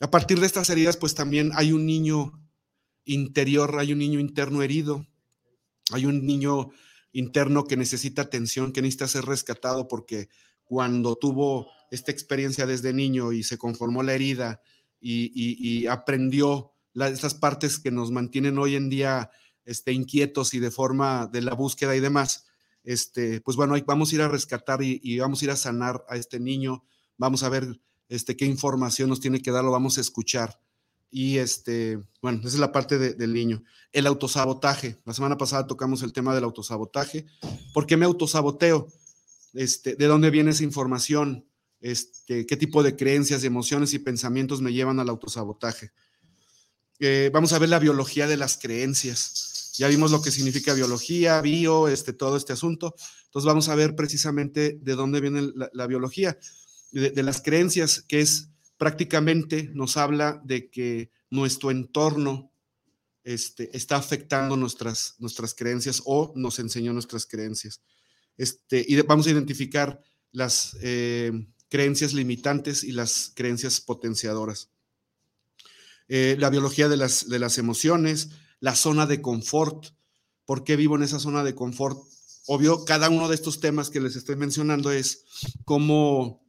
A 0.00 0.10
partir 0.10 0.40
de 0.40 0.46
estas 0.46 0.68
heridas, 0.68 0.96
pues 0.96 1.14
también 1.14 1.52
hay 1.54 1.70
un 1.70 1.86
niño 1.86 2.42
interior, 3.04 3.78
hay 3.78 3.92
un 3.92 4.00
niño 4.00 4.18
interno 4.18 4.62
herido, 4.62 5.06
hay 5.92 6.06
un 6.06 6.26
niño 6.26 6.70
interno 7.12 7.64
que 7.64 7.76
necesita 7.76 8.22
atención, 8.22 8.72
que 8.72 8.82
necesita 8.82 9.06
ser 9.06 9.26
rescatado 9.26 9.86
porque 9.86 10.28
cuando 10.64 11.14
tuvo 11.14 11.70
esta 11.92 12.10
experiencia 12.10 12.66
desde 12.66 12.92
niño 12.92 13.32
y 13.32 13.44
se 13.44 13.58
conformó 13.58 14.02
la 14.02 14.14
herida 14.14 14.60
y, 15.00 15.86
aprendió 15.86 16.72
estas 16.94 17.34
partes 17.34 17.78
que 17.78 17.92
nos 17.92 18.10
mantienen 18.10 18.58
hoy 18.58 18.74
en 18.74 18.88
día 18.88 19.30
este, 19.64 19.92
inquietos 19.92 20.52
y 20.54 20.58
de 20.58 20.70
forma 20.72 21.28
de 21.28 21.42
la 21.42 21.54
búsqueda 21.54 21.94
y 21.94 22.00
demás, 22.00 22.46
este, 22.84 23.40
pues 23.40 23.56
bueno, 23.56 23.74
vamos 23.86 24.10
a 24.10 24.14
ir 24.14 24.22
a 24.22 24.28
rescatar 24.28 24.82
y, 24.82 25.18
vamos 25.18 25.40
a 25.40 25.44
ir 25.44 25.50
a 25.50 25.56
sanar 25.56 26.04
a 26.08 26.16
este 26.16 26.40
niño, 26.40 26.84
vamos 27.16 27.42
a 27.42 27.48
ver 27.48 27.80
este, 28.08 28.36
qué 28.36 28.44
información 28.44 29.08
nos 29.08 29.20
tiene 29.20 29.40
que 29.40 29.50
dar, 29.50 29.64
lo 29.64 29.70
vamos 29.70 29.98
a 29.98 30.00
escuchar. 30.00 30.60
Y 31.10 31.38
este, 31.38 31.98
bueno, 32.22 32.38
esa 32.38 32.48
es 32.48 32.58
la 32.58 32.72
parte 32.72 32.98
del 32.98 33.34
niño. 33.34 33.62
El 33.92 34.06
autosabotaje. 34.06 34.98
La 35.04 35.12
semana 35.12 35.36
pasada 35.36 35.66
tocamos 35.66 36.02
el 36.02 36.12
tema 36.12 36.34
del 36.34 36.44
autosabotaje. 36.44 37.26
¿Por 37.74 37.86
qué 37.86 37.98
me 37.98 38.06
autosaboteo? 38.06 38.88
Este, 39.52 39.94
¿De 39.94 40.06
dónde 40.06 40.30
viene 40.30 40.52
esa 40.52 40.64
información? 40.64 41.44
Este, 41.82 42.46
¿Qué 42.46 42.56
tipo 42.56 42.82
de 42.82 42.96
creencias, 42.96 43.44
emociones 43.44 43.92
y 43.92 43.98
pensamientos 43.98 44.62
me 44.62 44.72
llevan 44.72 45.00
al 45.00 45.10
autosabotaje? 45.10 45.92
Eh, 46.98 47.30
vamos 47.32 47.52
a 47.52 47.58
ver 47.58 47.68
la 47.68 47.78
biología 47.78 48.26
de 48.26 48.38
las 48.38 48.56
creencias. 48.56 49.51
Ya 49.72 49.88
vimos 49.88 50.10
lo 50.10 50.20
que 50.22 50.30
significa 50.30 50.74
biología, 50.74 51.40
bio, 51.40 51.88
este, 51.88 52.12
todo 52.12 52.36
este 52.36 52.52
asunto. 52.52 52.94
Entonces 53.24 53.46
vamos 53.46 53.68
a 53.68 53.74
ver 53.74 53.94
precisamente 53.94 54.78
de 54.80 54.94
dónde 54.94 55.20
viene 55.20 55.50
la 55.72 55.86
biología 55.86 56.36
de, 56.92 57.22
las 57.22 57.40
creencias, 57.40 58.02
que 58.02 58.20
es 58.20 58.50
prácticamente 58.76 59.70
nos 59.72 59.96
habla 59.96 60.40
de 60.44 60.70
que 60.70 61.10
nuestro 61.30 61.70
entorno 61.70 62.52
este, 63.24 63.74
está 63.76 63.96
afectando 63.96 64.56
nuestras, 64.56 65.14
nuestras 65.18 65.54
creencias 65.54 66.02
o 66.04 66.32
nos 66.36 66.58
enseñó 66.58 66.92
nuestras 66.92 67.26
creencias. 67.26 67.80
Este, 68.36 68.84
y 68.86 69.00
vamos 69.02 69.26
a 69.26 69.30
identificar 69.30 70.00
las 70.32 70.76
eh, 70.82 71.32
creencias 71.68 72.12
limitantes 72.12 72.84
y 72.84 72.92
las 72.92 73.32
creencias 73.34 73.80
potenciadoras. 73.80 74.70
Eh, 76.08 76.36
la 76.38 76.50
biología 76.50 76.88
de 76.88 76.96
las, 76.98 77.28
de 77.28 77.38
las 77.38 77.56
emociones, 77.56 78.30
la 78.62 78.76
zona 78.76 79.06
de 79.06 79.20
confort. 79.20 79.88
¿Por 80.46 80.62
qué 80.62 80.76
vivo 80.76 80.94
en 80.94 81.02
esa 81.02 81.18
zona 81.18 81.42
de 81.42 81.54
confort? 81.54 81.98
Obvio, 82.46 82.84
cada 82.84 83.10
uno 83.10 83.28
de 83.28 83.34
estos 83.34 83.58
temas 83.58 83.90
que 83.90 84.00
les 84.00 84.14
estoy 84.14 84.36
mencionando 84.36 84.92
es 84.92 85.24
cómo 85.64 86.42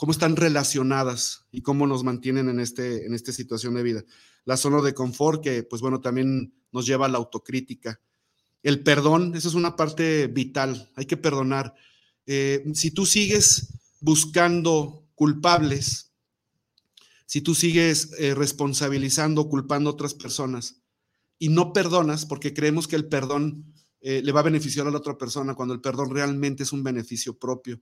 cómo 0.00 0.12
están 0.12 0.34
relacionadas 0.34 1.44
y 1.52 1.60
cómo 1.60 1.86
nos 1.86 2.04
mantienen 2.04 2.48
en, 2.48 2.58
este, 2.58 3.04
en 3.04 3.12
esta 3.12 3.32
situación 3.32 3.74
de 3.74 3.82
vida. 3.82 4.02
La 4.46 4.56
zona 4.56 4.80
de 4.80 4.94
confort, 4.94 5.42
que 5.42 5.62
pues 5.62 5.82
bueno, 5.82 6.00
también 6.00 6.54
nos 6.72 6.86
lleva 6.86 7.04
a 7.04 7.08
la 7.10 7.18
autocrítica. 7.18 8.00
El 8.62 8.82
perdón, 8.82 9.34
esa 9.36 9.48
es 9.48 9.54
una 9.54 9.76
parte 9.76 10.26
vital, 10.26 10.90
hay 10.96 11.04
que 11.04 11.18
perdonar. 11.18 11.74
Eh, 12.24 12.64
si 12.72 12.92
tú 12.92 13.04
sigues 13.04 13.74
buscando 14.00 15.06
culpables, 15.14 16.12
si 17.26 17.42
tú 17.42 17.54
sigues 17.54 18.10
eh, 18.18 18.34
responsabilizando, 18.34 19.50
culpando 19.50 19.90
a 19.90 19.92
otras 19.92 20.14
personas 20.14 20.79
y 21.40 21.48
no 21.48 21.72
perdonas 21.72 22.24
porque 22.24 22.54
creemos 22.54 22.86
que 22.86 22.94
el 22.94 23.08
perdón 23.08 23.64
eh, 24.00 24.22
le 24.22 24.30
va 24.30 24.40
a 24.40 24.44
beneficiar 24.44 24.86
a 24.86 24.92
la 24.92 24.98
otra 24.98 25.18
persona 25.18 25.56
cuando 25.56 25.74
el 25.74 25.80
perdón 25.80 26.10
realmente 26.10 26.62
es 26.62 26.72
un 26.72 26.84
beneficio 26.84 27.36
propio 27.36 27.80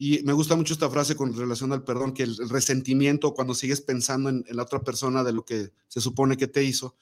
y 0.00 0.22
me 0.22 0.32
gusta 0.32 0.54
mucho 0.54 0.72
esta 0.72 0.88
frase 0.88 1.16
con 1.16 1.36
relación 1.36 1.72
al 1.72 1.82
perdón, 1.82 2.14
que 2.14 2.22
el, 2.22 2.36
resentimiento, 2.48 3.34
cuando 3.34 3.52
sigues 3.52 3.80
pensando 3.80 4.28
en, 4.28 4.44
la 4.48 4.62
otra 4.62 4.80
persona 4.80 5.24
de 5.24 5.32
lo 5.32 5.44
que 5.44 5.72
se 5.88 6.00
supone 6.00 6.36
que 6.36 6.46
te 6.46 6.62
hizo, 6.62 6.96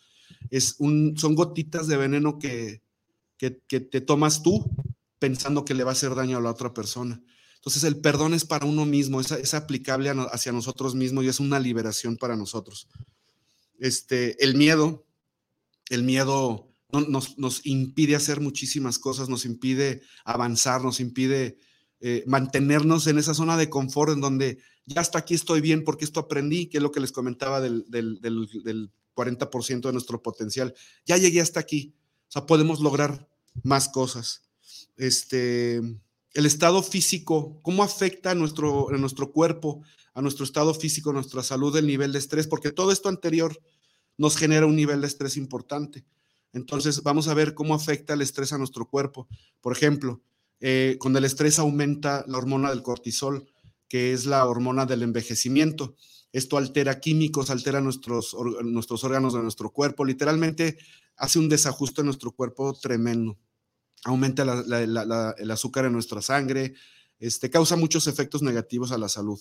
es 0.51 0.77
un, 0.79 1.15
son 1.19 1.35
gotitas 1.35 1.89
de 1.89 1.99
veneno 1.99 2.39
que, 2.39 2.83
que, 3.37 3.51
te 3.51 4.01
tomas 4.01 4.43
tú 4.43 4.65
pensando 5.19 5.67
que 5.67 5.75
le 5.75 5.85
va 5.85 5.91
a 5.91 5.93
hacer 5.93 6.15
daño 6.15 6.39
a 6.39 6.41
la 6.41 6.51
otra 6.51 6.73
persona. 6.73 7.23
Entonces 7.57 7.85
el 7.85 8.01
perdón 8.01 8.33
es 8.33 8.47
para 8.47 8.65
uno 8.65 8.87
mismo, 8.87 9.21
es, 9.21 9.31
es 9.31 9.53
aplicable 9.53 10.11
hacia 10.33 10.53
nosotros 10.53 10.95
mismos 10.95 11.25
y 11.25 11.29
es 11.29 11.39
una 11.39 11.61
liberación 11.61 12.17
para 12.17 12.35
nosotros. 12.35 12.89
Este, 13.79 14.43
el 14.43 14.55
miedo, 14.55 15.06
el 15.89 16.03
miedo 16.03 16.69
nos, 16.91 17.61
impide 17.65 18.17
hacer 18.17 18.41
muchísimas 18.41 18.99
cosas, 18.99 19.29
nos 19.29 19.45
impide 19.45 20.03
avanzar, 20.25 20.83
nos 20.83 21.01
impide 21.01 21.59
eh, 22.01 22.25
mantenernos 22.27 23.07
en 23.07 23.19
esa 23.19 23.35
zona 23.35 23.57
de 23.57 23.71
confort 23.71 24.13
en 24.13 24.21
donde 24.21 24.59
ya 24.87 25.01
hasta 25.01 25.19
aquí 25.19 25.35
estoy 25.35 25.61
bien 25.61 25.85
porque 25.85 26.05
esto 26.05 26.21
aprendí, 26.21 26.67
que 26.67 26.79
es 26.79 26.83
lo 26.83 26.93
que 26.93 27.01
les 27.01 27.13
comentaba 27.13 27.61
del, 27.61 27.85
del, 27.89 28.21
del, 28.21 28.91
40% 29.15 29.81
de 29.81 29.93
nuestro 29.93 30.23
potencial. 30.23 30.75
Ya 31.07 31.17
llegué 31.17 31.41
hasta 31.41 31.59
aquí, 31.59 31.95
o 32.29 32.33
sea, 32.33 32.45
podemos 32.45 32.81
lograr 32.81 33.27
más 33.63 33.89
cosas. 33.89 34.43
Este, 34.99 35.77
el 35.77 36.47
estado 36.47 36.83
físico, 36.83 37.59
¿cómo 37.63 37.83
afecta 37.83 38.35
nuestro, 38.35 38.91
a 38.91 38.99
nuestro 38.99 39.33
cuerpo, 39.33 39.81
a 40.13 40.21
nuestro 40.21 40.45
estado 40.45 40.75
físico, 40.75 41.11
a 41.11 41.15
nuestra 41.15 41.43
salud, 41.43 41.75
el 41.79 41.87
nivel 41.87 42.13
de 42.13 42.19
estrés? 42.19 42.47
Porque 42.47 42.73
todo 42.73 42.93
esto 42.93 43.09
anterior 43.09 43.59
nos 44.19 44.37
genera 44.37 44.67
un 44.67 44.77
nivel 44.77 45.01
de 45.01 45.07
estrés 45.07 45.37
importante. 45.37 46.05
Entonces, 46.53 47.03
vamos 47.03 47.29
a 47.29 47.35
ver 47.35 47.55
cómo 47.55 47.75
afecta 47.75 48.15
el 48.15 48.23
estrés 48.23 48.53
a 48.53 48.59
nuestro 48.59 48.89
cuerpo. 48.89 49.29
Por 49.61 49.73
ejemplo, 49.73 50.23
eh, 50.61 50.97
con 50.99 51.15
el 51.17 51.25
estrés 51.25 51.59
aumenta 51.59 52.25
la 52.27 52.39
hormona 52.39 52.71
del 52.71 52.83
cortisol, 52.83 53.47
que 53.89 54.13
es 54.13 54.27
la 54.27 54.47
hormona 54.47 54.87
del 54.87 55.03
envejecimiento. 55.03 55.97
Esto 56.33 56.57
altera 56.57 57.01
químicos, 57.01 57.51
altera 57.51 57.81
nuestros, 57.81 58.37
nuestros 58.65 59.05
órganos 59.05 59.35
de 59.35 59.43
nuestro 59.43 59.71
cuerpo, 59.71 60.05
literalmente 60.05 60.79
hace 61.17 61.39
un 61.39 61.49
desajuste 61.49 62.03
en 62.03 62.07
nuestro 62.07 62.33
cuerpo 62.33 62.75
tremendo. 62.75 63.39
Aumenta 64.05 64.43
el 64.43 65.51
azúcar 65.51 65.87
en 65.87 65.93
nuestra 65.93 66.21
sangre, 66.23 66.75
este, 67.19 67.51
causa 67.51 67.77
muchos 67.77 68.07
efectos 68.07 68.43
negativos 68.43 68.93
a 68.93 68.99
la 68.99 69.09
salud. 69.09 69.41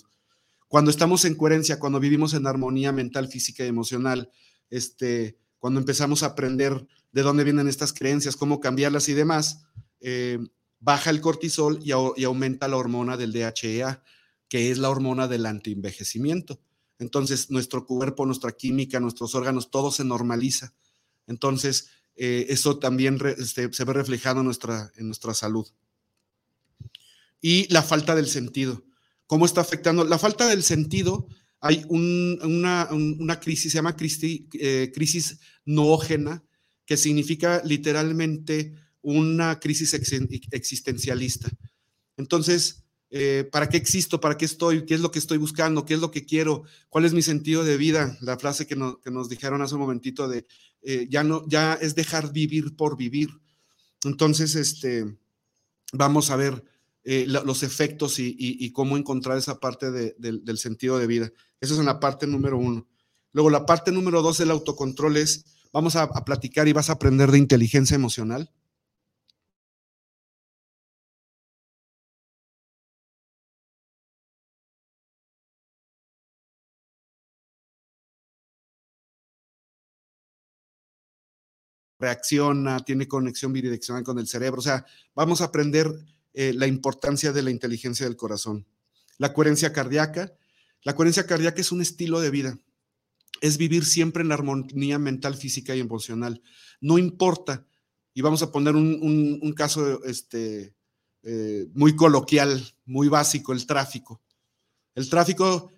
Cuando 0.68 0.90
estamos 0.90 1.26
en 1.26 1.36
coherencia, 1.36 1.80
cuando 1.80 2.00
vivimos 2.00 2.34
en 2.34 2.48
armonía 2.48 2.92
mental, 2.92 3.28
física 3.28 3.64
y 3.64 3.68
emocional, 3.68 4.32
este, 4.70 5.38
cuando 5.60 5.80
empezamos 5.80 6.24
a 6.24 6.28
aprender 6.28 6.86
de 7.12 7.22
dónde 7.22 7.44
vienen 7.44 7.68
estas 7.68 7.94
creencias, 7.94 8.36
cómo 8.36 8.60
cambiarlas 8.60 9.10
y 9.10 9.14
demás, 9.14 9.64
eh, 10.02 10.40
baja 10.80 11.10
el 11.10 11.22
cortisol 11.22 11.80
y, 11.84 11.92
aumenta 11.92 12.68
la 12.68 12.78
hormona 12.78 13.18
del 13.18 13.32
DHEA, 13.32 14.04
que 14.48 14.70
es 14.70 14.78
la 14.78 14.90
hormona 14.90 15.28
del 15.28 15.46
antienvejecimiento. 15.46 16.60
Entonces, 17.00 17.50
nuestro 17.50 17.86
cuerpo, 17.86 18.26
nuestra 18.26 18.52
química, 18.52 19.00
nuestros 19.00 19.34
órganos, 19.34 19.72
todo 19.72 19.92
se 19.92 20.04
normaliza. 20.04 20.74
Entonces, 21.28 21.90
eh, 22.16 22.46
eso 22.50 22.78
también 22.78 23.20
este, 23.38 23.74
se 23.74 23.84
ve 23.84 23.94
reflejado 23.94 24.40
en 24.40 24.46
nuestra, 24.46 24.92
en 24.96 25.08
nuestra 25.08 25.34
salud. 25.34 25.68
Y 27.42 27.72
la 27.74 27.82
falta 27.82 28.16
del 28.16 28.28
sentido. 28.28 28.84
¿Cómo 29.28 29.46
está 29.46 29.62
afectando? 29.62 30.04
La 30.04 30.20
falta 30.20 30.48
del 30.48 30.64
sentido, 30.64 31.28
hay 31.66 31.84
una, 31.90 33.40
crisis, 33.40 33.72
se 33.72 33.78
llama 33.80 33.96
crisis, 33.96 34.44
eh, 34.54 34.92
crisis 34.94 35.40
noógena, 35.66 36.44
que 36.86 36.96
significa 36.96 37.64
literalmente 37.66 38.76
una 39.02 39.60
crisis 39.60 39.96
existencialista. 39.96 41.50
Entonces, 42.18 42.84
eh, 43.10 43.50
¿para 43.52 43.68
qué 43.68 43.78
existo? 43.78 44.22
¿Para 44.22 44.38
qué 44.38 44.46
estoy? 44.46 44.86
¿Qué 44.86 44.94
es 44.94 45.00
lo 45.00 45.10
que 45.10 45.18
estoy 45.18 45.40
buscando? 45.40 45.88
¿Qué 45.88 45.96
es 45.96 46.00
lo 46.00 46.12
que 46.12 46.24
quiero? 46.24 46.66
¿Cuál 46.90 47.06
es 47.06 47.14
mi 47.14 47.24
sentido 47.24 47.64
de 47.64 47.78
vida? 47.78 48.16
La 48.22 48.38
frase 48.38 48.68
que, 48.68 48.76
nos 48.76 49.28
dijeron 49.28 49.64
hace 49.64 49.74
un 49.74 49.82
momentito 49.82 50.28
de 50.28 50.46
eh, 50.84 51.08
ya 51.10 51.24
no, 51.24 51.48
ya 51.48 51.74
es 51.74 51.96
dejar 51.96 52.32
vivir 52.32 52.76
por 52.76 52.96
vivir. 52.96 53.32
Entonces, 54.04 54.54
este, 54.54 55.18
vamos 55.94 56.30
a 56.30 56.36
ver 56.36 56.64
eh, 57.08 57.26
los 57.28 57.62
efectos 57.62 58.18
y, 58.18 58.72
cómo 58.72 58.98
encontrar 58.98 59.38
esa 59.38 59.60
parte 59.60 59.92
del 59.92 60.58
sentido 60.58 60.98
de 60.98 61.06
vida. 61.06 61.32
Eso 61.62 61.76
es 61.76 61.80
en 61.80 61.86
la 61.86 62.00
parte 62.00 62.26
número 62.26 62.58
uno. 62.58 62.88
Luego, 63.32 63.52
la 63.52 63.66
parte 63.68 63.92
número 63.92 64.24
dos 64.24 64.40
del 64.40 64.50
autocontrol 64.50 65.18
es, 65.18 65.46
vamos 65.72 65.96
a, 65.96 66.04
a 66.04 66.26
platicar 66.26 66.68
y 66.68 66.74
vas 66.74 66.90
a 66.90 66.94
aprender 66.94 67.30
de 67.30 67.38
inteligencia 67.38 67.94
emocional. 67.94 68.50
reacciona, 82.00 82.80
tiene 82.84 83.08
conexión 83.08 83.54
bidireccional 83.54 84.04
con 84.04 84.20
el 84.20 84.28
cerebro. 84.28 84.60
O 84.60 84.64
sea, 84.64 84.86
vamos 85.16 85.42
a 85.42 85.46
aprender 85.46 85.88
eh, 86.38 86.54
la 86.54 86.68
importancia 86.68 87.32
de 87.32 87.42
la 87.42 87.50
inteligencia 87.50 88.06
del 88.06 88.18
corazón. 88.18 88.68
La 89.18 89.32
coherencia 89.32 89.72
cardíaca. 89.72 90.34
La 90.84 90.94
coherencia 90.94 91.26
cardíaca 91.26 91.62
es 91.62 91.72
un 91.72 91.82
estilo 91.82 92.20
de 92.20 92.30
vida. 92.30 92.60
Es 93.40 93.58
vivir 93.58 93.86
siempre 93.86 94.22
en 94.22 94.28
la 94.28 94.36
armonía 94.36 95.00
mental, 95.00 95.36
física 95.36 95.74
y 95.76 95.80
emocional. 95.80 96.42
No 96.82 96.98
importa, 96.98 97.66
y 98.14 98.22
vamos 98.22 98.42
a 98.42 98.52
poner 98.52 98.76
un, 98.76 99.54
caso 99.56 100.04
este, 100.04 100.76
eh, 101.24 101.68
muy 101.74 101.96
coloquial, 101.96 102.76
muy 102.86 103.08
básico, 103.08 103.54
el 103.54 103.66
tráfico. 103.66 104.22
El 104.94 105.10
tráfico, 105.10 105.72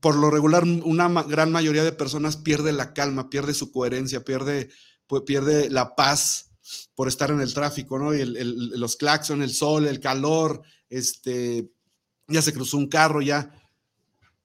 por 0.00 0.16
lo 0.16 0.30
regular, 0.30 0.64
una 0.64 1.08
gran 1.22 1.50
mayoría 1.50 1.82
de 1.82 1.92
personas 1.92 2.36
pierde 2.36 2.72
la 2.72 2.92
calma, 2.92 3.30
pierde 3.30 3.54
su 3.54 3.72
coherencia, 3.72 4.22
pierde, 4.22 4.68
pierde 5.26 5.70
la 5.70 5.94
paz 5.94 6.47
por 6.94 7.08
estar 7.08 7.30
en 7.30 7.40
el 7.40 7.52
tráfico, 7.52 7.98
¿no? 7.98 8.14
Y 8.14 8.24
los 8.24 8.96
claxon, 8.96 9.42
el 9.42 9.50
sol, 9.52 9.86
el 9.86 10.00
calor, 10.00 10.62
este, 10.88 11.70
ya 12.26 12.42
se 12.42 12.52
cruzó 12.52 12.76
un 12.76 12.88
carro, 12.88 13.20
ya. 13.20 13.50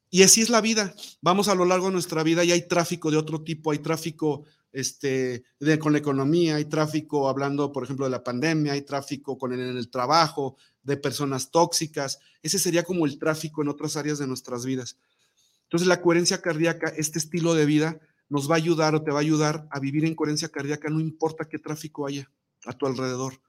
Y 0.09 0.23
así 0.23 0.41
es 0.41 0.49
la 0.49 0.61
vida. 0.61 0.93
Vamos 1.21 1.47
a 1.47 1.55
lo 1.55 1.65
largo 1.65 1.87
de 1.87 1.93
nuestra 1.93 2.23
vida 2.23 2.43
y 2.43 2.51
hay 2.51 2.67
tráfico 2.67 3.09
de 3.09 3.17
otro 3.17 3.43
tipo, 3.43 3.71
hay 3.71 3.79
tráfico 3.79 4.45
este, 4.71 5.43
con 5.79 5.93
la 5.93 5.99
economía, 5.99 6.55
hay 6.55 6.65
tráfico 6.65 7.29
hablando, 7.29 7.71
por 7.71 7.83
ejemplo, 7.83 8.05
de 8.05 8.11
la 8.11 8.23
pandemia, 8.23 8.73
hay 8.73 8.81
tráfico 8.81 9.37
con 9.37 9.53
el, 9.53 9.61
en 9.61 9.77
el 9.77 9.89
trabajo, 9.89 10.57
de 10.83 10.97
personas 10.97 11.51
tóxicas. 11.51 12.19
Ese 12.41 12.59
sería 12.59 12.83
como 12.83 13.05
el 13.05 13.17
tráfico 13.17 13.61
en 13.61 13.69
otras 13.69 13.95
áreas 13.95 14.19
de 14.19 14.27
nuestras 14.27 14.65
vidas. 14.65 14.97
Entonces, 15.63 15.87
la 15.87 16.01
coherencia 16.01 16.41
cardíaca, 16.41 16.93
este 16.97 17.19
estilo 17.19 17.55
de 17.55 17.65
vida, 17.65 17.99
nos 18.29 18.49
va 18.49 18.55
a 18.55 18.57
ayudar 18.57 18.95
o 18.95 19.03
te 19.03 19.11
va 19.11 19.17
a 19.17 19.21
ayudar 19.21 19.67
a 19.71 19.79
vivir 19.79 20.05
en 20.05 20.15
coherencia 20.15 20.49
cardíaca, 20.49 20.89
no 20.89 20.99
importa 20.99 21.45
qué 21.45 21.59
tráfico 21.59 22.07
haya 22.07 22.31
a 22.65 22.73
tu 22.73 22.85
alrededor, 22.85 23.41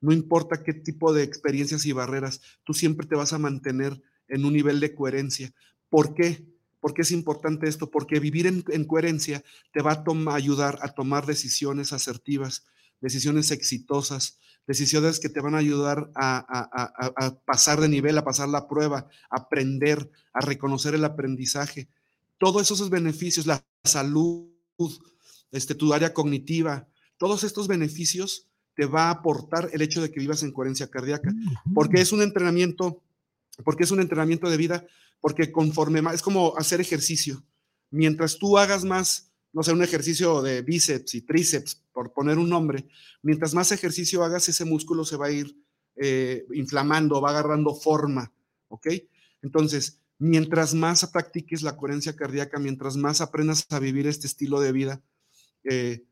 no 0.00 0.12
importa 0.12 0.62
qué 0.62 0.74
tipo 0.74 1.12
de 1.12 1.22
experiencias 1.22 1.86
y 1.86 1.92
barreras, 1.92 2.40
tú 2.64 2.74
siempre 2.74 3.06
te 3.06 3.16
vas 3.16 3.32
a 3.32 3.38
mantener 3.38 4.00
en 4.28 4.44
un 4.44 4.52
nivel 4.52 4.80
de 4.80 4.94
coherencia. 4.94 5.52
¿Por 5.88 6.14
qué? 6.14 6.44
¿Por 6.80 6.94
qué 6.94 7.02
es 7.02 7.10
importante 7.10 7.68
esto? 7.68 7.90
Porque 7.90 8.20
vivir 8.20 8.46
en, 8.46 8.84
coherencia 8.84 9.42
te 9.72 9.82
va 9.82 9.92
a 9.92 10.34
ayudar 10.34 10.78
a 10.82 10.88
tomar 10.88 11.26
decisiones 11.26 11.92
asertivas, 11.92 12.66
decisiones 13.00 13.50
exitosas, 13.50 14.38
decisiones 14.66 15.18
que 15.20 15.28
te 15.28 15.40
van 15.40 15.54
a 15.54 15.58
ayudar 15.58 16.10
a, 16.14 17.40
pasar 17.44 17.80
de 17.80 17.88
nivel, 17.88 18.18
a 18.18 18.24
pasar 18.24 18.48
la 18.48 18.68
prueba, 18.68 19.08
a 19.30 19.36
aprender, 19.36 20.10
a 20.32 20.40
reconocer 20.40 20.94
el 20.94 21.04
aprendizaje. 21.04 21.88
Todos 22.38 22.70
esos 22.70 22.90
beneficios, 22.90 23.46
la 23.46 23.64
salud, 23.84 24.50
este, 25.50 25.74
tu 25.74 25.92
área 25.92 26.12
cognitiva, 26.12 26.88
todos 27.16 27.44
estos 27.44 27.68
beneficios 27.68 28.46
te 28.74 28.84
va 28.84 29.04
a 29.04 29.10
aportar 29.10 29.70
el 29.72 29.80
hecho 29.80 30.02
de 30.02 30.10
que 30.10 30.20
vivas 30.20 30.42
en 30.42 30.52
coherencia 30.52 30.88
cardíaca, 30.88 31.32
porque 31.74 32.00
es 32.00 32.12
un 32.12 32.22
entrenamiento, 32.22 33.02
porque 33.64 33.84
es 33.84 33.90
un 33.90 34.00
entrenamiento 34.00 34.50
de 34.50 34.56
vida 34.58 34.86
porque 35.20 35.50
conforme 35.50 36.02
más, 36.02 36.14
es 36.14 36.22
como 36.22 36.56
hacer 36.56 36.80
ejercicio. 36.80 37.42
Mientras 37.90 38.38
tú 38.38 38.58
hagas 38.58 38.84
más, 38.84 39.32
no 39.52 39.62
sé, 39.62 39.72
un 39.72 39.82
ejercicio 39.82 40.42
de 40.42 40.62
bíceps 40.62 41.14
y 41.14 41.22
tríceps, 41.22 41.82
por 41.92 42.12
poner 42.12 42.38
un 42.38 42.48
nombre, 42.48 42.86
mientras 43.22 43.54
más 43.54 43.72
ejercicio 43.72 44.22
hagas, 44.22 44.48
ese 44.48 44.64
músculo 44.64 45.04
se 45.04 45.16
va 45.16 45.26
a 45.26 45.32
ir 45.32 45.56
eh, 45.96 46.44
inflamando, 46.54 47.20
va 47.20 47.30
agarrando 47.30 47.74
forma, 47.74 48.32
¿ok? 48.68 48.86
Entonces, 49.42 50.00
mientras 50.18 50.74
más 50.74 51.06
practiques 51.06 51.62
la 51.62 51.76
coherencia 51.76 52.16
cardíaca, 52.16 52.58
mientras 52.58 52.96
más 52.96 53.20
aprendas 53.20 53.66
a 53.70 53.78
vivir 53.78 54.06
este 54.06 54.26
estilo 54.26 54.60
de 54.60 54.72
vida, 54.72 55.02
eh, 55.64 56.04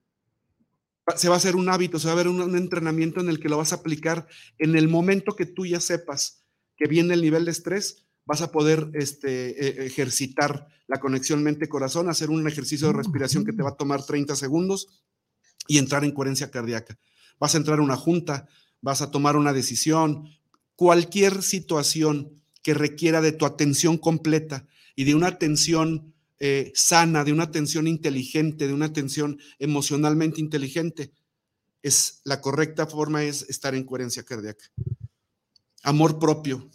se 1.17 1.29
va 1.29 1.35
a 1.35 1.39
hacer 1.39 1.57
un 1.57 1.69
hábito, 1.69 1.99
se 1.99 2.07
va 2.07 2.15
a 2.15 2.17
ver 2.17 2.29
un, 2.29 2.57
entrenamiento 2.57 3.21
en 3.21 3.29
el 3.29 3.39
que 3.39 3.49
lo 3.49 3.59
vas 3.59 3.73
a 3.73 3.77
aplicar 3.77 4.27
en 4.59 4.77
el 4.77 4.89
momento 4.89 5.37
que 5.37 5.47
tú 5.47 5.67
ya 5.67 5.81
sepas 5.81 6.45
que 6.77 6.87
viene 6.87 7.15
el 7.15 7.23
nivel 7.23 7.45
de 7.45 7.51
estrés, 7.51 8.07
vas 8.25 8.41
a 8.41 8.51
poder 8.51 8.91
este, 8.95 9.83
e, 9.83 9.87
ejercitar 9.87 10.67
la 10.87 11.01
conexión 11.01 11.43
mente-corazón, 11.43 12.09
hacer 12.09 12.31
un 12.31 12.47
ejercicio 12.49 12.89
de 12.89 12.95
respiración 12.95 13.45
que 13.45 13.53
te 13.53 13.63
va 13.63 13.71
a 13.71 13.77
tomar 13.77 14.05
30 14.05 14.35
segundos 14.35 15.03
y 15.67 15.79
entrar 15.79 16.05
en 16.05 16.13
coherencia 16.13 16.51
cardíaca. 16.51 16.99
Vas 17.39 17.55
a 17.55 17.59
entrar 17.59 17.79
a 17.79 17.83
una 17.83 17.97
junta, 17.97 18.49
vas 18.81 19.03
a 19.03 19.11
tomar 19.11 19.37
una 19.37 19.53
decisión, 19.53 20.29
cualquier 20.75 21.43
situación 21.43 22.43
que 22.65 22.75
requiera 22.75 23.21
de 23.21 23.31
tu 23.31 23.47
atención 23.47 23.97
completa 23.99 24.67
y 24.97 25.05
de 25.05 25.15
una 25.15 25.29
atención 25.29 26.13
eh, 26.41 26.73
sana, 26.75 27.23
de 27.23 27.33
una 27.33 27.45
atención 27.45 27.87
inteligente, 27.87 28.67
de 28.67 28.73
una 28.73 28.87
atención 28.87 29.39
emocionalmente 29.61 30.41
inteligente, 30.41 31.13
es 31.83 32.23
la 32.25 32.41
correcta 32.41 32.89
forma 32.89 33.23
es 33.23 33.43
estar 33.49 33.77
en 33.77 33.85
coherencia 33.85 34.25
cardíaca. 34.25 34.65
Amor 35.85 36.19
propio, 36.19 36.69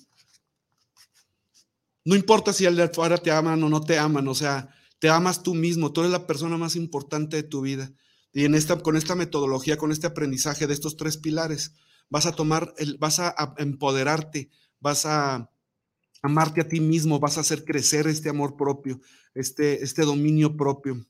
no 2.06 2.16
importa 2.16 2.54
si 2.54 2.66
al 2.66 2.76
de 2.76 2.84
afuera 2.84 3.18
te 3.18 3.32
aman 3.32 3.62
o 3.64 3.70
no 3.70 3.82
te 3.82 3.98
aman, 3.98 4.28
o 4.28 4.36
sea, 4.36 4.70
te 5.00 5.10
amas 5.10 5.44
tú 5.44 5.56
mismo, 5.56 5.92
tú 5.92 6.02
eres 6.02 6.12
la 6.12 6.28
persona 6.28 6.58
más 6.58 6.76
importante 6.76 7.38
de 7.38 7.44
tu 7.44 7.62
vida. 7.62 7.92
Y 8.32 8.46
en 8.46 8.54
esta, 8.56 8.80
con 8.80 8.96
esta 8.96 9.16
metodología, 9.16 9.78
con 9.78 9.92
este 9.92 10.08
aprendizaje 10.08 10.68
de 10.68 10.74
estos 10.74 10.98
tres 10.98 11.18
pilares, 11.18 11.74
vas 12.10 12.26
a 12.26 12.32
tomar, 12.32 12.74
el, 12.78 12.98
vas 12.98 13.20
a, 13.20 13.56
empoderarte, 13.58 14.50
vas 14.80 15.06
a 15.06 15.50
amarte 16.22 16.62
a 16.62 16.68
ti 16.68 16.80
mismo, 16.80 17.20
vas 17.20 17.38
a 17.38 17.42
hacer 17.42 17.64
crecer 17.64 18.08
este 18.08 18.30
amor 18.30 18.56
propio, 18.56 19.00
este, 19.34 19.84
este 19.84 20.04
dominio 20.04 20.56
propio. 20.56 21.06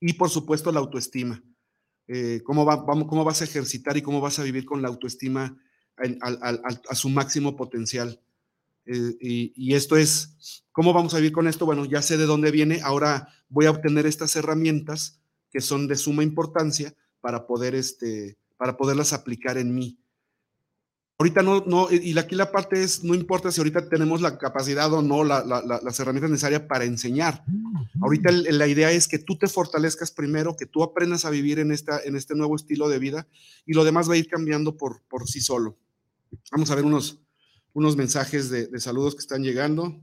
Y 0.00 0.14
por 0.14 0.30
supuesto 0.30 0.72
la 0.72 0.80
autoestima. 0.80 1.42
Eh, 2.08 2.42
cómo, 2.44 2.66
¿Cómo 3.06 3.24
vas 3.24 3.40
a 3.40 3.44
ejercitar 3.44 3.96
y 3.96 4.02
cómo 4.02 4.20
vas 4.20 4.38
a 4.38 4.42
vivir 4.42 4.64
con 4.64 4.82
la 4.82 4.88
autoestima 4.88 5.56
a 5.96 6.94
su 6.94 7.08
máximo 7.08 7.56
potencial? 7.56 8.20
Eh, 8.84 9.16
y, 9.20 9.74
esto 9.74 9.96
es, 9.96 10.64
¿cómo 10.72 10.92
vamos 10.92 11.14
a 11.14 11.18
vivir 11.18 11.32
con 11.32 11.46
esto? 11.46 11.66
Bueno, 11.66 11.84
ya 11.84 12.02
sé 12.02 12.16
de 12.16 12.26
dónde 12.26 12.50
viene, 12.50 12.80
ahora 12.82 13.28
voy 13.48 13.66
a 13.66 13.70
obtener 13.70 14.06
estas 14.06 14.34
herramientas 14.36 15.20
que 15.50 15.60
son 15.60 15.86
de 15.86 15.96
suma 15.96 16.22
importancia 16.22 16.94
para 17.20 17.46
poder, 17.46 17.74
este, 17.74 18.38
para 18.56 18.76
poderlas 18.76 19.12
aplicar 19.12 19.58
en 19.58 19.74
mí. 19.74 19.98
Ahorita 21.22 21.44
no, 21.44 21.62
no, 21.64 21.86
y 21.88 22.18
aquí 22.18 22.34
la 22.34 22.50
parte 22.50 22.82
es, 22.82 23.04
no 23.04 23.14
importa 23.14 23.52
si 23.52 23.60
ahorita 23.60 23.88
tenemos 23.88 24.20
la 24.20 24.38
capacidad 24.38 24.92
o 24.92 25.02
no, 25.02 25.22
las 25.22 26.00
herramientas 26.00 26.32
necesarias 26.32 26.62
para 26.62 26.84
enseñar. 26.84 27.44
Ahorita 28.00 28.32
la 28.32 28.66
idea 28.66 28.90
es 28.90 29.06
que 29.06 29.20
tú 29.20 29.38
te 29.38 29.46
fortalezcas 29.46 30.10
primero, 30.10 30.56
que 30.56 30.66
tú 30.66 30.82
aprendas 30.82 31.24
a 31.24 31.30
vivir 31.30 31.60
en, 31.60 31.70
esta, 31.70 32.00
en 32.02 32.16
este 32.16 32.34
nuevo 32.34 32.56
estilo 32.56 32.88
de 32.88 32.98
vida 32.98 33.28
y 33.64 33.72
lo 33.72 33.84
demás 33.84 34.10
va 34.10 34.14
a 34.14 34.16
ir 34.16 34.26
cambiando 34.26 34.76
por, 34.76 35.00
por 35.02 35.28
sí 35.28 35.40
solo. 35.40 35.78
Vamos 36.50 36.72
a 36.72 36.74
ver 36.74 36.84
unos, 36.84 37.20
unos 37.72 37.96
mensajes 37.96 38.50
de, 38.50 38.80
saludos 38.80 39.14
que 39.14 39.20
están 39.20 39.44
llegando. 39.44 40.02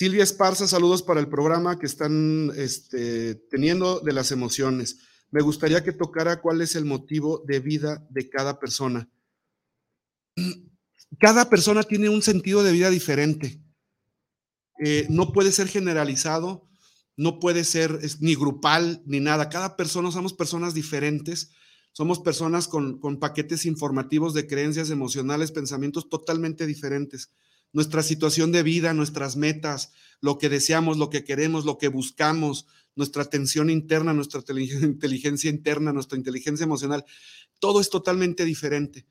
Silvia 0.00 0.24
Esparza, 0.24 0.66
saludos 0.66 1.04
para 1.04 1.20
el 1.20 1.28
programa 1.28 1.78
que 1.78 1.86
están 1.86 2.50
este, 2.56 3.36
teniendo 3.52 4.00
de 4.00 4.12
las 4.12 4.32
emociones. 4.32 4.98
Me 5.30 5.42
gustaría 5.42 5.84
que 5.84 5.92
tocara 5.92 6.40
cuál 6.40 6.60
es 6.60 6.74
el 6.74 6.86
motivo 6.86 7.44
de 7.46 7.60
vida 7.60 8.04
de 8.10 8.28
cada 8.28 8.58
persona. 8.58 9.08
Cada 11.18 11.48
persona 11.48 11.82
tiene 11.82 12.08
un 12.08 12.22
sentido 12.22 12.62
de 12.62 12.72
vida 12.72 12.90
diferente. 12.90 13.60
Eh, 14.84 15.06
no 15.08 15.32
puede 15.32 15.52
ser 15.52 15.68
generalizado, 15.68 16.68
no 17.16 17.38
puede 17.38 17.64
ser 17.64 17.98
ni 18.20 18.34
grupal 18.34 19.02
ni 19.06 19.20
nada. 19.20 19.48
Cada 19.48 19.76
persona 19.76 20.10
somos 20.10 20.34
personas 20.34 20.74
diferentes 20.74 21.50
somos 21.96 22.20
personas 22.20 22.68
con, 22.68 23.00
paquetes 23.18 23.64
informativos 23.64 24.34
de 24.34 24.46
creencias 24.46 24.90
emocionales, 24.90 25.50
pensamientos 25.50 26.10
totalmente 26.10 26.66
diferentes. 26.66 27.30
Nuestra 27.72 28.02
situación 28.02 28.52
de 28.52 28.62
vida, 28.62 28.92
nuestras 28.92 29.36
metas, 29.36 29.92
lo 30.20 30.36
que 30.36 30.50
deseamos, 30.50 30.98
lo 30.98 31.08
que 31.08 31.24
queremos, 31.24 31.64
lo 31.64 31.78
que 31.78 31.88
buscamos, 31.88 32.66
nuestra 32.96 33.22
atención 33.22 33.70
interna, 33.70 34.12
nuestra 34.12 34.42
inteligencia 34.82 35.48
interna, 35.50 35.90
nuestra 35.90 36.18
inteligencia 36.18 36.64
emocional, 36.64 37.06
todo 37.60 37.80
es 37.80 37.88
totalmente 37.88 38.44
diferente. 38.44 39.06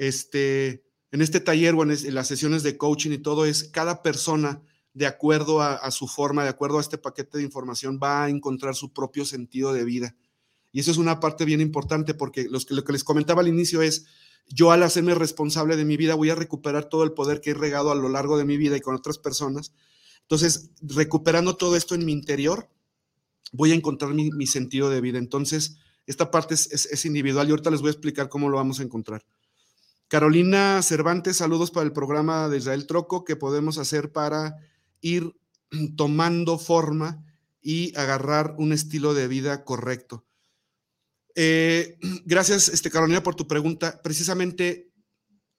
Este, 0.00 0.82
en 1.10 1.20
este 1.20 1.40
taller 1.40 1.74
o 1.74 1.82
en, 1.82 2.14
las 2.14 2.26
sesiones 2.26 2.62
de 2.62 2.78
coaching 2.78 3.10
y 3.10 3.18
todo 3.18 3.44
es 3.44 3.64
cada 3.64 4.02
persona 4.02 4.62
de 4.94 5.04
acuerdo 5.04 5.60
a, 5.60 5.90
su 5.90 6.08
forma, 6.08 6.42
de 6.42 6.48
acuerdo 6.48 6.78
a 6.78 6.80
este 6.80 6.96
paquete 6.96 7.36
de 7.36 7.44
información, 7.44 8.00
va 8.02 8.24
a 8.24 8.30
encontrar 8.30 8.74
su 8.74 8.94
propio 8.94 9.26
sentido 9.26 9.74
de 9.74 9.84
vida. 9.84 10.16
Y 10.72 10.80
eso 10.80 10.90
es 10.90 10.96
una 10.96 11.20
parte 11.20 11.44
bien 11.44 11.60
importante 11.60 12.14
porque 12.14 12.48
lo 12.48 12.84
que 12.84 12.92
les 12.92 13.04
comentaba 13.04 13.42
al 13.42 13.48
inicio 13.48 13.82
es, 13.82 14.06
yo 14.48 14.72
al 14.72 14.82
hacerme 14.84 15.14
responsable 15.14 15.76
de 15.76 15.84
mi 15.84 15.98
vida 15.98 16.14
voy 16.14 16.30
a 16.30 16.34
recuperar 16.34 16.86
todo 16.86 17.04
el 17.04 17.12
poder 17.12 17.42
que 17.42 17.50
he 17.50 17.54
regado 17.54 17.92
a 17.92 17.94
lo 17.94 18.08
largo 18.08 18.38
de 18.38 18.46
mi 18.46 18.56
vida 18.56 18.78
y 18.78 18.80
con 18.80 18.94
otras 18.94 19.18
personas. 19.18 19.74
Entonces, 20.22 20.70
recuperando 20.80 21.56
todo 21.56 21.76
esto 21.76 21.94
en 21.94 22.06
mi 22.06 22.12
interior, 22.12 22.70
voy 23.52 23.72
a 23.72 23.74
encontrar 23.74 24.14
mi, 24.14 24.46
sentido 24.46 24.88
de 24.88 25.02
vida. 25.02 25.18
Entonces, 25.18 25.76
esta 26.06 26.30
parte 26.30 26.54
es, 26.54 27.04
individual 27.04 27.46
y 27.46 27.50
ahorita 27.50 27.70
les 27.70 27.82
voy 27.82 27.88
a 27.88 27.92
explicar 27.92 28.30
cómo 28.30 28.48
lo 28.48 28.56
vamos 28.56 28.80
a 28.80 28.82
encontrar. 28.82 29.22
Carolina 30.10 30.82
Cervantes, 30.82 31.36
saludos 31.36 31.70
para 31.70 31.86
el 31.86 31.92
programa 31.92 32.48
de 32.48 32.58
Israel 32.58 32.88
Troco, 32.88 33.24
que 33.24 33.36
podemos 33.36 33.78
hacer 33.78 34.10
para 34.10 34.56
ir 35.00 35.36
tomando 35.96 36.58
forma 36.58 37.24
y 37.62 37.96
agarrar 37.96 38.56
un 38.58 38.72
estilo 38.72 39.14
de 39.14 39.28
vida 39.28 39.64
correcto. 39.64 40.26
Eh, 41.36 41.96
gracias, 42.24 42.68
este, 42.68 42.90
Carolina, 42.90 43.22
por 43.22 43.36
tu 43.36 43.46
pregunta. 43.46 44.02
Precisamente 44.02 44.90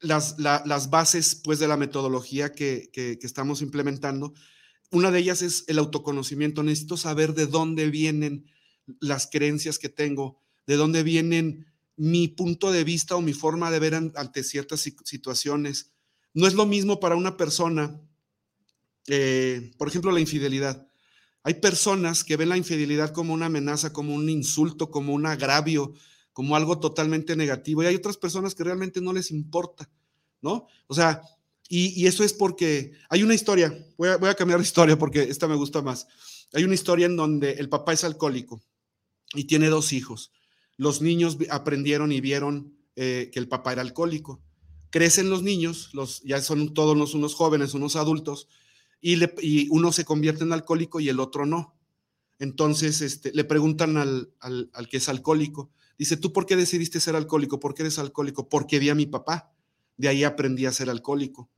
las, 0.01 0.37
las 0.37 0.89
bases 0.89 1.35
pues, 1.35 1.59
de 1.59 1.69
la 1.69 1.77
metodología 1.77 2.51
que, 2.51 2.89
que, 2.91 3.17
que 3.19 3.27
estamos 3.27 3.61
implementando, 3.61 4.33
una 4.91 5.11
de 5.11 5.19
ellas 5.19 5.41
es 5.43 5.63
el 5.67 5.79
autoconocimiento. 5.79 6.61
Necesito 6.61 6.97
saber 6.97 7.35
de 7.35 7.47
dónde 7.47 7.89
vienen 7.89 8.51
las 8.99 9.29
creencias 9.31 9.79
que 9.79 9.87
tengo, 9.87 10.41
de 10.67 10.75
dónde 10.75 11.03
vienen 11.03 11.70
mi 12.01 12.27
punto 12.29 12.71
de 12.71 12.83
vista 12.83 13.15
o 13.15 13.21
mi 13.21 13.31
forma 13.31 13.69
de 13.69 13.77
ver 13.77 13.93
ante 13.93 14.43
ciertas 14.43 14.81
situaciones. 15.03 15.91
No 16.33 16.47
es 16.47 16.55
lo 16.55 16.65
mismo 16.65 16.99
para 16.99 17.15
una 17.15 17.37
persona, 17.37 18.01
eh, 19.05 19.71
por 19.77 19.87
ejemplo, 19.87 20.11
la 20.11 20.19
infidelidad. 20.19 20.87
Hay 21.43 21.55
personas 21.55 22.23
que 22.23 22.37
ven 22.37 22.49
la 22.49 22.57
infidelidad 22.57 23.13
como 23.13 23.35
una 23.35 23.45
amenaza, 23.45 23.93
como 23.93 24.15
un 24.15 24.31
insulto, 24.31 24.89
como 24.89 25.13
un 25.13 25.27
agravio, 25.27 25.93
como 26.33 26.55
algo 26.55 26.79
totalmente 26.79 27.35
negativo. 27.35 27.83
Y 27.83 27.85
hay 27.85 27.95
otras 27.97 28.17
personas 28.17 28.55
que 28.55 28.63
realmente 28.63 28.99
no 28.99 29.13
les 29.13 29.29
importa, 29.29 29.87
¿no? 30.41 30.65
O 30.87 30.95
sea, 30.95 31.21
y, 31.69 32.07
eso 32.07 32.23
es 32.23 32.33
porque 32.33 32.93
hay 33.09 33.21
una 33.21 33.35
historia, 33.35 33.77
voy 33.95 34.09
a, 34.09 34.17
voy 34.17 34.29
a 34.29 34.35
cambiar 34.35 34.59
de 34.59 34.65
historia 34.65 34.97
porque 34.97 35.21
esta 35.21 35.47
me 35.47 35.55
gusta 35.55 35.83
más. 35.83 36.07
Hay 36.51 36.63
una 36.63 36.73
historia 36.73 37.05
en 37.05 37.15
donde 37.15 37.51
el 37.51 37.69
papá 37.69 37.93
es 37.93 38.03
alcohólico 38.03 38.59
y 39.35 39.43
tiene 39.43 39.67
dos 39.67 39.93
hijos 39.93 40.31
los 40.81 40.99
niños 40.99 41.37
aprendieron 41.51 42.11
y 42.11 42.21
vieron 42.21 42.73
eh, 42.95 43.29
que 43.31 43.37
el 43.37 43.47
papá 43.47 43.71
era 43.71 43.83
alcohólico. 43.83 44.41
Crecen 44.89 45.29
los 45.29 45.43
niños, 45.43 45.91
los, 45.93 46.23
ya 46.23 46.41
son 46.41 46.73
todos 46.73 47.13
unos 47.13 47.35
jóvenes, 47.35 47.75
unos 47.75 47.95
adultos, 47.95 48.47
y, 48.99 49.69
uno 49.69 49.91
se 49.91 50.05
convierte 50.05 50.43
en 50.43 50.53
alcohólico 50.53 50.99
y 50.99 51.07
el 51.07 51.19
otro 51.19 51.45
no. 51.45 51.77
Entonces 52.39 53.01
este, 53.01 53.31
le 53.31 53.43
preguntan 53.43 53.95
al, 53.95 54.33
al, 54.39 54.89
que 54.89 54.97
es 54.97 55.07
alcohólico, 55.07 55.69
dice, 55.99 56.17
¿tú 56.17 56.33
por 56.33 56.47
qué 56.47 56.55
decidiste 56.55 56.99
ser 56.99 57.15
alcohólico? 57.15 57.59
¿Por 57.59 57.75
qué 57.75 57.83
eres 57.83 57.99
alcohólico? 57.99 58.49
Porque 58.49 58.79
vi 58.79 58.89
a 58.89 58.95
mi 58.95 59.05
papá, 59.05 59.53
de 59.97 60.07
ahí 60.07 60.23
aprendí 60.23 60.65
a 60.65 60.71
ser 60.71 60.89
alcohólico. 60.89 61.51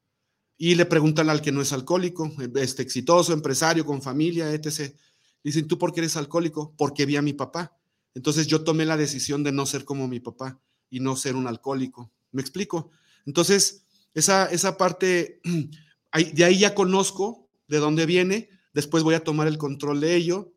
Y 0.58 0.76
le 0.76 0.86
preguntan 0.86 1.30
al 1.30 1.42
que 1.42 1.54
no 1.54 1.62
es 1.62 1.72
alcohólico, 1.72 2.30
este 2.56 2.84
exitoso, 2.84 3.32
empresario, 3.32 3.86
con 3.86 4.02
familia, 4.02 4.52
etc. 4.52 4.94
Dicen, 5.42 5.66
¿tú 5.66 5.78
por 5.78 5.94
qué 5.94 6.02
eres 6.02 6.18
alcohólico? 6.18 6.74
Porque 6.76 7.06
vi 7.06 7.16
a 7.16 7.22
mi 7.22 7.32
papá. 7.32 7.78
Entonces 8.16 8.48
yo 8.48 8.64
tomé 8.64 8.86
la 8.86 8.98
decisión 8.98 9.44
de 9.44 9.52
no 9.52 9.66
ser 9.66 9.86
como 9.86 10.08
mi 10.08 10.20
papá 10.20 10.60
y 10.90 11.00
no 11.00 11.16
ser 11.16 11.36
un 11.36 11.48
alcohólico. 11.48 12.12
¿Me 12.32 12.42
explico? 12.42 12.92
Entonces, 13.26 13.86
esa, 14.14 14.46
esa 14.46 14.78
parte, 14.78 15.42
de 16.34 16.44
ahí 16.44 16.60
ya 16.60 16.76
conozco 16.76 17.50
de 17.68 17.78
dónde 17.80 18.06
viene, 18.06 18.50
después 18.74 19.04
voy 19.04 19.16
a 19.16 19.24
tomar 19.24 19.48
el 19.48 19.58
control 19.58 20.02
de 20.02 20.16
ello 20.16 20.54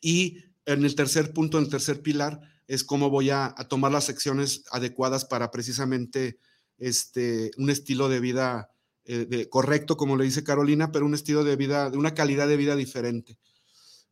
y 0.00 0.38
en 0.64 0.84
el 0.84 0.94
tercer 0.94 1.32
punto, 1.32 1.58
en 1.58 1.64
el 1.64 1.70
tercer 1.70 2.02
pilar, 2.02 2.40
es 2.66 2.84
cómo 2.84 3.10
voy 3.10 3.30
a, 3.30 3.54
tomar 3.68 3.92
las 3.92 4.08
acciones 4.08 4.64
adecuadas 4.70 5.24
para 5.24 5.50
precisamente 5.50 6.38
este, 6.78 7.52
un 7.56 7.70
estilo 7.70 8.08
de 8.08 8.20
vida 8.20 8.70
eh, 9.04 9.46
correcto, 9.48 9.96
como 9.96 10.16
le 10.16 10.24
dice 10.24 10.42
Carolina, 10.42 10.90
pero 10.90 11.06
un 11.06 11.14
estilo 11.14 11.44
de 11.44 11.54
vida, 11.56 11.90
de 11.90 11.98
una 11.98 12.14
calidad 12.14 12.48
de 12.48 12.56
vida 12.56 12.74
diferente. 12.74 13.38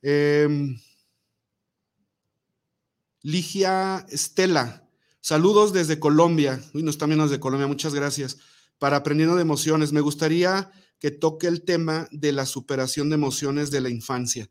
Eh, 0.02 0.76
Ligia 3.24 4.04
Estela, 4.10 4.86
saludos 5.22 5.72
desde 5.72 5.98
Colombia. 5.98 6.62
Uy, 6.74 6.82
nos 6.82 6.96
están 6.96 7.08
viendo 7.08 7.24
desde 7.24 7.40
Colombia, 7.40 7.66
muchas 7.66 7.94
gracias. 7.94 8.36
Para 8.78 8.98
Aprendiendo 8.98 9.34
de 9.34 9.40
Emociones, 9.40 9.92
me 9.92 10.02
gustaría 10.02 10.70
que 10.98 11.10
toque 11.10 11.46
el 11.46 11.64
tema 11.64 12.06
de 12.10 12.32
la 12.32 12.44
superación 12.44 13.08
de 13.08 13.14
emociones 13.14 13.70
de 13.70 13.80
la 13.80 13.88
infancia. 13.88 14.50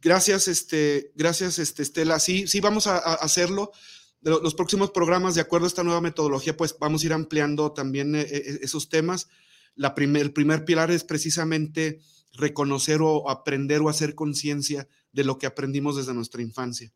Gracias, 0.00 0.46
este, 0.46 1.10
gracias, 1.16 1.58
este, 1.58 1.82
Estela. 1.82 2.20
Sí, 2.20 2.46
sí, 2.46 2.60
vamos 2.60 2.86
a, 2.86 2.98
hacerlo. 2.98 3.72
Los 4.20 4.54
próximos 4.54 4.92
programas, 4.92 5.34
de 5.34 5.40
acuerdo 5.40 5.66
a 5.66 5.68
esta 5.68 5.82
nueva 5.82 6.00
metodología, 6.00 6.56
pues 6.56 6.76
vamos 6.78 7.02
a 7.02 7.06
ir 7.06 7.12
ampliando 7.12 7.72
también 7.72 8.14
eh, 8.14 8.28
eh, 8.30 8.60
esos 8.62 8.88
temas. 8.88 9.26
La 9.74 9.92
el 9.96 10.32
primer 10.32 10.64
pilar 10.64 10.92
es 10.92 11.02
precisamente 11.02 11.98
reconocer 12.32 13.02
o 13.02 13.28
aprender 13.28 13.80
o 13.80 13.88
hacer 13.88 14.14
conciencia 14.14 14.86
de 15.10 15.24
lo 15.24 15.36
que 15.36 15.46
aprendimos 15.46 15.96
desde 15.96 16.14
nuestra 16.14 16.42
infancia. 16.42 16.92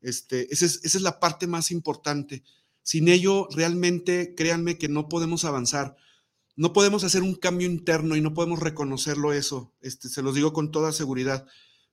Este, 0.00 0.52
esa, 0.52 0.66
es, 0.66 1.00
la 1.00 1.20
parte 1.20 1.46
más 1.46 1.70
importante. 1.70 2.42
Sin 2.82 3.08
ello, 3.08 3.48
realmente, 3.50 4.34
créanme 4.34 4.78
que 4.78 4.88
no 4.88 5.08
podemos 5.08 5.44
avanzar. 5.44 5.96
No 6.56 6.72
podemos 6.72 7.04
hacer 7.04 7.22
un 7.22 7.34
cambio 7.34 7.68
interno 7.68 8.16
y 8.16 8.20
no 8.20 8.34
podemos 8.34 8.60
reconocerlo 8.60 9.32
eso. 9.32 9.72
Este, 9.80 10.08
se 10.08 10.22
los 10.22 10.34
digo 10.34 10.52
con 10.52 10.70
toda 10.70 10.92
seguridad, 10.92 11.46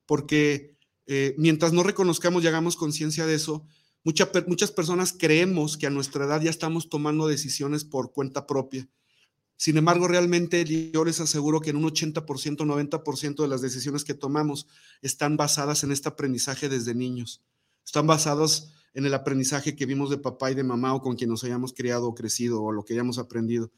porque 0.06 0.76
eh, 1.06 1.34
mientras 1.38 1.72
no 1.72 1.82
reconozcamos 1.82 2.42
y 2.42 2.48
hagamos 2.48 2.76
conciencia 2.76 3.26
de 3.26 3.34
eso, 3.34 3.66
muchas 4.02 4.70
personas 4.70 5.14
creemos 5.16 5.76
que 5.76 5.86
a 5.86 5.90
nuestra 5.90 6.24
edad 6.24 6.40
ya 6.40 6.50
estamos 6.50 6.88
tomando 6.88 7.28
decisiones 7.28 7.84
por 7.84 8.12
cuenta 8.12 8.46
propia. 8.46 8.88
Sin 9.58 9.78
embargo, 9.78 10.06
realmente 10.06 10.64
yo 10.92 11.04
les 11.04 11.20
aseguro 11.20 11.60
que 11.60 11.70
en 11.70 11.76
un 11.76 11.84
80%, 11.84 12.24
90% 12.24 13.42
de 13.42 13.48
las 13.48 13.62
decisiones 13.62 14.04
que 14.04 14.14
tomamos 14.14 14.66
están 15.00 15.36
basadas 15.36 15.82
en 15.82 15.92
este 15.92 16.08
aprendizaje 16.08 16.68
desde 16.68 16.94
niños 16.94 17.42
están 17.86 18.06
basados 18.06 18.72
en 18.92 19.06
el 19.06 19.14
aprendizaje 19.14 19.76
que 19.76 19.86
vimos 19.86 20.10
de 20.10 20.18
papá 20.18 20.50
y 20.50 20.54
de 20.54 20.64
mamá 20.64 20.92
o 20.94 21.00
con 21.00 21.16
quien 21.16 21.30
nos 21.30 21.44
hayamos 21.44 21.72
criado 21.72 22.08
o 22.08 22.14
crecido 22.14 22.62
o 22.62 22.72
lo 22.72 22.84
que 22.84 22.94
hayamos 22.94 23.18
aprendido. 23.18 23.70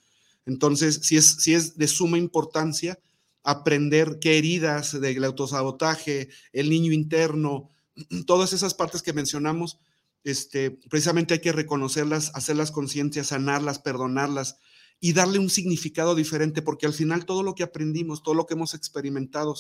Entonces, 0.46 1.00
sí 1.02 1.16
es, 1.16 1.26
si 1.26 1.54
es 1.54 1.76
de 1.76 1.86
suma 1.86 2.18
importancia 2.18 2.98
aprender 3.42 4.18
qué 4.20 4.38
heridas 4.38 4.98
del 4.98 5.24
autosabotaje, 5.24 6.28
el 6.52 6.70
niño 6.70 6.92
interno, 6.92 7.68
todas 8.26 8.52
esas 8.52 8.74
partes 8.74 9.02
que 9.02 9.12
mencionamos, 9.12 9.78
este, 10.24 10.70
precisamente 10.70 11.34
hay 11.34 11.40
que 11.40 11.52
reconocerlas, 11.52 12.30
hacerlas 12.34 12.70
conciencias, 12.70 13.28
sanarlas, 13.28 13.78
perdonarlas 13.78 14.56
y 15.00 15.12
darle 15.12 15.38
un 15.38 15.50
significado 15.50 16.14
diferente, 16.14 16.62
porque 16.62 16.86
al 16.86 16.92
final 16.94 17.24
todo 17.24 17.42
lo 17.42 17.54
que 17.54 17.62
aprendimos, 17.62 18.22
todo 18.22 18.34
lo 18.34 18.46
que 18.46 18.54
hemos 18.54 18.74
experimentado, 18.74 19.54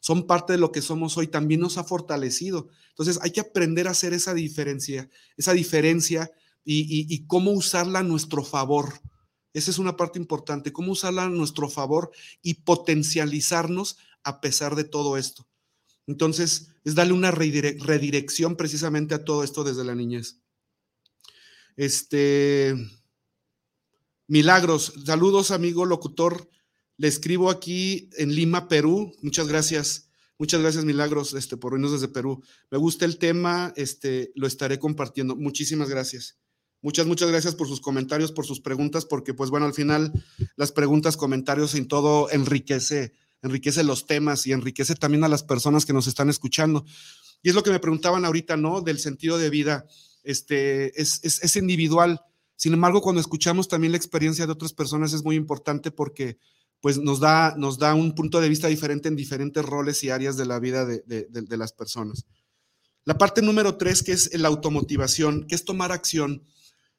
son 0.00 0.26
parte 0.26 0.54
de 0.54 0.58
lo 0.58 0.72
que 0.72 0.82
somos 0.82 1.16
hoy, 1.16 1.28
también 1.28 1.60
nos 1.60 1.78
ha 1.78 1.84
fortalecido. 1.84 2.68
Entonces 2.88 3.18
hay 3.22 3.30
que 3.30 3.40
aprender 3.40 3.86
a 3.86 3.92
hacer 3.92 4.12
esa 4.12 4.34
diferencia, 4.34 5.08
esa 5.36 5.52
diferencia 5.52 6.30
y, 6.64 7.26
cómo 7.26 7.52
usarla 7.52 8.00
a 8.00 8.04
nuestro 8.04 8.42
favor. 8.42 9.00
Esa 9.52 9.70
es 9.70 9.78
una 9.78 9.96
parte 9.96 10.18
importante, 10.18 10.72
cómo 10.72 10.92
usarla 10.92 11.24
a 11.24 11.28
nuestro 11.28 11.68
favor 11.68 12.10
y 12.42 12.54
potencializarnos 12.54 13.98
a 14.22 14.40
pesar 14.40 14.74
de 14.74 14.84
todo 14.84 15.16
esto. 15.16 15.46
Entonces, 16.06 16.72
es 16.84 16.94
darle 16.94 17.12
una 17.12 17.30
redirección 17.30 18.56
precisamente 18.56 19.14
a 19.14 19.24
todo 19.24 19.44
esto 19.44 19.64
desde 19.64 19.84
la 19.84 19.94
niñez. 19.94 20.40
Este, 21.76 22.74
Milagros, 24.26 24.92
saludos 25.04 25.50
amigo 25.50 25.84
locutor 25.84 26.48
le 27.00 27.08
escribo 27.08 27.48
aquí 27.48 28.10
en 28.18 28.34
Lima, 28.34 28.68
Perú. 28.68 29.14
Muchas 29.22 29.48
gracias. 29.48 30.10
Muchas 30.38 30.60
gracias, 30.60 30.84
Milagros, 30.84 31.32
este, 31.32 31.56
por 31.56 31.72
venirnos 31.72 31.98
desde 31.98 32.12
Perú. 32.12 32.42
Me 32.70 32.76
gusta 32.76 33.06
el 33.06 33.16
tema, 33.16 33.72
este, 33.74 34.32
lo 34.34 34.46
estaré 34.46 34.78
compartiendo. 34.78 35.34
Muchísimas 35.34 35.88
gracias. 35.88 36.36
Muchas, 36.82 37.06
muchas 37.06 37.30
gracias 37.30 37.54
por 37.54 37.68
sus 37.68 37.80
comentarios, 37.80 38.32
por 38.32 38.44
sus 38.44 38.60
preguntas, 38.60 39.06
porque 39.06 39.32
pues 39.32 39.48
bueno, 39.48 39.64
al 39.64 39.72
final 39.72 40.12
las 40.56 40.72
preguntas, 40.72 41.16
comentarios 41.16 41.74
y 41.74 41.82
todo 41.86 42.30
enriquece, 42.32 43.14
enriquece 43.40 43.82
los 43.82 44.04
temas 44.04 44.46
y 44.46 44.52
enriquece 44.52 44.94
también 44.94 45.24
a 45.24 45.28
las 45.28 45.42
personas 45.42 45.86
que 45.86 45.94
nos 45.94 46.06
están 46.06 46.28
escuchando. 46.28 46.84
Y 47.42 47.48
es 47.48 47.54
lo 47.54 47.62
que 47.62 47.70
me 47.70 47.80
preguntaban 47.80 48.26
ahorita, 48.26 48.58
¿no? 48.58 48.82
Del 48.82 48.98
sentido 48.98 49.38
de 49.38 49.48
vida, 49.48 49.86
este, 50.22 51.00
es, 51.00 51.20
es, 51.22 51.42
es 51.42 51.56
individual. 51.56 52.20
Sin 52.56 52.74
embargo, 52.74 53.00
cuando 53.00 53.22
escuchamos 53.22 53.68
también 53.68 53.92
la 53.92 53.96
experiencia 53.96 54.44
de 54.44 54.52
otras 54.52 54.74
personas 54.74 55.14
es 55.14 55.24
muy 55.24 55.36
importante 55.36 55.90
porque 55.90 56.36
pues 56.80 56.98
nos 56.98 57.20
da, 57.20 57.54
nos 57.56 57.78
da 57.78 57.94
un 57.94 58.14
punto 58.14 58.40
de 58.40 58.48
vista 58.48 58.68
diferente 58.68 59.08
en 59.08 59.16
diferentes 59.16 59.64
roles 59.64 60.02
y 60.02 60.10
áreas 60.10 60.36
de 60.36 60.46
la 60.46 60.58
vida 60.58 60.86
de, 60.86 61.56
las 61.56 61.72
personas. 61.72 62.26
La 63.04 63.18
parte 63.18 63.42
número 63.42 63.76
tres, 63.76 64.02
que 64.02 64.12
es 64.12 64.38
la 64.38 64.48
automotivación, 64.48 65.46
que 65.46 65.54
es 65.54 65.64
tomar 65.64 65.92
acción. 65.92 66.44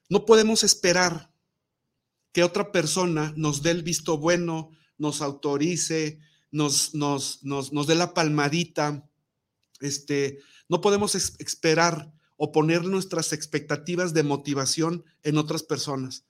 No 0.09 0.25
podemos 0.25 0.63
esperar 0.63 1.31
que 2.31 2.43
otra 2.43 2.71
persona 2.71 3.33
nos 3.35 3.63
dé 3.63 3.71
el 3.71 3.83
visto 3.83 4.17
bueno, 4.17 4.71
nos 4.97 5.21
autorice, 5.21 6.19
nos, 6.51 6.93
nos, 6.93 7.43
nos, 7.43 7.73
nos 7.73 7.87
dé 7.87 7.95
la 7.95 8.13
palmadita. 8.13 9.09
Este, 9.79 10.39
no 10.69 10.79
podemos 10.79 11.15
esperar 11.15 12.13
o 12.37 12.51
poner 12.51 12.83
nuestras 12.85 13.33
expectativas 13.33 14.13
de 14.13 14.23
motivación 14.23 15.05
en 15.23 15.37
otras 15.37 15.63
personas, 15.63 16.25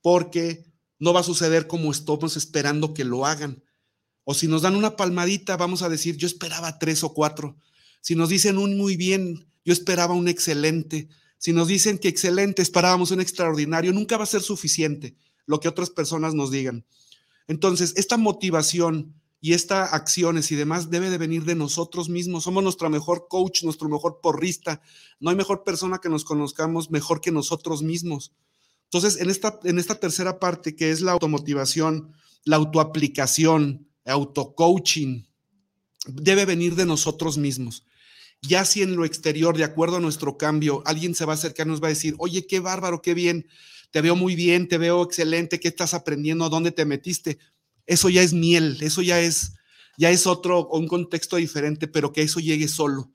porque 0.00 0.64
no 0.98 1.12
va 1.12 1.20
a 1.20 1.24
suceder 1.24 1.66
como 1.66 1.90
estamos 1.90 2.36
esperando 2.36 2.94
que 2.94 3.04
lo 3.04 3.26
hagan. 3.26 3.62
O 4.24 4.34
si 4.34 4.48
nos 4.48 4.62
dan 4.62 4.74
una 4.74 4.96
palmadita, 4.96 5.56
vamos 5.56 5.82
a 5.82 5.88
decir, 5.88 6.16
yo 6.16 6.26
esperaba 6.26 6.78
tres 6.78 7.04
o 7.04 7.12
cuatro. 7.12 7.56
Si 8.00 8.14
nos 8.14 8.28
dicen 8.28 8.58
un 8.58 8.76
muy 8.76 8.96
bien, 8.96 9.48
yo 9.64 9.72
esperaba 9.72 10.14
un 10.14 10.28
excelente. 10.28 11.08
Si 11.38 11.52
nos 11.52 11.68
dicen 11.68 11.98
que 11.98 12.08
excelente, 12.08 12.62
esperábamos 12.62 13.10
un 13.10 13.20
extraordinario, 13.20 13.92
nunca 13.92 14.16
va 14.16 14.24
a 14.24 14.26
ser 14.26 14.42
suficiente 14.42 15.16
lo 15.46 15.60
que 15.60 15.68
otras 15.68 15.90
personas 15.90 16.34
nos 16.34 16.50
digan. 16.50 16.84
Entonces, 17.46 17.94
esta 17.96 18.16
motivación 18.16 19.14
y 19.40 19.52
estas 19.52 19.92
acciones 19.92 20.50
y 20.50 20.56
demás 20.56 20.90
debe 20.90 21.10
de 21.10 21.18
venir 21.18 21.44
de 21.44 21.54
nosotros 21.54 22.08
mismos. 22.08 22.44
Somos 22.44 22.64
nuestro 22.64 22.90
mejor 22.90 23.28
coach, 23.28 23.62
nuestro 23.62 23.88
mejor 23.88 24.20
porrista. 24.20 24.80
No 25.20 25.30
hay 25.30 25.36
mejor 25.36 25.62
persona 25.62 25.98
que 25.98 26.08
nos 26.08 26.24
conozcamos 26.24 26.90
mejor 26.90 27.20
que 27.20 27.30
nosotros 27.30 27.82
mismos. 27.82 28.32
Entonces, 28.86 29.20
en 29.20 29.30
esta, 29.30 29.58
en 29.64 29.78
esta 29.78 29.96
tercera 29.96 30.38
parte, 30.38 30.76
que 30.76 30.90
es 30.90 31.00
la 31.00 31.12
automotivación, 31.12 32.12
la 32.44 32.56
autoaplicación, 32.56 33.88
autocoaching, 34.04 35.26
debe 36.06 36.44
venir 36.44 36.76
de 36.76 36.86
nosotros 36.86 37.36
mismos. 37.36 37.84
Ya 38.42 38.64
si 38.64 38.82
en 38.82 38.96
lo 38.96 39.04
exterior, 39.04 39.56
de 39.56 39.64
acuerdo 39.64 39.96
a 39.96 40.00
nuestro 40.00 40.38
cambio, 40.38 40.82
alguien 40.86 41.14
se 41.14 41.24
va 41.24 41.32
a 41.32 41.34
acercar 41.34 41.66
nos 41.66 41.82
va 41.82 41.88
a 41.88 41.90
decir, 41.90 42.14
oye, 42.18 42.46
qué 42.46 42.60
bárbaro, 42.60 43.02
qué 43.02 43.14
bien, 43.14 43.46
te 43.90 44.00
veo 44.00 44.14
muy 44.14 44.36
bien, 44.36 44.68
te 44.68 44.78
veo 44.78 45.02
excelente, 45.02 45.58
¿qué 45.58 45.68
estás 45.68 45.94
aprendiendo? 45.94 46.48
¿Dónde 46.48 46.70
te 46.70 46.84
metiste? 46.84 47.38
Eso 47.86 48.08
ya 48.08 48.22
es 48.22 48.32
miel, 48.32 48.78
eso 48.80 49.02
ya 49.02 49.20
es, 49.20 49.54
ya 49.98 50.10
es 50.10 50.26
otro, 50.26 50.68
un 50.68 50.86
contexto 50.86 51.36
diferente, 51.36 51.88
pero 51.88 52.12
que 52.12 52.22
eso 52.22 52.40
llegue 52.40 52.68
solo. 52.68 53.12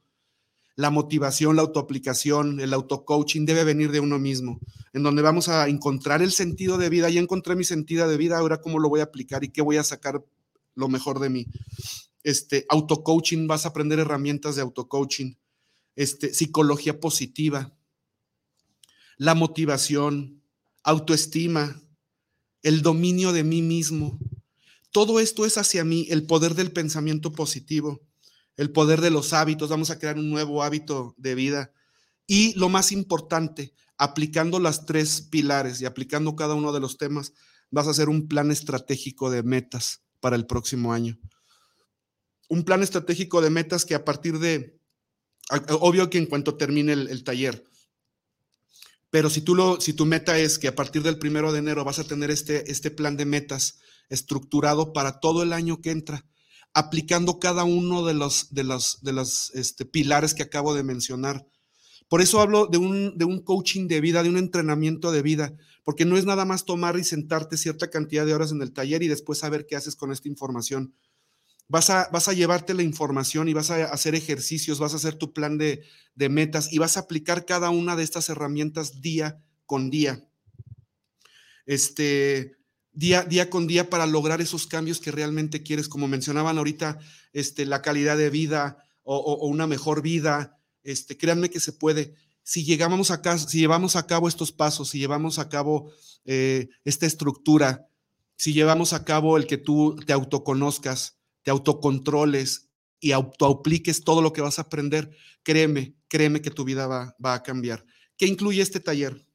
La 0.82 0.90
motivación, 0.90 1.58
la 1.58 1.62
autoaplicación, 1.62 2.60
el 2.60 2.74
autocoaching 2.74 3.46
debe 3.46 3.64
venir 3.64 3.92
de 3.92 4.00
uno 4.00 4.18
mismo, 4.18 4.60
en 4.94 5.04
donde 5.04 5.22
vamos 5.22 5.48
a 5.48 5.68
encontrar 5.68 6.24
el 6.24 6.32
sentido 6.32 6.80
de 6.80 6.90
vida. 6.90 7.08
Ya 7.08 7.22
encontré 7.22 7.56
mi 7.56 7.64
sentido 7.64 8.10
de 8.10 8.18
vida, 8.18 8.40
ahora 8.40 8.62
cómo 8.62 8.80
lo 8.80 8.90
voy 8.90 9.02
a 9.02 9.04
aplicar 9.04 9.44
y 9.44 9.50
qué 9.50 9.62
voy 9.62 9.78
a 9.78 9.84
sacar 9.84 10.26
lo 10.74 10.88
mejor 10.90 11.20
de 11.20 11.30
mí. 11.30 11.46
Este, 12.24 12.66
autocoaching, 12.68 13.46
vas 13.46 13.68
a 13.68 13.70
aprender 13.70 14.00
herramientas 14.00 14.56
de 14.56 14.64
autocoaching, 14.64 15.36
este, 15.96 16.34
psicología 16.34 17.00
positiva, 17.00 17.78
la 19.18 19.36
motivación, 19.36 20.42
autoestima, 20.82 21.80
el 22.64 22.82
dominio 22.82 23.34
de 23.34 23.44
mí 23.44 23.62
mismo. 23.62 24.18
Todo 24.90 25.20
esto 25.20 25.46
es 25.46 25.60
hacia 25.60 25.86
mí, 25.86 26.08
el 26.10 26.26
poder 26.26 26.56
del 26.56 26.72
pensamiento 26.72 27.32
positivo, 27.34 28.02
el 28.62 28.72
poder 28.72 29.02
de 29.02 29.10
los 29.10 29.34
hábitos. 29.34 29.70
Vamos 29.70 29.90
a 29.90 29.98
crear 29.98 30.20
un 30.20 30.30
nuevo 30.30 30.62
hábito 30.62 31.16
de 31.18 31.34
vida. 31.34 31.74
Y 32.28 32.54
lo 32.60 32.70
más 32.70 32.92
importante, 32.92 33.74
aplicando 33.98 34.60
las 34.60 34.86
tres 34.86 35.22
pilares 35.32 35.82
y 35.82 35.86
aplicando 35.86 36.36
cada 36.36 36.54
uno 36.54 36.72
de 36.72 36.80
los 36.80 37.00
temas, 37.00 37.34
vas 37.72 37.88
a 37.88 37.90
hacer 37.90 38.08
un 38.08 38.28
plan 38.28 38.52
estratégico 38.52 39.32
de 39.32 39.42
metas 39.42 40.04
para 40.20 40.36
el 40.36 40.46
próximo 40.46 40.94
año. 40.94 41.18
Un 42.50 42.64
plan 42.64 42.84
estratégico 42.84 43.42
de 43.42 43.50
metas 43.50 43.84
que 43.84 43.96
a 43.96 44.06
partir 44.06 44.38
de, 44.38 44.80
obvio 45.80 46.12
que 46.12 46.20
en 46.20 46.28
cuanto 46.28 46.56
termine 46.56 46.94
el, 46.94 47.24
taller, 47.24 47.64
pero 49.10 49.32
si, 49.32 49.42
tú 49.42 49.56
lo, 49.56 49.82
si 49.82 49.94
tu 49.94 50.06
meta 50.06 50.38
es 50.38 50.60
que 50.60 50.68
a 50.68 50.76
partir 50.76 51.02
del 51.02 51.18
primero 51.18 51.52
de 51.52 51.60
enero 51.60 51.84
vas 51.84 51.98
a 51.98 52.04
tener 52.04 52.30
este, 52.30 52.72
este 52.72 52.92
plan 52.92 53.18
de 53.18 53.26
metas 53.26 53.80
estructurado 54.10 54.94
para 54.94 55.20
todo 55.20 55.42
el 55.42 55.52
año 55.52 55.82
que 55.82 55.90
entra, 55.90 56.28
aplicando 56.74 57.40
cada 57.40 57.64
uno 57.64 58.06
de 58.06 58.14
los, 58.14 58.54
de 58.54 58.64
de 58.64 59.24
este, 59.54 59.86
pilares 59.86 60.34
que 60.34 60.44
acabo 60.44 60.74
de 60.74 60.84
mencionar. 60.84 61.46
Por 62.08 62.22
eso 62.22 62.42
hablo 62.42 62.68
de 62.68 62.78
un, 62.78 63.18
de 63.18 63.26
un 63.26 63.40
coaching 63.42 63.88
de 63.88 64.02
vida, 64.02 64.24
de 64.24 64.30
un 64.30 64.38
entrenamiento 64.38 65.12
de 65.12 65.22
vida, 65.22 65.54
porque 65.84 66.06
no 66.06 66.18
es 66.18 66.26
nada 66.26 66.46
más 66.46 66.66
tomar 66.66 66.98
y 66.98 67.04
sentarte 67.04 67.58
cierta 67.58 67.90
cantidad 67.90 68.26
de 68.26 68.34
horas 68.34 68.52
en 68.52 68.62
el 68.62 68.74
taller 68.74 69.04
y 69.04 69.08
después 69.08 69.40
saber 69.40 69.66
qué 69.66 69.76
haces 69.76 69.96
con 69.96 70.12
esta 70.12 70.28
información. 70.28 70.94
Vas 71.68 71.90
a, 71.90 72.10
vas 72.12 72.28
a 72.28 72.34
llevarte 72.34 72.74
la 72.74 72.84
información 72.84 73.48
y 73.48 73.54
vas 73.54 73.72
a 73.72 73.86
hacer 73.86 74.14
ejercicios, 74.14 74.80
vas 74.80 74.94
a 74.94 74.98
hacer 74.98 75.16
tu 75.16 75.32
plan 75.32 75.58
de, 75.58 75.84
de 76.16 76.28
metas 76.28 76.72
y 76.74 76.80
vas 76.80 76.98
a 76.98 77.02
aplicar 77.02 77.46
cada 77.46 77.70
una 77.70 77.96
de 77.96 78.04
estas 78.04 78.28
herramientas 78.28 79.02
día 79.02 79.42
con 79.66 79.90
día. 79.90 80.28
Este, 81.66 82.58
día, 82.94 83.24
día 83.24 83.50
con 83.50 83.68
día 83.68 83.90
para 83.90 84.06
lograr 84.06 84.42
esos 84.42 84.68
cambios 84.68 85.00
que 85.00 85.12
realmente 85.12 85.64
quieres, 85.64 85.88
como 85.88 86.08
mencionaban 86.08 86.58
ahorita, 86.58 87.00
este, 87.34 87.66
la 87.66 87.82
calidad 87.82 88.18
de 88.18 88.30
vida 88.30 88.78
o, 89.04 89.48
una 89.48 89.68
mejor 89.68 90.02
vida. 90.02 90.58
Este, 90.84 91.18
créanme 91.18 91.50
que 91.50 91.60
se 91.60 91.74
puede 91.74 92.16
si 92.44 92.64
llegamos 92.64 93.12
a 93.12 93.38
si 93.38 93.60
llevamos 93.60 93.96
a 93.96 94.08
cabo 94.08 94.28
estos 94.28 94.52
pasos, 94.52 94.90
si 94.90 95.00
llevamos 95.00 95.40
a 95.40 95.50
cabo 95.50 95.92
eh, 96.26 96.70
esta 96.84 97.06
estructura, 97.06 97.88
si 98.36 98.54
llevamos 98.54 98.94
a 98.94 99.06
cabo 99.06 99.38
el 99.38 99.46
que 99.46 99.58
tú 99.58 99.96
te 100.06 100.14
autoconozcas, 100.14 101.18
te 101.44 101.52
autocontroles 101.52 102.70
y 103.00 103.12
autoapliques 103.12 104.04
todo 104.04 104.22
lo 104.22 104.34
que 104.34 104.42
vas 104.42 104.60
a 104.60 104.64
aprender, 104.64 105.12
créeme, 105.44 105.96
créeme 106.08 106.42
que 106.42 106.52
tu 106.52 106.64
vida 106.64 106.88
va, 106.88 107.16
va 107.24 107.36
a 107.36 107.44
cambiar. 107.44 107.86
¿Qué 108.18 108.28
incluye 108.28 108.62
este 108.62 108.80
taller? 108.80 109.26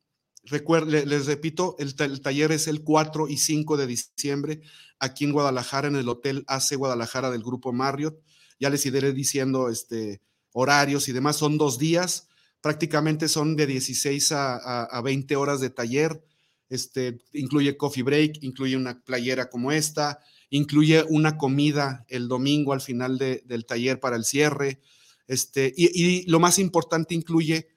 Recuerde, 0.46 1.06
les 1.06 1.26
repito, 1.26 1.76
el, 1.78 1.94
taller 1.94 2.52
es 2.52 2.68
el 2.68 2.82
4 2.82 3.28
y 3.28 3.36
5 3.36 3.76
de 3.76 3.86
diciembre 3.86 4.60
aquí 4.98 5.24
en 5.24 5.32
Guadalajara, 5.32 5.88
en 5.88 5.96
el 5.96 6.08
Hotel 6.08 6.44
AC 6.46 6.76
Guadalajara 6.76 7.30
del 7.30 7.42
Grupo 7.42 7.72
Marriott. 7.72 8.18
Ya 8.58 8.70
les 8.70 8.86
iré 8.86 9.12
diciendo 9.12 9.68
este, 9.68 10.22
horarios 10.52 11.08
y 11.08 11.12
demás. 11.12 11.36
Son 11.36 11.58
dos 11.58 11.78
días 11.78 12.28
prácticamente 12.66 13.28
son 13.28 13.54
de 13.54 13.64
16 13.64 14.32
a, 14.32 15.00
20 15.04 15.36
horas 15.36 15.60
de 15.60 15.70
taller. 15.70 16.20
Este, 16.68 17.20
incluye 17.32 17.76
coffee 17.76 18.02
break, 18.02 18.42
incluye 18.42 18.76
una 18.76 19.04
playera 19.04 19.48
como 19.48 19.70
esta, 19.70 20.18
incluye 20.50 21.04
una 21.08 21.38
comida 21.38 22.04
el 22.08 22.26
domingo 22.26 22.72
al 22.72 22.80
final 22.80 23.18
del 23.18 23.66
taller 23.66 24.00
para 24.00 24.16
el 24.16 24.24
cierre. 24.24 24.80
Este, 25.28 25.72
y, 25.76 26.28
lo 26.28 26.40
más 26.40 26.58
importante, 26.58 27.14
incluye 27.14 27.68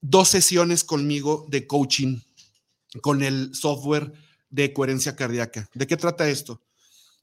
dos 0.00 0.28
sesiones 0.28 0.84
conmigo 0.84 1.46
de 1.48 1.66
coaching 1.66 2.20
con 3.02 3.22
el 3.22 3.54
software 3.54 4.12
de 4.50 4.72
coherencia 4.72 5.16
cardíaca. 5.16 5.68
¿De 5.74 5.86
qué 5.86 5.96
trata 5.96 6.28
esto? 6.28 6.62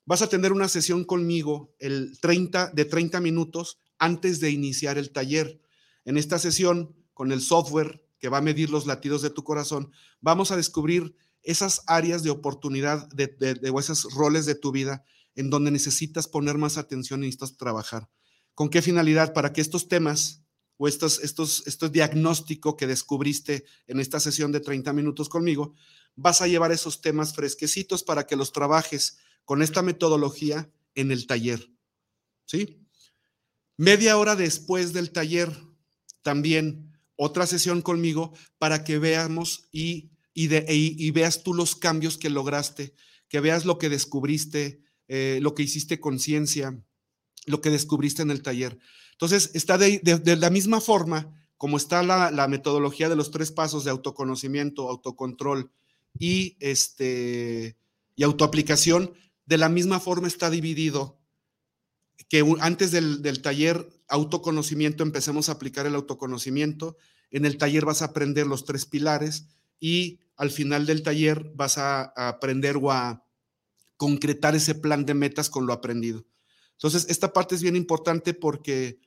Vas 0.06 0.22
a 0.22 0.30
tener 0.30 0.52
una 0.52 0.70
sesión 0.70 1.04
conmigo 1.04 1.74
el 1.80 2.20
30, 2.20 2.72
de 2.72 2.86
30 2.86 3.20
minutos 3.22 3.80
antes 3.98 4.40
de 4.40 4.52
iniciar 4.52 4.98
el 4.98 5.12
taller. 5.12 5.60
En 6.06 6.18
esta 6.18 6.38
sesión, 6.38 6.96
con 7.14 7.32
el 7.32 7.42
software 7.42 8.06
que 8.20 8.30
va 8.30 8.38
a 8.38 8.42
medir 8.42 8.70
los 8.70 8.86
latidos 8.86 9.22
de 9.22 9.32
tu 9.32 9.44
corazón, 9.44 9.92
vamos 10.22 10.52
a 10.52 10.58
descubrir 10.58 11.16
esas 11.42 11.82
áreas 11.88 12.24
de 12.24 12.30
oportunidad 12.30 13.08
de, 13.10 13.60
o 13.72 13.80
esos 13.80 14.14
roles 14.14 14.46
de 14.46 14.56
tu 14.56 14.72
vida 14.72 15.04
en 15.36 15.50
donde 15.50 15.72
necesitas 15.72 16.28
poner 16.28 16.58
más 16.58 16.78
atención 16.78 17.22
y 17.24 17.28
necesitas 17.28 17.58
trabajar. 17.58 18.10
¿Con 18.54 18.70
qué 18.70 18.82
finalidad? 18.82 19.34
Para 19.34 19.54
que 19.54 19.62
estos 19.62 19.88
temas 19.90 20.45
o 20.78 20.88
estos, 20.88 21.20
estos, 21.20 21.66
estos 21.68 21.92
diagnóstico 21.92 22.76
que 22.76 22.88
descubriste 22.88 23.66
en 23.88 24.00
esta 24.00 24.20
sesión 24.20 24.52
de 24.52 24.60
30 24.60 24.94
minutos 24.94 25.30
conmigo, 25.30 25.74
vas 26.16 26.42
a 26.42 26.48
llevar 26.48 26.72
esos 26.72 27.02
temas 27.02 27.34
fresquecitos 27.34 28.04
para 28.04 28.26
que 28.26 28.36
los 28.36 28.52
trabajes 28.52 29.18
con 29.46 29.62
esta 29.62 29.82
metodología 29.82 30.70
en 30.96 31.12
el 31.12 31.28
taller. 31.28 31.72
¿Sí? 32.46 32.82
Media 33.78 34.18
hora 34.18 34.36
después 34.36 34.94
del 34.94 35.12
taller, 35.12 35.52
también 36.22 36.98
otra 37.16 37.46
sesión 37.46 37.82
conmigo 37.82 38.34
para 38.58 38.84
que 38.84 39.00
veamos 39.00 39.68
y, 39.72 40.12
y, 40.34 41.12
veas 41.12 41.44
tú 41.44 41.54
los 41.54 41.76
cambios 41.76 42.18
que 42.18 42.30
lograste, 42.30 42.94
que 43.30 43.40
veas 43.40 43.66
lo 43.66 43.78
que 43.78 43.90
descubriste, 43.90 44.82
eh, 45.08 45.40
lo 45.42 45.56
que 45.56 45.64
hiciste 45.64 46.00
conciencia, 46.00 46.82
lo 47.46 47.62
que 47.62 47.70
descubriste 47.70 48.22
en 48.22 48.32
el 48.32 48.42
taller. 48.42 48.80
Entonces, 49.16 49.52
está 49.54 49.78
de, 49.78 50.02
la 50.38 50.50
misma 50.50 50.82
forma 50.82 51.34
como 51.58 51.78
está 51.78 52.04
la, 52.04 52.48
metodología 52.48 53.10
de 53.10 53.16
los 53.16 53.32
tres 53.32 53.52
pasos 53.52 53.84
de 53.84 53.92
autoconocimiento, 53.92 54.90
autocontrol 54.90 55.72
y, 56.20 56.58
este, 56.60 57.78
y 58.16 58.24
autoaplicación, 58.24 59.14
de 59.46 59.58
la 59.58 59.70
misma 59.70 60.00
forma 60.00 60.28
está 60.28 60.50
dividido 60.50 61.18
que 62.30 62.44
antes 62.60 62.92
del, 62.92 63.22
del 63.22 63.42
taller 63.42 63.90
autoconocimiento 64.08 65.04
empecemos 65.04 65.50
a 65.50 65.54
aplicar 65.54 65.86
el 65.86 65.96
autoconocimiento. 65.96 66.98
En 67.32 67.46
el 67.46 67.58
taller 67.58 67.86
vas 67.86 68.02
a 68.02 68.06
aprender 68.06 68.48
los 68.48 68.66
tres 68.66 68.86
pilares 68.86 69.48
y 69.80 70.20
al 70.38 70.52
final 70.52 70.86
del 70.86 71.04
taller 71.04 71.52
vas 71.56 71.78
a, 71.78 72.04
aprender 72.16 72.78
o 72.78 72.92
a 72.92 73.26
concretar 73.98 74.56
ese 74.56 74.76
plan 74.76 75.06
de 75.06 75.14
metas 75.14 75.50
con 75.50 75.66
lo 75.66 75.74
aprendido. 75.74 76.26
Entonces, 76.74 77.06
esta 77.10 77.32
parte 77.32 77.56
es 77.56 77.62
bien 77.62 77.76
importante 77.76 78.34
porque, 78.34 79.00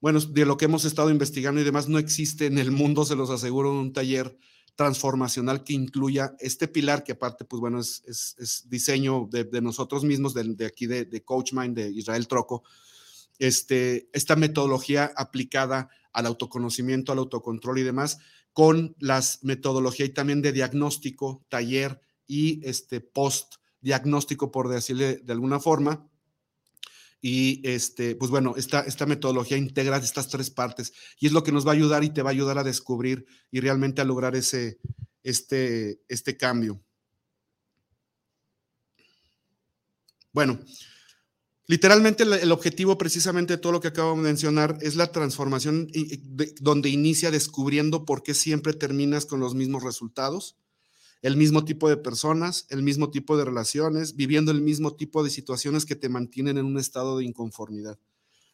bueno, 0.00 0.20
de 0.20 0.46
lo 0.46 0.56
que 0.56 0.64
hemos 0.64 0.84
estado 0.84 1.10
investigando 1.10 1.60
y 1.60 1.64
demás, 1.64 1.88
no 1.88 1.98
existe 1.98 2.46
en 2.46 2.58
el 2.58 2.70
mundo, 2.70 3.04
se 3.04 3.16
los 3.16 3.30
aseguro, 3.30 3.72
un 3.72 3.92
taller 3.92 4.38
transformacional 4.74 5.62
que 5.62 5.74
incluya 5.74 6.34
este 6.40 6.66
pilar, 6.66 7.04
que 7.04 7.12
aparte, 7.12 7.44
pues 7.44 7.60
bueno, 7.60 7.80
es, 7.80 8.64
diseño 8.68 9.28
de, 9.30 9.60
nosotros 9.60 10.04
mismos, 10.04 10.32
de, 10.32 10.64
aquí 10.64 10.86
de, 10.86 11.04
de 11.04 11.22
CoachMind, 11.22 11.76
de 11.76 11.90
Israel 11.90 12.26
Troco, 12.26 12.62
este, 13.38 14.08
esta 14.12 14.36
metodología 14.36 15.12
aplicada 15.16 15.90
al 16.12 16.26
autoconocimiento, 16.26 17.12
al 17.12 17.18
autocontrol 17.18 17.78
y 17.78 17.82
demás, 17.82 18.18
con 18.52 18.96
las 18.98 19.42
metodologías 19.42 20.08
y 20.08 20.12
también 20.12 20.42
de 20.42 20.52
diagnóstico, 20.52 21.44
taller 21.48 22.00
y 22.26 22.60
este 22.66 23.00
post 23.00 23.56
diagnóstico, 23.80 24.50
por 24.50 24.68
decirle 24.68 25.16
de 25.16 25.32
alguna 25.32 25.58
forma. 25.58 26.09
Y 27.20 27.60
este, 27.68 28.16
pues 28.16 28.30
bueno, 28.30 28.54
esta, 28.56 28.80
esta 28.80 29.06
metodología 29.06 29.56
integra 29.56 29.98
estas 29.98 30.28
tres 30.28 30.50
partes 30.50 30.92
y 31.18 31.26
es 31.26 31.32
lo 31.32 31.42
que 31.42 31.52
nos 31.52 31.66
va 31.66 31.72
a 31.72 31.74
ayudar 31.74 32.02
y 32.02 32.10
te 32.10 32.22
va 32.22 32.30
a 32.30 32.32
ayudar 32.32 32.58
a 32.58 32.64
descubrir 32.64 33.26
y 33.50 33.60
realmente 33.60 34.00
a 34.00 34.04
lograr 34.04 34.36
ese, 34.36 34.78
este, 35.22 36.00
este 36.08 36.36
cambio. 36.36 36.82
Bueno, 40.32 40.60
Literalmente 41.70 42.24
el, 42.24 42.50
objetivo 42.50 42.98
precisamente 42.98 43.52
de 43.52 43.58
todo 43.58 43.70
lo 43.70 43.80
que 43.80 43.86
acabo 43.86 44.16
de 44.16 44.22
mencionar 44.22 44.76
es 44.80 44.96
la 44.96 45.12
transformación 45.12 45.86
donde 46.60 46.88
inicia 46.88 47.30
descubriendo 47.30 48.04
por 48.04 48.24
qué 48.24 48.34
siempre 48.34 48.72
terminas 48.72 49.24
con 49.24 49.38
los 49.38 49.54
mismos 49.54 49.84
resultados, 49.84 50.56
el 51.22 51.36
mismo 51.36 51.64
tipo 51.64 51.88
de 51.88 51.96
personas, 51.96 52.66
el 52.70 52.82
mismo 52.82 53.10
tipo 53.10 53.36
de 53.36 53.44
relaciones, 53.44 54.16
viviendo 54.16 54.52
el 54.52 54.62
mismo 54.62 54.94
tipo 54.94 55.22
de 55.22 55.30
situaciones 55.30 55.84
que 55.84 55.96
te 55.96 56.08
mantienen 56.08 56.56
en 56.58 56.64
un 56.64 56.78
estado 56.78 57.18
de 57.18 57.24
inconformidad. 57.24 57.98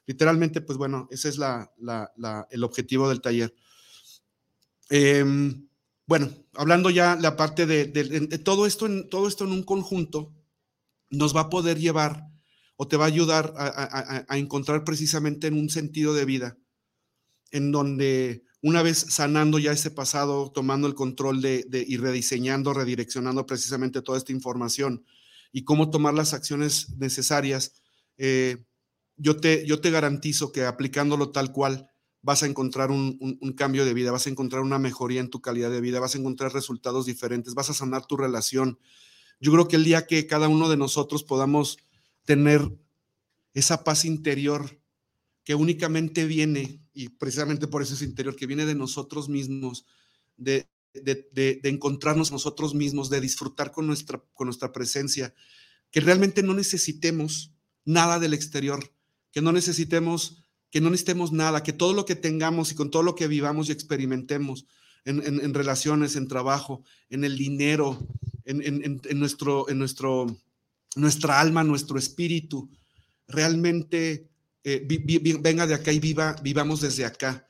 Literalmente, 0.06 0.60
pues 0.60 0.78
bueno, 0.78 1.08
ese 1.10 1.28
es 1.28 1.38
el 1.38 2.64
objetivo 2.64 3.08
del 3.08 3.20
taller. 3.20 3.54
Em, 4.88 5.68
bueno, 6.06 6.30
hablando 6.54 6.90
ya 6.90 7.16
la 7.16 7.36
parte 7.36 7.66
de, 7.66 8.38
todo, 8.38 8.66
esto 8.66 8.86
en, 8.86 9.08
todo 9.08 9.26
esto 9.26 9.44
en 9.44 9.50
un 9.50 9.62
conjunto, 9.62 10.32
nos 11.10 11.34
va 11.34 11.42
a 11.42 11.50
poder 11.50 11.78
llevar 11.78 12.28
o 12.76 12.86
te 12.86 12.96
va 12.96 13.04
a 13.04 13.08
ayudar 13.08 13.54
a, 13.56 14.36
encontrar 14.36 14.84
precisamente 14.84 15.46
en 15.46 15.54
un 15.54 15.70
sentido 15.70 16.14
de 16.14 16.24
vida, 16.24 16.58
en 17.50 17.72
donde 17.72 18.44
una 18.62 18.82
vez 18.82 18.98
sanando 18.98 19.58
ya 19.58 19.72
ese 19.72 19.90
pasado, 19.90 20.50
tomando 20.50 20.86
el 20.88 20.94
control 20.94 21.42
de, 21.42 21.84
y 21.86 21.96
rediseñando, 21.96 22.72
redireccionando 22.72 23.46
precisamente 23.46 24.02
toda 24.02 24.18
esta 24.18 24.32
información 24.32 25.04
y 25.52 25.64
cómo 25.64 25.90
tomar 25.90 26.14
las 26.14 26.34
acciones 26.34 26.96
necesarias, 26.96 27.74
eh, 28.18 28.64
yo, 29.16 29.36
te, 29.36 29.66
yo 29.66 29.80
te 29.80 29.90
garantizo 29.90 30.52
que 30.52 30.64
aplicándolo 30.64 31.30
tal 31.30 31.52
cual, 31.52 31.90
vas 32.26 32.42
a 32.42 32.46
encontrar 32.46 32.90
un, 32.90 33.38
cambio 33.56 33.84
de 33.84 33.94
vida, 33.94 34.10
vas 34.10 34.26
a 34.26 34.30
encontrar 34.30 34.62
una 34.62 34.80
mejoría 34.80 35.20
en 35.20 35.30
tu 35.30 35.40
calidad 35.40 35.70
de 35.70 35.80
vida, 35.80 36.00
vas 36.00 36.16
a 36.16 36.18
encontrar 36.18 36.52
resultados 36.52 37.06
diferentes, 37.06 37.54
vas 37.54 37.70
a 37.70 37.72
sanar 37.72 38.04
tu 38.04 38.16
relación. 38.16 38.80
Yo 39.38 39.52
creo 39.52 39.68
que 39.68 39.76
el 39.76 39.84
día 39.84 40.08
que 40.08 40.26
cada 40.26 40.48
uno 40.48 40.68
de 40.68 40.76
nosotros 40.76 41.22
podamos 41.22 41.78
tener 42.24 42.68
esa 43.54 43.84
paz 43.84 44.04
interior 44.04 44.80
que 45.44 45.54
únicamente 45.54 46.24
viene, 46.24 46.80
y 46.96 47.10
precisamente 47.10 47.68
por 47.68 47.82
eso 47.82 47.92
es 47.92 48.00
interior, 48.00 48.34
que 48.34 48.46
viene 48.46 48.64
de 48.64 48.74
nosotros 48.74 49.28
mismos, 49.28 49.84
de, 50.38 50.66
de, 50.94 51.60
encontrarnos 51.64 52.32
nosotros 52.32 52.74
mismos, 52.74 53.10
de 53.10 53.20
disfrutar 53.20 53.70
con 53.70 53.86
nuestra, 53.86 54.22
con 54.32 54.46
nuestra 54.46 54.72
presencia, 54.72 55.34
que 55.90 56.00
realmente 56.00 56.42
no 56.42 56.54
necesitemos 56.54 57.52
nada 57.84 58.18
del 58.18 58.32
exterior, 58.32 58.92
que 59.30 59.42
no 59.42 59.52
necesitemos 59.52 60.42
que 60.70 60.80
no 60.80 60.90
necesitemos 60.90 61.32
nada, 61.32 61.62
que 61.62 61.72
todo 61.72 61.92
lo 61.94 62.04
que 62.04 62.16
tengamos 62.16 62.72
y 62.72 62.74
con 62.74 62.90
todo 62.90 63.02
lo 63.02 63.14
que 63.14 63.28
vivamos 63.28 63.68
y 63.68 63.72
experimentemos 63.72 64.66
en, 65.04 65.54
relaciones, 65.54 66.16
en 66.16 66.26
trabajo, 66.26 66.82
en 67.08 67.24
el 67.24 67.38
dinero, 67.38 68.06
en, 68.44 69.18
nuestro, 69.18 69.68
en 69.68 69.78
nuestro, 69.78 70.26
nuestra 70.96 71.40
alma, 71.40 71.62
nuestro 71.62 71.98
espíritu, 71.98 72.68
realmente 73.28 74.28
eh, 74.66 75.38
venga 75.40 75.66
de 75.66 75.74
acá 75.74 75.92
y 75.92 76.00
viva, 76.00 76.36
vivamos 76.42 76.80
desde 76.80 77.04
acá. 77.04 77.48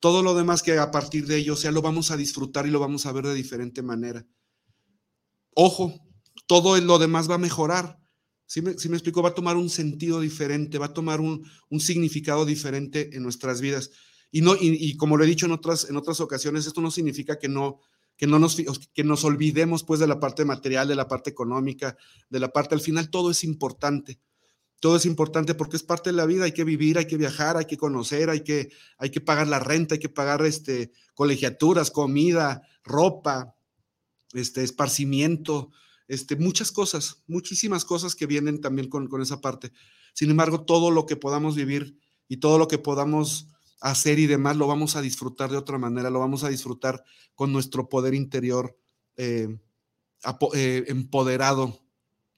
Todo 0.00 0.22
lo 0.22 0.34
demás 0.34 0.62
que 0.62 0.78
a 0.78 0.90
partir 0.90 1.26
de 1.26 1.36
ello, 1.36 1.56
sea, 1.56 1.70
lo 1.70 1.80
vamos 1.80 2.10
a 2.10 2.16
disfrutar 2.16 2.66
y 2.66 2.70
lo 2.70 2.80
vamos 2.80 3.06
a 3.06 3.12
ver 3.12 3.24
de 3.24 3.34
diferente 3.34 3.82
manera. 3.82 4.26
Ojo, 5.54 5.94
todo 6.46 6.78
lo 6.80 6.98
demás 6.98 7.30
va 7.30 7.36
a 7.36 7.38
mejorar 7.38 7.98
si 8.46 8.62
me, 8.62 8.70
explico, 8.70 9.22
va 9.22 9.30
a 9.30 9.34
tomar 9.34 9.56
un 9.56 9.68
sentido 9.68 10.20
diferente, 10.20 10.78
va 10.78 10.86
a 10.86 10.94
tomar 10.94 11.20
un, 11.20 11.44
significado 11.80 12.46
diferente 12.46 13.10
en 13.16 13.24
nuestras 13.24 13.60
vidas. 13.60 13.90
Y, 14.30 14.40
no, 14.40 14.54
y, 14.58 14.96
como 14.96 15.16
lo 15.16 15.24
he 15.24 15.26
dicho 15.26 15.46
en 15.46 15.52
otras, 15.52 15.90
en 15.90 15.96
otras 15.96 16.20
ocasiones, 16.20 16.66
esto 16.66 16.80
no 16.80 16.92
significa 16.92 17.38
que 17.38 17.48
no, 17.48 17.80
que 18.16 18.28
no 18.28 18.38
nos, 18.38 18.56
que 18.94 19.04
nos 19.04 19.24
olvidemos 19.24 19.82
pues 19.82 19.98
de 19.98 20.06
la 20.06 20.20
parte 20.20 20.44
material, 20.44 20.86
de 20.86 20.94
la 20.94 21.08
parte 21.08 21.30
económica, 21.30 21.96
de 22.30 22.40
la 22.40 22.52
parte, 22.52 22.76
al 22.76 22.80
final 22.80 23.10
todo 23.10 23.32
es 23.32 23.42
importante. 23.42 24.20
Todo 24.80 24.96
es 24.96 25.06
importante 25.06 25.54
porque 25.54 25.76
es 25.76 25.82
parte 25.82 26.10
de 26.10 26.16
la 26.16 26.26
vida, 26.26 26.44
hay 26.44 26.52
que 26.52 26.64
vivir, 26.64 26.98
hay 26.98 27.06
que 27.06 27.16
viajar, 27.16 27.56
hay 27.56 27.64
que 27.64 27.78
conocer, 27.78 28.28
hay 28.30 28.40
que, 28.40 28.70
hay 28.98 29.10
que 29.10 29.20
pagar 29.20 29.48
la 29.48 29.58
renta, 29.58 29.94
hay 29.94 30.00
que 30.00 30.08
pagar 30.08 30.44
este, 30.44 30.92
colegiaturas, 31.14 31.90
comida, 31.90 32.62
ropa, 32.84 33.56
este, 34.32 34.62
esparcimiento, 34.62 35.70
este, 36.08 36.36
muchas 36.36 36.70
cosas, 36.72 37.22
muchísimas 37.26 37.84
cosas 37.84 38.14
que 38.14 38.26
vienen 38.26 38.60
también 38.60 38.88
con, 38.88 39.08
esa 39.22 39.40
parte. 39.40 39.72
Sin 40.12 40.30
embargo, 40.30 40.64
todo 40.64 40.90
lo 40.90 41.06
que 41.06 41.16
podamos 41.16 41.56
vivir 41.56 41.98
y 42.28 42.38
todo 42.38 42.58
lo 42.58 42.68
que 42.68 42.78
podamos 42.78 43.48
hacer 43.80 44.18
y 44.18 44.26
demás, 44.26 44.56
lo 44.56 44.66
vamos 44.66 44.96
a 44.96 45.02
disfrutar 45.02 45.50
de 45.50 45.56
otra 45.56 45.78
manera, 45.78 46.10
lo 46.10 46.20
vamos 46.20 46.44
a 46.44 46.48
disfrutar 46.48 47.02
con 47.34 47.52
nuestro 47.52 47.88
poder 47.88 48.14
interior 48.14 48.78
eh, 49.16 49.58
eh, 50.54 50.84
empoderado, 50.88 51.80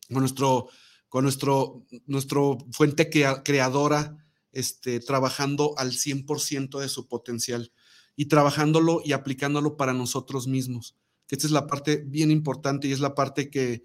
con 0.09 0.21
nuestro, 0.21 0.69
con 1.09 1.25
nuestro, 1.25 1.85
nuestro 2.07 2.59
fuente 2.73 3.09
creadora, 3.11 4.25
este, 4.53 5.01
trabajando 5.01 5.75
al 5.79 5.93
100% 5.93 6.81
de 6.81 6.89
su 6.89 7.09
potencial 7.09 7.73
y 8.17 8.27
trabajándolo 8.27 9.03
y 9.05 9.13
aplicándolo 9.13 9.77
para 9.77 9.93
nosotros 9.93 10.47
mismos 10.47 10.97
que 11.29 11.37
esta 11.37 11.47
es 11.47 11.53
la 11.53 11.67
parte 11.67 12.03
bien 12.07 12.31
importante 12.31 12.89
y 12.89 12.93
es 12.93 13.01
la 13.01 13.15
parte 13.15 13.51
que, 13.51 13.85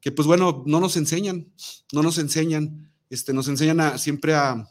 que 0.00 0.12
pues 0.12 0.26
bueno, 0.26 0.62
no 0.64 0.80
nos 0.80 0.96
enseñan, 0.96 1.52
no 1.92 2.02
nos 2.02 2.18
enseñan, 2.18 2.92
este, 3.10 3.34
nos 3.34 3.48
enseñan 3.48 3.80
a, 3.80 3.98
siempre 3.98 4.34
a, 4.34 4.70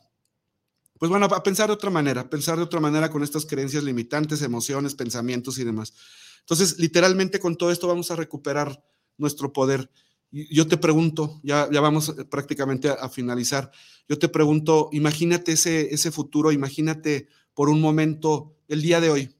pues 0.98 1.10
bueno, 1.10 1.26
a 1.26 1.44
pensar 1.44 1.68
de 1.68 1.74
otra 1.74 1.90
manera, 1.90 2.30
pensar 2.30 2.56
de 2.56 2.64
otra 2.64 2.80
manera 2.80 3.12
con 3.12 3.24
estas 3.24 3.46
creencias 3.46 3.84
limitantes, 3.84 4.42
emociones, 4.42 4.96
pensamientos 4.96 5.60
y 5.60 5.66
demás. 5.66 5.94
Entonces, 6.40 6.80
literalmente 6.80 7.40
con 7.40 7.58
todo 7.58 7.72
esto 7.72 7.88
vamos 7.88 8.10
a 8.10 8.16
recuperar 8.16 8.82
nuestro 9.18 9.52
poder. 9.52 9.92
Yo 10.34 10.68
te 10.68 10.78
pregunto, 10.78 11.40
ya, 11.44 11.70
ya 11.72 11.80
vamos 11.80 12.16
prácticamente 12.32 12.90
a, 12.90 12.94
a 12.94 13.10
finalizar, 13.10 13.72
yo 14.10 14.18
te 14.18 14.30
pregunto, 14.30 14.90
imagínate 14.92 15.52
ese, 15.52 15.94
ese 15.94 16.10
futuro, 16.10 16.52
imagínate 16.52 17.28
por 17.54 17.70
un 17.70 17.80
momento 17.80 18.58
el 18.68 18.82
día 18.82 19.00
de 19.00 19.12
hoy, 19.12 19.36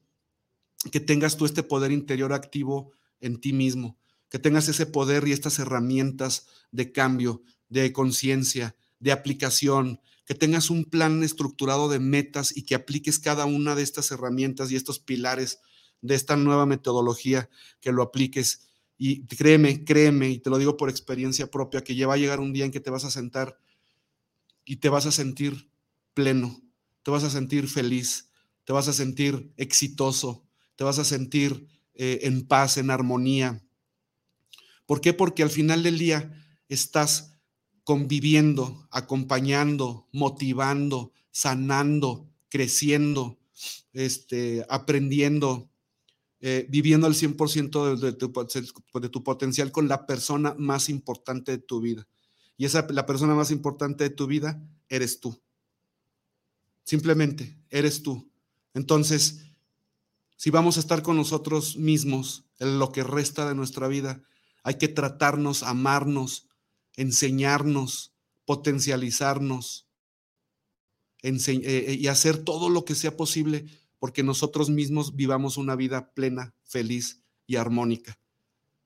que 0.92 1.00
tengas 1.00 1.36
tú 1.36 1.46
este 1.46 1.64
poder 1.64 1.90
interior 1.90 2.32
activo 2.32 2.92
en 3.20 3.40
ti 3.40 3.52
mismo, 3.52 3.98
que 4.28 4.38
tengas 4.38 4.68
ese 4.68 4.86
poder 4.86 5.26
y 5.26 5.32
estas 5.32 5.58
herramientas 5.58 6.46
de 6.70 6.92
cambio, 6.92 7.42
de 7.68 7.92
conciencia, 7.92 8.76
de 9.00 9.10
aplicación, 9.10 10.00
que 10.26 10.34
tengas 10.34 10.70
un 10.70 10.84
plan 10.84 11.22
estructurado 11.22 11.88
de 11.88 11.98
metas 11.98 12.56
y 12.56 12.62
que 12.62 12.74
apliques 12.74 13.18
cada 13.18 13.46
una 13.46 13.74
de 13.74 13.82
estas 13.82 14.10
herramientas 14.12 14.70
y 14.70 14.76
estos 14.76 14.98
pilares 15.00 15.58
de 16.00 16.14
esta 16.14 16.36
nueva 16.36 16.66
metodología, 16.66 17.50
que 17.80 17.92
lo 17.92 18.02
apliques. 18.02 18.68
Y 18.96 19.26
créeme, 19.26 19.84
créeme, 19.84 20.30
y 20.30 20.38
te 20.38 20.50
lo 20.50 20.58
digo 20.58 20.76
por 20.76 20.88
experiencia 20.88 21.50
propia, 21.50 21.82
que 21.82 21.94
ya 21.94 22.06
va 22.06 22.14
a 22.14 22.18
llegar 22.18 22.40
un 22.40 22.52
día 22.52 22.64
en 22.64 22.70
que 22.70 22.80
te 22.80 22.90
vas 22.90 23.04
a 23.04 23.10
sentar 23.10 23.58
y 24.64 24.76
te 24.76 24.88
vas 24.88 25.06
a 25.06 25.12
sentir 25.12 25.70
pleno, 26.14 26.62
te 27.02 27.10
vas 27.10 27.24
a 27.24 27.30
sentir 27.30 27.68
feliz, 27.68 28.30
te 28.64 28.72
vas 28.72 28.88
a 28.88 28.92
sentir 28.92 29.52
exitoso, 29.56 30.46
te 30.76 30.84
vas 30.84 30.98
a 30.98 31.04
sentir 31.04 31.66
eh, 31.94 32.20
en 32.22 32.46
paz, 32.46 32.76
en 32.78 32.90
armonía. 32.90 33.62
¿Por 34.86 35.00
qué? 35.00 35.12
Porque 35.12 35.42
al 35.42 35.50
final 35.50 35.82
del 35.82 35.98
día 35.98 36.32
estás 36.68 37.36
conviviendo, 37.84 38.88
acompañando, 38.90 40.08
motivando, 40.12 41.12
sanando, 41.30 42.30
creciendo, 42.48 43.38
este, 43.92 44.64
aprendiendo, 44.68 45.70
eh, 46.46 46.66
viviendo 46.68 47.06
al 47.06 47.14
100% 47.14 47.96
de, 47.96 48.12
tu, 48.12 48.30
de, 49.00 49.08
tu, 49.08 49.24
potencial 49.24 49.72
con 49.72 49.88
la 49.88 50.04
persona 50.04 50.54
más 50.58 50.90
importante 50.90 51.52
de 51.52 51.58
tu 51.58 51.80
vida. 51.80 52.06
Y 52.58 52.66
esa, 52.66 52.86
la 52.90 53.06
persona 53.06 53.34
más 53.34 53.50
importante 53.50 54.04
de 54.04 54.10
tu 54.10 54.26
vida 54.26 54.62
eres 54.90 55.20
tú. 55.20 55.42
Simplemente, 56.84 57.58
eres 57.70 58.02
tú. 58.02 58.30
Entonces, 58.74 59.40
si 60.36 60.50
vamos 60.50 60.76
a 60.76 60.80
estar 60.80 61.02
con 61.02 61.16
nosotros 61.16 61.78
mismos 61.78 62.44
en 62.58 62.78
lo 62.78 62.92
que 62.92 63.04
resta 63.04 63.48
de 63.48 63.54
nuestra 63.54 63.88
vida, 63.88 64.22
hay 64.64 64.74
que 64.74 64.88
tratarnos, 64.88 65.62
amarnos, 65.62 66.50
enseñarnos, 66.94 68.12
potencializarnos 68.44 69.88
eh, 71.22 71.38
eh, 71.46 71.96
y 71.98 72.06
hacer 72.08 72.36
todo 72.36 72.68
lo 72.68 72.84
que 72.84 72.94
sea 72.94 73.16
posible 73.16 73.64
porque 74.04 74.22
nosotros 74.22 74.68
mismos 74.68 75.16
vivamos 75.16 75.56
una 75.56 75.76
vida 75.76 76.12
plena, 76.12 76.54
feliz 76.62 77.22
y 77.46 77.56
armónica. 77.56 78.18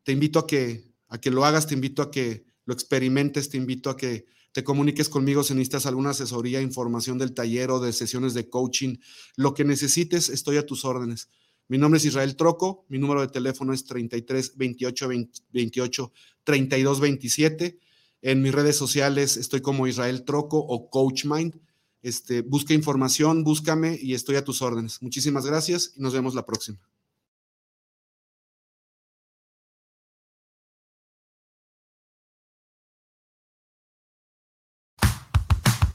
Te 0.04 0.12
invito 0.12 0.38
a 0.38 0.46
que, 0.46 0.94
a 1.08 1.18
que 1.18 1.32
lo 1.32 1.44
hagas, 1.44 1.66
te 1.66 1.74
invito 1.74 2.02
a 2.02 2.12
que 2.12 2.44
lo 2.66 2.72
experimentes, 2.72 3.48
te 3.48 3.56
invito 3.56 3.90
a 3.90 3.96
que 3.96 4.26
te 4.52 4.62
comuniques 4.62 5.08
conmigo 5.08 5.42
si 5.42 5.54
necesitas 5.54 5.86
alguna 5.86 6.10
asesoría, 6.10 6.60
información 6.60 7.18
del 7.18 7.34
taller 7.34 7.72
o 7.72 7.80
de 7.80 7.92
sesiones 7.92 8.32
de 8.32 8.48
coaching, 8.48 8.98
lo 9.34 9.54
que 9.54 9.64
necesites, 9.64 10.28
estoy 10.28 10.56
a 10.56 10.64
tus 10.64 10.84
órdenes. 10.84 11.28
Mi 11.66 11.78
nombre 11.78 11.98
es 11.98 12.04
Israel 12.04 12.36
Troco, 12.36 12.86
mi 12.88 12.98
número 12.98 13.20
de 13.20 13.26
teléfono 13.26 13.72
es 13.72 13.84
33 13.86 14.56
28 14.56 15.08
28 15.50 16.12
32 16.44 17.00
27. 17.00 17.80
En 18.22 18.40
mis 18.40 18.54
redes 18.54 18.76
sociales 18.76 19.36
estoy 19.36 19.62
como 19.62 19.88
Israel 19.88 20.22
Troco 20.22 20.58
o 20.58 20.88
Coach 20.90 21.24
Mind. 21.24 21.58
Este, 22.02 22.42
busca 22.42 22.74
información, 22.74 23.44
búscame 23.44 23.98
y 24.00 24.14
estoy 24.14 24.36
a 24.36 24.44
tus 24.44 24.62
órdenes. 24.62 25.02
Muchísimas 25.02 25.44
gracias 25.46 25.92
y 25.96 26.00
nos 26.00 26.12
vemos 26.12 26.34
la 26.34 26.46
próxima. 26.46 26.78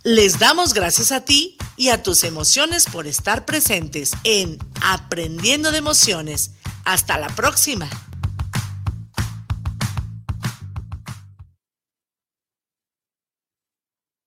Les 0.06 0.38
damos 0.38 0.74
gracias 0.74 1.14
a 1.14 1.24
ti 1.24 1.58
y 1.78 1.88
a 1.88 2.04
tus 2.04 2.26
emociones 2.26 2.86
por 2.92 3.08
estar 3.08 3.46
presentes 3.46 4.12
en 4.26 4.58
Aprendiendo 4.82 5.72
de 5.72 5.78
Emociones. 5.78 6.52
Hasta 6.84 7.18
la 7.18 7.30
próxima. 7.30 7.90